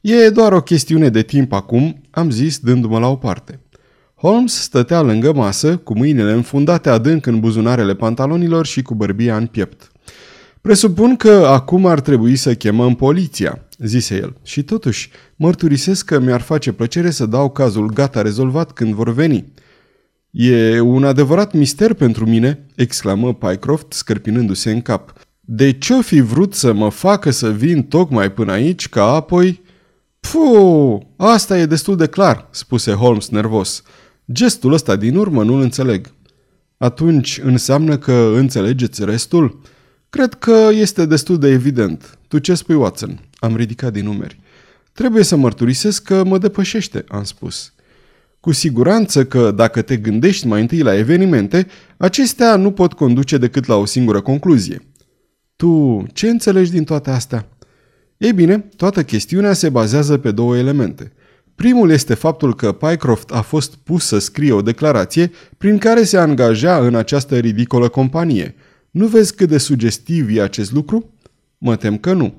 E 0.00 0.30
doar 0.30 0.52
o 0.52 0.62
chestiune 0.62 1.08
de 1.08 1.22
timp 1.22 1.52
acum, 1.52 2.00
am 2.10 2.30
zis 2.30 2.58
dându-mă 2.58 2.98
la 2.98 3.08
o 3.08 3.16
parte. 3.16 3.60
Holmes 4.20 4.62
stătea 4.62 5.00
lângă 5.00 5.32
masă, 5.32 5.76
cu 5.76 5.96
mâinile 5.96 6.32
înfundate 6.32 6.88
adânc 6.88 7.26
în 7.26 7.40
buzunarele 7.40 7.94
pantalonilor 7.94 8.66
și 8.66 8.82
cu 8.82 8.94
bărbia 8.94 9.36
în 9.36 9.46
piept. 9.46 9.90
Presupun 10.60 11.16
că 11.16 11.30
acum 11.30 11.86
ar 11.86 12.00
trebui 12.00 12.36
să 12.36 12.54
chemăm 12.54 12.94
poliția, 12.94 13.66
zise 13.78 14.14
el. 14.14 14.36
Și 14.42 14.62
totuși, 14.62 15.10
mărturisesc 15.36 16.04
că 16.04 16.18
mi-ar 16.18 16.40
face 16.40 16.72
plăcere 16.72 17.10
să 17.10 17.26
dau 17.26 17.50
cazul 17.50 17.92
gata 17.92 18.22
rezolvat 18.22 18.72
când 18.72 18.94
vor 18.94 19.12
veni. 19.12 19.52
E 20.30 20.80
un 20.80 21.04
adevărat 21.04 21.52
mister 21.52 21.92
pentru 21.92 22.26
mine, 22.26 22.66
exclamă 22.74 23.34
Pycroft, 23.34 23.92
scărpinându-se 23.92 24.70
în 24.70 24.82
cap. 24.82 25.12
De 25.40 25.72
ce-o 25.72 26.00
fi 26.00 26.20
vrut 26.20 26.54
să 26.54 26.72
mă 26.72 26.88
facă 26.88 27.30
să 27.30 27.50
vin 27.50 27.82
tocmai 27.82 28.32
până 28.32 28.52
aici, 28.52 28.88
ca 28.88 29.04
apoi... 29.04 29.62
Puh, 30.20 31.00
asta 31.16 31.58
e 31.58 31.66
destul 31.66 31.96
de 31.96 32.06
clar, 32.06 32.48
spuse 32.50 32.92
Holmes 32.92 33.28
nervos. 33.28 33.82
Gestul 34.32 34.72
ăsta 34.72 34.96
din 34.96 35.16
urmă 35.16 35.44
nu-l 35.44 35.60
înțeleg. 35.60 36.12
Atunci 36.76 37.40
înseamnă 37.42 37.98
că 37.98 38.32
înțelegeți 38.34 39.04
restul? 39.04 39.60
Cred 40.10 40.34
că 40.34 40.68
este 40.72 41.06
destul 41.06 41.38
de 41.38 41.48
evident. 41.48 42.18
Tu 42.28 42.38
ce 42.38 42.54
spui, 42.54 42.74
Watson? 42.74 43.20
Am 43.38 43.56
ridicat 43.56 43.92
din 43.92 44.04
numeri. 44.04 44.40
Trebuie 44.92 45.22
să 45.22 45.36
mărturisesc 45.36 46.02
că 46.02 46.24
mă 46.24 46.38
depășește, 46.38 47.04
am 47.08 47.24
spus. 47.24 47.72
Cu 48.40 48.52
siguranță 48.52 49.24
că, 49.24 49.50
dacă 49.50 49.82
te 49.82 49.96
gândești 49.96 50.46
mai 50.46 50.60
întâi 50.60 50.80
la 50.80 50.96
evenimente, 50.96 51.66
acestea 51.96 52.56
nu 52.56 52.70
pot 52.70 52.92
conduce 52.92 53.38
decât 53.38 53.66
la 53.66 53.74
o 53.74 53.84
singură 53.84 54.20
concluzie. 54.20 54.82
Tu 55.56 56.04
ce 56.12 56.28
înțelegi 56.28 56.70
din 56.70 56.84
toate 56.84 57.10
astea? 57.10 57.48
Ei 58.16 58.32
bine, 58.32 58.58
toată 58.58 59.04
chestiunea 59.04 59.52
se 59.52 59.68
bazează 59.68 60.18
pe 60.18 60.30
două 60.30 60.56
elemente. 60.56 61.12
Primul 61.60 61.90
este 61.90 62.14
faptul 62.14 62.54
că 62.54 62.72
Pycroft 62.72 63.30
a 63.30 63.40
fost 63.40 63.74
pus 63.74 64.06
să 64.06 64.18
scrie 64.18 64.52
o 64.52 64.62
declarație 64.62 65.30
prin 65.58 65.78
care 65.78 66.02
se 66.02 66.16
angaja 66.16 66.78
în 66.78 66.94
această 66.94 67.38
ridicolă 67.38 67.88
companie. 67.88 68.54
Nu 68.90 69.06
vezi 69.06 69.34
cât 69.34 69.48
de 69.48 69.58
sugestiv 69.58 70.36
e 70.36 70.42
acest 70.42 70.72
lucru? 70.72 71.14
Mă 71.58 71.76
tem 71.76 71.96
că 71.96 72.12
nu. 72.12 72.34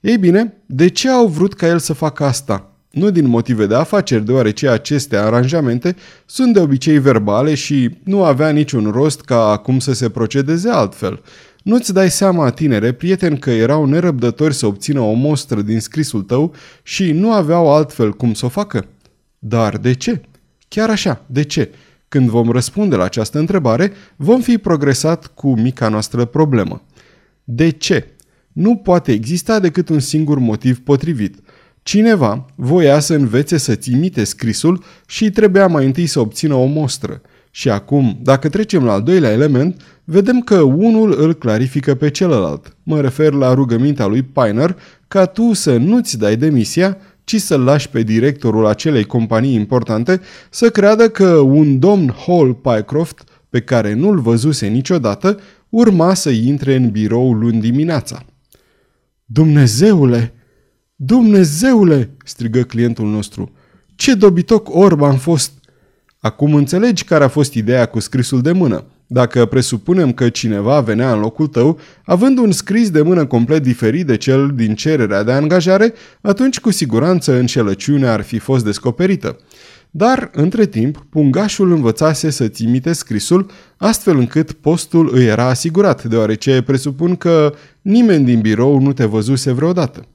Ei 0.00 0.18
bine, 0.18 0.54
de 0.66 0.88
ce 0.88 1.08
au 1.08 1.26
vrut 1.26 1.54
ca 1.54 1.66
el 1.66 1.78
să 1.78 1.92
facă 1.92 2.24
asta? 2.24 2.76
Nu 2.90 3.10
din 3.10 3.26
motive 3.26 3.66
de 3.66 3.74
afaceri, 3.74 4.24
deoarece 4.24 4.68
aceste 4.68 5.16
aranjamente 5.16 5.96
sunt 6.26 6.52
de 6.52 6.60
obicei 6.60 6.98
verbale 6.98 7.54
și 7.54 7.98
nu 8.04 8.24
avea 8.24 8.50
niciun 8.50 8.90
rost 8.90 9.20
ca 9.20 9.50
acum 9.50 9.78
să 9.78 9.92
se 9.92 10.10
procedeze 10.10 10.68
altfel. 10.68 11.22
Nu-ți 11.62 11.92
dai 11.92 12.10
seama, 12.10 12.50
tinere, 12.50 12.92
prieten, 12.92 13.36
că 13.36 13.50
erau 13.50 13.84
nerăbdători 13.84 14.54
să 14.54 14.66
obțină 14.66 15.00
o 15.00 15.12
mostră 15.12 15.62
din 15.62 15.80
scrisul 15.80 16.22
tău 16.22 16.54
și 16.82 17.12
nu 17.12 17.32
aveau 17.32 17.74
altfel 17.74 18.12
cum 18.12 18.34
să 18.34 18.44
o 18.44 18.48
facă? 18.48 18.86
Dar 19.38 19.78
de 19.78 19.92
ce? 19.94 20.20
Chiar 20.68 20.90
așa, 20.90 21.24
de 21.26 21.42
ce? 21.42 21.70
Când 22.08 22.28
vom 22.28 22.50
răspunde 22.50 22.96
la 22.96 23.04
această 23.04 23.38
întrebare, 23.38 23.92
vom 24.16 24.40
fi 24.40 24.58
progresat 24.58 25.26
cu 25.26 25.60
mica 25.60 25.88
noastră 25.88 26.24
problemă. 26.24 26.82
De 27.44 27.70
ce? 27.70 28.06
Nu 28.52 28.76
poate 28.76 29.12
exista 29.12 29.58
decât 29.58 29.88
un 29.88 30.00
singur 30.00 30.38
motiv 30.38 30.78
potrivit. 30.78 31.36
Cineva 31.82 32.46
voia 32.54 33.00
să 33.00 33.14
învețe 33.14 33.56
să-ți 33.56 33.92
imite 33.92 34.24
scrisul 34.24 34.84
și 35.06 35.30
trebuia 35.30 35.66
mai 35.66 35.84
întâi 35.84 36.06
să 36.06 36.20
obțină 36.20 36.54
o 36.54 36.64
mostră. 36.64 37.20
Și 37.50 37.70
acum, 37.70 38.18
dacă 38.22 38.48
trecem 38.48 38.84
la 38.84 38.92
al 38.92 39.02
doilea 39.02 39.30
element, 39.30 39.99
vedem 40.10 40.40
că 40.40 40.60
unul 40.60 41.14
îl 41.20 41.34
clarifică 41.34 41.94
pe 41.94 42.10
celălalt. 42.10 42.76
Mă 42.82 43.00
refer 43.00 43.32
la 43.32 43.54
rugămintea 43.54 44.06
lui 44.06 44.22
Piner 44.22 44.76
ca 45.08 45.26
tu 45.26 45.52
să 45.52 45.76
nu-ți 45.76 46.18
dai 46.18 46.36
demisia, 46.36 46.96
ci 47.24 47.36
să-l 47.36 47.60
lași 47.60 47.88
pe 47.88 48.02
directorul 48.02 48.66
acelei 48.66 49.04
companii 49.04 49.54
importante 49.54 50.20
să 50.50 50.70
creadă 50.70 51.08
că 51.08 51.34
un 51.34 51.78
domn 51.78 52.14
Hall 52.26 52.54
Pycroft, 52.54 53.24
pe 53.48 53.60
care 53.60 53.94
nu-l 53.94 54.20
văzuse 54.20 54.66
niciodată, 54.66 55.40
urma 55.68 56.14
să 56.14 56.30
intre 56.30 56.74
în 56.74 56.90
birou 56.90 57.32
luni 57.32 57.60
dimineața. 57.60 58.24
Dumnezeule! 59.24 60.34
Dumnezeule! 60.94 62.10
strigă 62.24 62.62
clientul 62.62 63.06
nostru. 63.06 63.52
Ce 63.94 64.14
dobitoc 64.14 64.74
orb 64.74 65.02
am 65.02 65.16
fost! 65.16 65.52
Acum 66.18 66.54
înțelegi 66.54 67.04
care 67.04 67.24
a 67.24 67.28
fost 67.28 67.54
ideea 67.54 67.86
cu 67.86 68.00
scrisul 68.00 68.42
de 68.42 68.52
mână. 68.52 68.84
Dacă 69.12 69.46
presupunem 69.46 70.12
că 70.12 70.28
cineva 70.28 70.80
venea 70.80 71.12
în 71.12 71.20
locul 71.20 71.46
tău, 71.46 71.78
având 72.04 72.38
un 72.38 72.52
scris 72.52 72.90
de 72.90 73.02
mână 73.02 73.26
complet 73.26 73.62
diferit 73.62 74.06
de 74.06 74.16
cel 74.16 74.52
din 74.54 74.74
cererea 74.74 75.22
de 75.22 75.32
angajare, 75.32 75.92
atunci 76.20 76.60
cu 76.60 76.70
siguranță 76.70 77.38
înșelăciunea 77.38 78.12
ar 78.12 78.22
fi 78.22 78.38
fost 78.38 78.64
descoperită. 78.64 79.36
Dar, 79.90 80.30
între 80.32 80.66
timp, 80.66 81.06
pungașul 81.08 81.72
învățase 81.72 82.30
să-ți 82.30 82.64
imite 82.64 82.92
scrisul, 82.92 83.50
astfel 83.76 84.18
încât 84.18 84.52
postul 84.52 85.10
îi 85.12 85.24
era 85.24 85.44
asigurat, 85.48 86.04
deoarece 86.04 86.62
presupun 86.62 87.16
că 87.16 87.54
nimeni 87.82 88.24
din 88.24 88.40
birou 88.40 88.80
nu 88.80 88.92
te 88.92 89.04
văzuse 89.04 89.52
vreodată. 89.52 90.06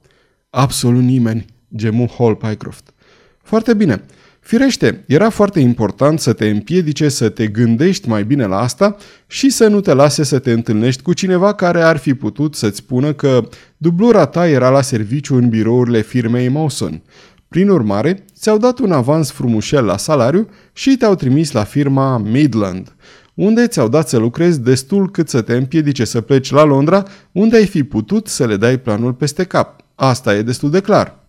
Absolut 0.50 1.02
nimeni, 1.02 1.44
gemu 1.74 2.14
Hall 2.18 2.34
Pycroft. 2.34 2.94
Foarte 3.42 3.74
bine. 3.74 4.04
Firește, 4.46 5.04
era 5.06 5.30
foarte 5.30 5.60
important 5.60 6.20
să 6.20 6.32
te 6.32 6.48
împiedice 6.48 7.08
să 7.08 7.28
te 7.28 7.46
gândești 7.46 8.08
mai 8.08 8.24
bine 8.24 8.46
la 8.46 8.58
asta 8.58 8.96
și 9.26 9.50
să 9.50 9.68
nu 9.68 9.80
te 9.80 9.92
lase 9.92 10.22
să 10.22 10.38
te 10.38 10.52
întâlnești 10.52 11.02
cu 11.02 11.12
cineva 11.12 11.54
care 11.54 11.82
ar 11.82 11.96
fi 11.96 12.14
putut 12.14 12.54
să-ți 12.54 12.76
spună 12.76 13.12
că 13.12 13.48
dublura 13.76 14.26
ta 14.26 14.48
era 14.48 14.70
la 14.70 14.82
serviciu 14.82 15.36
în 15.36 15.48
birourile 15.48 16.00
firmei 16.00 16.48
Mawson. 16.48 17.02
Prin 17.48 17.68
urmare, 17.68 18.24
ți-au 18.38 18.58
dat 18.58 18.78
un 18.78 18.92
avans 18.92 19.30
frumușel 19.30 19.84
la 19.84 19.96
salariu 19.96 20.48
și 20.72 20.96
te-au 20.96 21.14
trimis 21.14 21.52
la 21.52 21.64
firma 21.64 22.18
Midland, 22.18 22.94
unde 23.34 23.66
ți-au 23.66 23.88
dat 23.88 24.08
să 24.08 24.16
lucrezi 24.16 24.60
destul 24.60 25.10
cât 25.10 25.28
să 25.28 25.40
te 25.40 25.56
împiedice 25.56 26.04
să 26.04 26.20
pleci 26.20 26.50
la 26.50 26.64
Londra, 26.64 27.02
unde 27.32 27.56
ai 27.56 27.66
fi 27.66 27.84
putut 27.84 28.26
să 28.26 28.46
le 28.46 28.56
dai 28.56 28.78
planul 28.78 29.12
peste 29.12 29.44
cap. 29.44 29.80
Asta 29.94 30.34
e 30.34 30.42
destul 30.42 30.70
de 30.70 30.80
clar. 30.80 31.25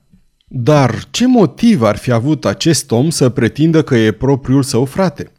Dar 0.50 1.04
ce 1.12 1.28
motiv 1.28 1.82
ar 1.82 1.98
fi 1.98 2.12
avut 2.12 2.46
acest 2.46 2.92
om 2.92 3.10
să 3.10 3.30
pretindă 3.30 3.84
că 3.84 3.96
e 3.96 4.12
propriul 4.12 4.64
său 4.64 4.86
frate? 4.86 5.32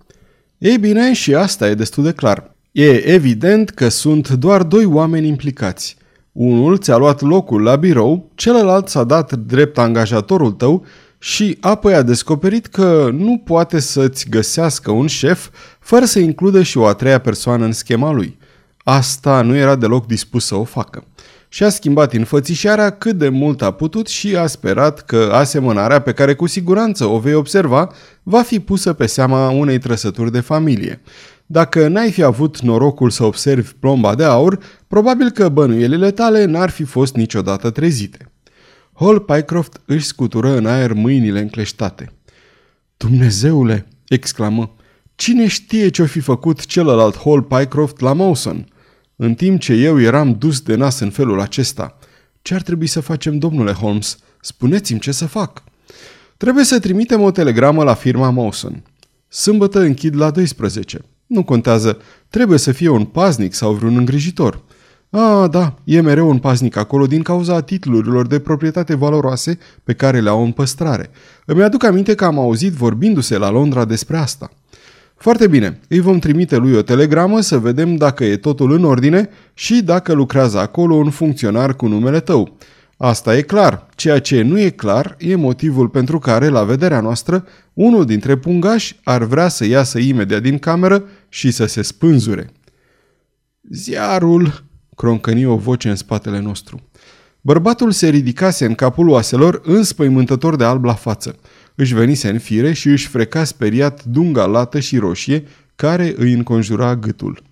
Ei 0.59 0.79
bine, 0.79 1.13
și 1.13 1.35
asta 1.35 1.69
e 1.69 1.75
destul 1.75 2.05
de 2.05 2.13
clar. 2.13 2.57
E 2.73 3.13
evident 3.13 3.71
că 3.71 3.89
sunt 3.89 4.29
doar 4.29 4.63
doi 4.63 4.85
oameni 4.85 5.27
implicați. 5.27 5.97
Unul 6.33 6.79
ți-a 6.79 6.97
luat 6.97 7.21
locul 7.21 7.63
la 7.63 7.77
birou, 7.77 8.31
celălalt 8.35 8.89
s-a 8.89 9.05
dat 9.05 9.33
drept 9.33 9.79
angajatorul 9.79 10.53
tău 10.53 10.87
și 11.19 11.57
apoi 11.61 11.95
a 11.95 12.03
descoperit 12.03 12.67
că 12.67 13.11
nu 13.13 13.43
poate 13.45 13.81
să-ți 13.81 14.29
găsească 14.29 14.91
un 14.91 15.07
șef 15.07 15.49
fără 15.81 16.05
să 16.05 16.19
includă 16.19 16.63
și 16.63 16.79
o 16.79 16.87
a 16.87 16.95
treia 16.95 17.19
persoană 17.19 17.65
în 17.65 17.73
schema 17.73 18.13
lui. 18.13 18.39
Asta 18.79 19.43
nu 19.43 19.57
era 19.57 19.77
deloc 19.77 20.07
dispus 20.07 20.47
să 20.47 20.55
o 20.55 20.65
facă 20.65 21.05
și-a 21.49 21.69
schimbat 21.69 22.13
înfățișarea 22.13 22.91
cât 22.91 23.19
de 23.19 23.29
mult 23.29 23.63
a 23.63 23.71
putut 23.71 24.07
și 24.07 24.37
a 24.37 24.47
sperat 24.47 25.05
că 25.05 25.31
asemănarea 25.33 26.01
pe 26.01 26.13
care 26.13 26.35
cu 26.35 26.47
siguranță 26.47 27.05
o 27.05 27.19
vei 27.19 27.35
observa 27.35 27.93
va 28.23 28.43
fi 28.43 28.61
pusă 28.61 28.93
pe 28.93 29.07
seama 29.07 29.51
unei 29.51 29.79
trăsături 29.79 30.33
de 30.33 30.41
familie. 30.41 31.01
Dacă 31.47 31.89
n-ai 31.89 32.11
fi 32.11 32.23
avut 32.23 32.61
norocul 32.61 33.11
să 33.11 33.25
observi 33.25 33.73
plomba 33.81 34.15
de 34.15 34.25
aur, 34.25 34.59
probabil 34.87 35.31
că 35.31 35.49
bănuielile 35.49 36.11
tale 36.11 36.45
n-ar 36.45 36.71
fi 36.71 36.85
fost 36.85 37.15
niciodată 37.15 37.71
trezite. 37.71 38.33
Hall 38.93 39.21
Pycroft 39.21 39.81
își 39.85 40.07
scutură 40.07 40.57
în 40.57 40.67
aer 40.67 40.93
mâinile 40.93 41.41
încleștate. 41.41 42.13
Dumnezeule!" 42.97 43.89
exclamă. 44.09 44.75
Cine 45.15 45.47
știe 45.47 45.89
ce-o 45.89 46.07
fi 46.07 46.21
făcut 46.21 46.67
celălalt 46.67 47.17
Hall 47.17 47.43
Pycroft 47.43 48.01
la 48.01 48.13
Mawson?" 48.13 48.67
În 49.21 49.35
timp 49.35 49.61
ce 49.61 49.73
eu 49.73 50.01
eram 50.01 50.37
dus 50.39 50.61
de 50.61 50.75
nas 50.75 50.99
în 50.99 51.11
felul 51.11 51.41
acesta. 51.41 51.99
Ce 52.43 52.55
ar 52.55 52.63
trebui 52.63 52.87
să 52.87 53.01
facem, 53.01 53.39
domnule 53.39 53.73
Holmes? 53.73 54.19
Spuneți-mi 54.41 55.01
ce 55.01 55.13
să 55.13 55.27
fac. 55.27 55.63
Trebuie 56.37 56.65
să 56.65 56.79
trimitem 56.79 57.21
o 57.21 57.31
telegramă 57.31 57.85
la 57.85 57.95
firma 57.95 58.31
Mawson. 58.31 58.83
Sâmbătă 59.29 59.81
închid 59.81 60.17
la 60.17 60.31
12. 60.31 61.01
Nu 61.27 61.45
contează, 61.45 61.99
trebuie 62.29 62.59
să 62.59 62.73
fie 62.73 62.89
un 62.89 63.05
paznic 63.05 63.55
sau 63.55 63.73
vreun 63.73 63.97
îngrijitor. 63.97 64.63
A, 65.11 65.49
da, 65.51 65.75
e 65.85 66.01
mereu 66.01 66.29
un 66.29 66.39
paznic 66.39 66.77
acolo 66.77 67.07
din 67.07 67.23
cauza 67.23 67.61
titlurilor 67.61 68.27
de 68.27 68.39
proprietate 68.39 68.95
valoroase 68.95 69.59
pe 69.85 69.93
care 69.95 70.21
le 70.21 70.29
au 70.29 70.45
în 70.45 70.53
păstrare. 70.53 71.11
Îmi 71.45 71.63
aduc 71.63 71.85
aminte 71.85 72.15
că 72.15 72.25
am 72.25 72.39
auzit 72.39 72.73
vorbindu-se 72.73 73.39
la 73.39 73.51
Londra 73.51 73.85
despre 73.85 74.17
asta. 74.17 74.51
Foarte 75.19 75.47
bine, 75.47 75.81
îi 75.89 76.01
vom 76.01 76.19
trimite 76.19 76.57
lui 76.57 76.75
o 76.75 76.83
telegramă 76.83 77.41
să 77.41 77.59
vedem 77.59 77.97
dacă 77.97 78.25
e 78.25 78.37
totul 78.37 78.73
în 78.73 78.85
ordine 78.85 79.29
și 79.55 79.83
dacă 79.83 80.13
lucrează 80.13 80.59
acolo 80.59 80.95
un 80.95 81.11
funcționar 81.11 81.77
cu 81.77 81.87
numele 81.87 82.21
tău. 82.21 82.57
Asta 82.97 83.37
e 83.37 83.41
clar. 83.41 83.87
Ceea 83.95 84.19
ce 84.21 84.43
nu 84.43 84.59
e 84.59 84.71
clar 84.71 85.17
e 85.19 85.35
motivul 85.35 85.89
pentru 85.89 86.19
care, 86.19 86.49
la 86.49 86.65
vederea 86.65 87.01
noastră, 87.01 87.45
unul 87.73 88.05
dintre 88.05 88.37
pungași 88.37 89.01
ar 89.05 89.23
vrea 89.23 89.49
să 89.49 89.67
iasă 89.67 89.99
imediat 89.99 90.43
din 90.43 90.59
cameră 90.59 91.05
și 91.29 91.51
să 91.51 91.67
se 91.67 91.83
spânzure. 91.83 92.53
Ziarul, 93.71 94.65
croncăni 94.97 95.47
o 95.47 95.57
voce 95.57 95.89
în 95.89 95.97
spatele 95.97 96.41
nostru. 96.41 96.81
Bărbatul 97.41 97.91
se 97.91 98.09
ridicase 98.09 98.65
în 98.65 98.75
capul 98.75 99.09
oaselor, 99.09 99.61
înspăimântător 99.65 100.57
de 100.57 100.65
alb 100.65 100.85
la 100.85 100.95
față 100.95 101.37
își 101.81 101.95
venise 101.95 102.29
în 102.29 102.39
fire 102.39 102.73
și 102.73 102.89
își 102.89 103.07
freca 103.07 103.45
speriat 103.45 104.05
dunga 104.05 104.47
lată 104.47 104.81
și 104.81 104.97
roșie 104.97 105.45
care 105.77 106.15
îi 106.17 106.33
înconjura 106.33 106.97
gâtul. 106.97 107.43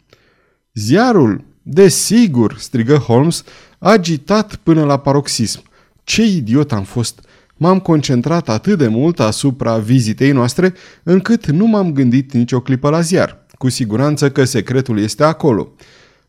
Ziarul! 0.74 1.44
Desigur!" 1.62 2.56
strigă 2.58 2.94
Holmes, 2.94 3.44
agitat 3.78 4.56
până 4.56 4.84
la 4.84 4.96
paroxism. 4.96 5.62
Ce 6.04 6.24
idiot 6.24 6.72
am 6.72 6.82
fost! 6.82 7.20
M-am 7.56 7.78
concentrat 7.78 8.48
atât 8.48 8.78
de 8.78 8.88
mult 8.88 9.20
asupra 9.20 9.78
vizitei 9.78 10.32
noastre, 10.32 10.74
încât 11.02 11.46
nu 11.46 11.66
m-am 11.66 11.92
gândit 11.92 12.32
nicio 12.32 12.60
clipă 12.60 12.90
la 12.90 13.00
ziar. 13.00 13.46
Cu 13.58 13.68
siguranță 13.68 14.30
că 14.30 14.44
secretul 14.44 14.98
este 14.98 15.24
acolo. 15.24 15.72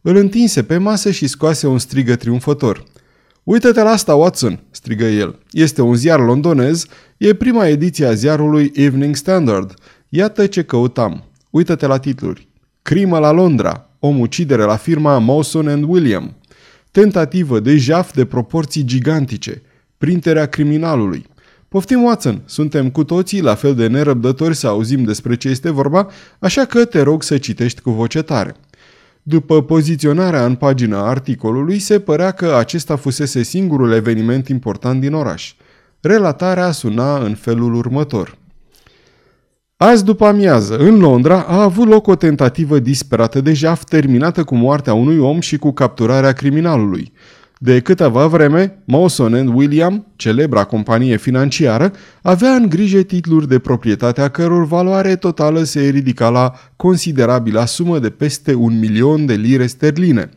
Îl 0.01 0.15
întinse 0.15 0.63
pe 0.63 0.77
masă 0.77 1.11
și 1.11 1.27
scoase 1.27 1.67
un 1.67 1.77
strigă 1.77 2.15
triumfător. 2.15 2.83
Uită-te 3.43 3.81
la 3.81 3.89
asta, 3.89 4.15
Watson!" 4.15 4.59
strigă 4.71 5.05
el. 5.05 5.39
Este 5.51 5.81
un 5.81 5.95
ziar 5.95 6.19
londonez, 6.19 6.85
e 7.17 7.33
prima 7.33 7.67
ediție 7.67 8.05
a 8.05 8.13
ziarului 8.13 8.71
Evening 8.75 9.15
Standard. 9.15 9.73
Iată 10.09 10.47
ce 10.47 10.63
căutam. 10.63 11.23
Uită-te 11.49 11.85
la 11.85 11.97
titluri. 11.97 12.47
Crimă 12.81 13.19
la 13.19 13.31
Londra, 13.31 13.89
omucidere 13.99 14.63
la 14.63 14.75
firma 14.75 15.17
Mawson 15.17 15.67
and 15.67 15.83
William. 15.87 16.35
Tentativă 16.91 17.59
de 17.59 17.77
jaf 17.77 18.13
de 18.13 18.25
proporții 18.25 18.83
gigantice. 18.83 19.61
Printerea 19.97 20.45
criminalului. 20.45 21.25
Poftim, 21.67 22.03
Watson, 22.03 22.41
suntem 22.45 22.89
cu 22.89 23.03
toții 23.03 23.41
la 23.41 23.55
fel 23.55 23.75
de 23.75 23.87
nerăbdători 23.87 24.55
să 24.55 24.67
auzim 24.67 25.03
despre 25.03 25.35
ce 25.35 25.49
este 25.49 25.69
vorba, 25.69 26.07
așa 26.39 26.65
că 26.65 26.85
te 26.85 27.01
rog 27.01 27.23
să 27.23 27.37
citești 27.37 27.81
cu 27.81 27.91
voce 27.91 28.21
tare. 28.21 28.55
După 29.23 29.63
poziționarea 29.63 30.45
în 30.45 30.55
pagina 30.55 31.07
articolului, 31.07 31.79
se 31.79 31.99
părea 31.99 32.31
că 32.31 32.55
acesta 32.55 32.95
fusese 32.95 33.43
singurul 33.43 33.91
eveniment 33.91 34.47
important 34.47 35.01
din 35.01 35.13
oraș. 35.13 35.53
Relatarea 36.01 36.71
suna 36.71 37.17
în 37.17 37.35
felul 37.35 37.73
următor. 37.73 38.37
Azi 39.77 40.03
după 40.03 40.25
amiază, 40.25 40.77
în 40.77 40.99
Londra, 40.99 41.41
a 41.41 41.61
avut 41.61 41.87
loc 41.87 42.07
o 42.07 42.15
tentativă 42.15 42.79
disperată 42.79 43.41
de 43.41 43.53
jaf 43.53 43.83
terminată 43.83 44.43
cu 44.43 44.55
moartea 44.55 44.93
unui 44.93 45.17
om 45.17 45.39
și 45.39 45.57
cu 45.57 45.71
capturarea 45.71 46.31
criminalului. 46.31 47.11
De 47.59 47.79
câteva 47.79 48.27
vreme, 48.27 48.83
Mawson 48.85 49.47
William, 49.47 50.05
celebra 50.15 50.63
companie 50.63 51.17
financiară, 51.17 51.91
avea 52.21 52.51
în 52.51 52.69
grijă 52.69 53.01
titluri 53.01 53.47
de 53.47 53.59
proprietate 53.59 54.21
a 54.21 54.29
căror 54.29 54.65
valoare 54.65 55.15
totală 55.15 55.63
se 55.63 55.81
ridica 55.81 56.29
la 56.29 56.53
considerabila 56.75 57.65
sumă 57.65 57.99
de 57.99 58.09
peste 58.09 58.53
un 58.53 58.79
milion 58.79 59.25
de 59.25 59.33
lire 59.33 59.65
sterline. 59.65 60.29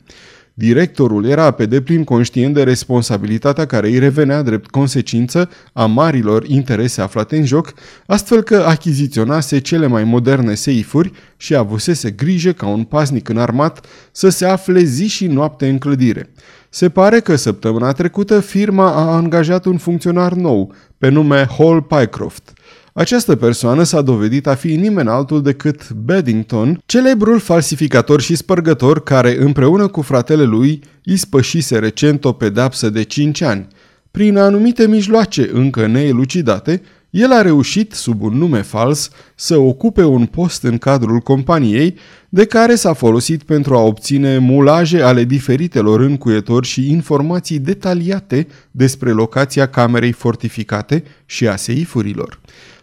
Directorul 0.54 1.24
era 1.24 1.50
pe 1.50 1.66
deplin 1.66 2.04
conștient 2.04 2.54
de 2.54 2.62
responsabilitatea 2.62 3.66
care 3.66 3.88
îi 3.88 3.98
revenea 3.98 4.42
drept 4.42 4.70
consecință 4.70 5.50
a 5.72 5.86
marilor 5.86 6.44
interese 6.46 7.00
aflate 7.00 7.36
în 7.36 7.44
joc, 7.44 7.72
astfel 8.06 8.42
că 8.42 8.56
achiziționase 8.56 9.58
cele 9.58 9.86
mai 9.86 10.04
moderne 10.04 10.54
seifuri 10.54 11.12
și 11.36 11.54
avusese 11.54 12.10
grijă 12.10 12.52
ca 12.52 12.66
un 12.66 12.84
pasnic 12.84 13.28
înarmat 13.28 13.86
să 14.12 14.28
se 14.28 14.46
afle 14.46 14.82
zi 14.82 15.06
și 15.06 15.26
noapte 15.26 15.68
în 15.68 15.78
clădire. 15.78 16.32
Se 16.68 16.88
pare 16.88 17.20
că 17.20 17.36
săptămâna 17.36 17.92
trecută 17.92 18.40
firma 18.40 18.92
a 18.92 19.14
angajat 19.14 19.64
un 19.64 19.76
funcționar 19.76 20.32
nou, 20.32 20.74
pe 20.98 21.08
nume 21.08 21.46
Hall 21.58 21.82
Pycroft– 21.82 22.52
această 22.92 23.36
persoană 23.36 23.82
s-a 23.82 24.00
dovedit 24.00 24.46
a 24.46 24.54
fi 24.54 24.76
nimeni 24.76 25.08
altul 25.08 25.42
decât 25.42 25.90
Beddington, 25.90 26.82
celebrul 26.86 27.38
falsificator 27.38 28.20
și 28.20 28.36
spărgător 28.36 29.02
care 29.02 29.42
împreună 29.42 29.86
cu 29.86 30.02
fratele 30.02 30.42
lui 30.42 30.82
ispășise 31.04 31.78
recent 31.78 32.24
o 32.24 32.32
pedapsă 32.32 32.90
de 32.90 33.02
5 33.02 33.40
ani. 33.40 33.66
Prin 34.10 34.36
anumite 34.36 34.86
mijloace 34.86 35.50
încă 35.52 35.86
neelucidate, 35.86 36.82
el 37.10 37.32
a 37.32 37.42
reușit, 37.42 37.92
sub 37.92 38.22
un 38.22 38.36
nume 38.36 38.62
fals, 38.62 39.10
să 39.34 39.56
ocupe 39.56 40.04
un 40.04 40.26
post 40.26 40.62
în 40.62 40.78
cadrul 40.78 41.18
companiei, 41.18 41.94
de 42.28 42.44
care 42.44 42.74
s-a 42.74 42.92
folosit 42.92 43.42
pentru 43.42 43.74
a 43.74 43.80
obține 43.80 44.38
mulaje 44.38 45.02
ale 45.02 45.24
diferitelor 45.24 46.00
încuietori 46.00 46.66
și 46.66 46.90
informații 46.90 47.58
detaliate 47.58 48.46
despre 48.70 49.10
locația 49.10 49.68
camerei 49.68 50.12
fortificate 50.12 51.04
și 51.26 51.48
a 51.48 51.56
seifurilor. 51.56 52.40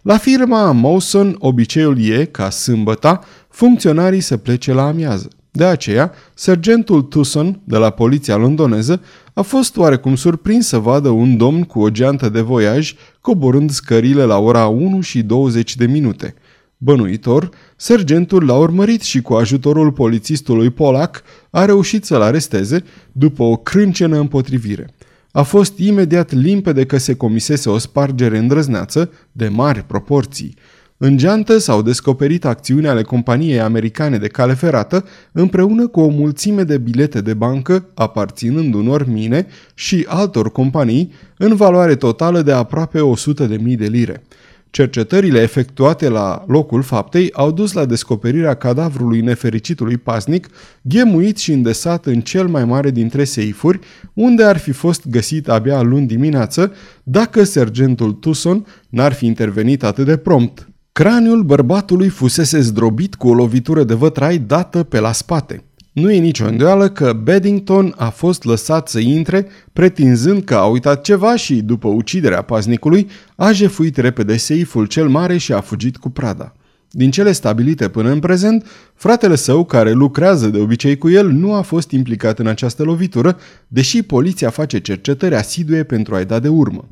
La 0.08 0.18
firma 0.18 0.72
Mawson, 0.72 1.36
obiceiul 1.40 2.00
e, 2.00 2.26
ca 2.26 2.50
sâmbăta, 2.50 3.20
funcționarii 3.50 4.20
să 4.20 4.38
plece 4.38 4.74
la 4.74 4.88
amiază. 4.88 5.28
De 5.52 5.64
aceea, 5.64 6.12
sergentul 6.34 7.02
Tucson, 7.02 7.60
de 7.64 7.78
la 7.78 7.90
poliția 7.90 8.36
londoneză, 8.36 9.02
a 9.34 9.42
fost 9.42 9.78
oarecum 9.78 10.16
surprins 10.16 10.68
să 10.68 10.78
vadă 10.78 11.10
un 11.10 11.38
domn 11.38 11.64
cu 11.64 11.80
o 11.80 11.90
geantă 11.90 12.30
de 12.30 12.42
voiaj 12.42 12.94
coborând 13.22 13.70
scările 13.72 14.24
la 14.24 14.38
ora 14.38 14.68
1 14.68 15.02
și 15.02 15.22
20 15.22 15.76
de 15.76 15.86
minute. 15.86 16.34
Bănuitor, 16.78 17.50
sergentul 17.76 18.46
l-a 18.46 18.58
urmărit 18.58 19.02
și 19.02 19.22
cu 19.22 19.34
ajutorul 19.34 19.92
polițistului 19.92 20.70
Polac 20.70 21.24
a 21.50 21.66
reușit 21.66 22.06
să-l 22.06 22.22
aresteze 22.22 22.84
după 23.12 23.44
o 23.44 23.58
crâncenă 23.58 24.20
împotrivire 24.20 24.90
a 25.32 25.42
fost 25.42 25.78
imediat 25.78 26.32
limpede 26.32 26.86
că 26.86 26.98
se 26.98 27.16
comisese 27.16 27.70
o 27.70 27.78
spargere 27.78 28.38
îndrăzneață 28.38 29.12
de 29.32 29.48
mari 29.48 29.84
proporții. 29.84 30.56
În 31.00 31.18
geantă 31.18 31.58
s-au 31.58 31.82
descoperit 31.82 32.46
acțiuni 32.46 32.88
ale 32.88 33.02
companiei 33.02 33.60
americane 33.60 34.18
de 34.18 34.28
cale 34.28 34.54
ferată 34.54 35.06
împreună 35.32 35.88
cu 35.88 36.00
o 36.00 36.08
mulțime 36.08 36.64
de 36.64 36.78
bilete 36.78 37.22
de 37.22 37.34
bancă 37.34 37.86
aparținând 37.94 38.74
unor 38.74 39.08
mine 39.08 39.48
și 39.74 40.06
altor 40.08 40.52
companii 40.52 41.14
în 41.38 41.56
valoare 41.56 41.96
totală 41.96 42.42
de 42.42 42.52
aproape 42.52 43.00
100.000 43.48 43.78
de 43.78 43.86
lire. 43.86 44.24
Cercetările 44.70 45.42
efectuate 45.42 46.10
la 46.10 46.44
locul 46.48 46.82
faptei 46.82 47.32
au 47.34 47.52
dus 47.52 47.74
la 47.74 47.86
descoperirea 47.86 48.54
cadavrului 48.54 49.22
nefericitului 49.22 49.98
pasnic, 49.98 50.48
ghemuit 50.82 51.38
și 51.38 51.52
îndesat 51.52 52.06
în 52.06 52.22
cel 52.22 52.48
mai 52.48 52.66
mare 52.66 52.92
dintre 52.92 53.24
seifuri, 53.24 53.80
unde 54.14 54.44
ar 54.44 54.58
fi 54.58 54.72
fost 54.72 55.08
găsit 55.08 55.50
abia 55.50 55.82
luni 55.82 56.08
dimineață, 56.08 56.74
dacă 57.04 57.44
sergentul 57.44 58.12
Tucson 58.12 58.66
n-ar 58.90 59.14
fi 59.14 59.26
intervenit 59.26 59.84
atât 59.84 60.06
de 60.06 60.18
prompt. 60.18 60.68
Craniul 60.92 61.44
bărbatului 61.44 62.10
fusese 62.10 62.60
zdrobit 62.60 63.16
cu 63.16 63.28
o 63.28 63.34
lovitură 63.34 63.84
de 63.84 63.94
vătrai 63.94 64.38
dată 64.38 64.84
pe 64.84 65.00
la 65.00 65.12
spate. 65.12 65.64
Nu 66.00 66.12
e 66.12 66.20
nicio 66.20 66.46
îndoială 66.46 66.90
că 66.90 67.14
Beddington 67.24 67.94
a 67.96 68.10
fost 68.10 68.44
lăsat 68.44 68.88
să 68.88 69.00
intre, 69.00 69.48
pretinzând 69.74 70.44
că 70.44 70.56
a 70.56 70.66
uitat 70.66 71.02
ceva 71.02 71.36
și, 71.36 71.56
după 71.62 71.88
uciderea 71.88 72.42
paznicului, 72.42 73.08
a 73.36 73.52
jefuit 73.52 73.98
repede 73.98 74.38
seiful 74.38 74.86
cel 74.86 75.08
mare 75.08 75.38
și 75.38 75.54
a 75.54 75.62
fugit 75.62 75.98
cu 75.98 76.10
prada. 76.10 76.56
Din 76.90 77.12
cele 77.12 77.32
stabilite 77.32 77.90
până 77.90 78.10
în 78.10 78.20
prezent, 78.20 78.66
fratele 78.94 79.36
său, 79.36 79.66
care 79.66 79.92
lucrează 79.92 80.48
de 80.48 80.60
obicei 80.60 80.98
cu 80.98 81.10
el, 81.10 81.30
nu 81.30 81.54
a 81.54 81.62
fost 81.62 81.92
implicat 81.92 82.40
în 82.40 82.48
această 82.48 82.84
lovitură, 82.84 83.38
deși 83.68 84.02
poliția 84.02 84.50
face 84.50 84.80
cercetări 84.80 85.36
asidue 85.36 85.84
pentru 85.84 86.16
a-i 86.16 86.26
da 86.26 86.40
de 86.40 86.48
urmă. 86.48 86.88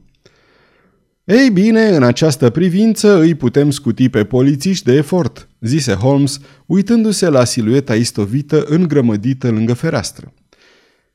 Ei 1.25 1.49
bine, 1.49 1.87
în 1.87 2.03
această 2.03 2.49
privință 2.49 3.19
îi 3.19 3.35
putem 3.35 3.71
scuti 3.71 4.09
pe 4.09 4.23
polițiști 4.23 4.85
de 4.85 4.93
efort, 4.93 5.47
zise 5.59 5.93
Holmes, 5.93 6.39
uitându-se 6.65 7.29
la 7.29 7.43
silueta 7.43 7.95
istovită 7.95 8.63
îngrămădită 8.67 9.49
lângă 9.49 9.73
fereastră. 9.73 10.33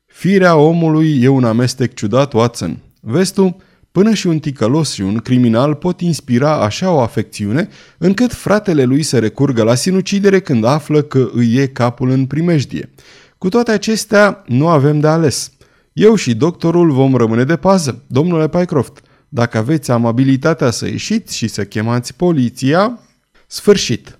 Firea 0.07 0.57
omului 0.57 1.23
e 1.23 1.29
un 1.29 1.45
amestec 1.45 1.95
ciudat, 1.95 2.33
Watson. 2.33 2.79
Vezi 3.01 3.33
tu, 3.33 3.57
până 3.93 4.15
și 4.15 4.27
un 4.27 4.39
ticălos 4.39 4.93
și 4.93 5.01
un 5.01 5.17
criminal 5.17 5.75
pot 5.75 6.01
inspira 6.01 6.63
așa 6.63 6.91
o 6.91 7.01
afecțiune 7.01 7.69
încât 7.99 8.33
fratele 8.33 8.85
lui 8.85 9.03
să 9.03 9.19
recurgă 9.19 9.63
la 9.63 9.75
sinucidere 9.75 10.41
când 10.41 10.65
află 10.65 11.03
că 11.03 11.31
îi 11.33 11.55
e 11.55 11.67
capul 11.67 12.11
în 12.11 12.27
primejdie. 12.27 12.91
Cu 13.39 13.49
toate 13.49 13.71
acestea, 13.71 14.45
nu 14.47 14.69
avem 14.69 15.01
de 15.01 15.07
ales. 15.07 15.53
Eu 15.93 16.15
și 16.15 16.35
doctorul 16.35 16.91
vom 16.91 17.15
rămâne 17.15 17.45
de 17.45 17.57
pază, 17.57 18.05
domnule 18.07 18.49
Pycroft– 18.49 19.03
dacă 19.33 19.59
aveți 19.59 19.91
amabilitatea 19.91 20.71
să 20.71 20.87
ieșiți 20.87 21.37
și 21.37 21.49
să 21.49 21.65
chemați 21.65 22.15
poliția, 22.15 22.99
sfârșit. 23.47 24.20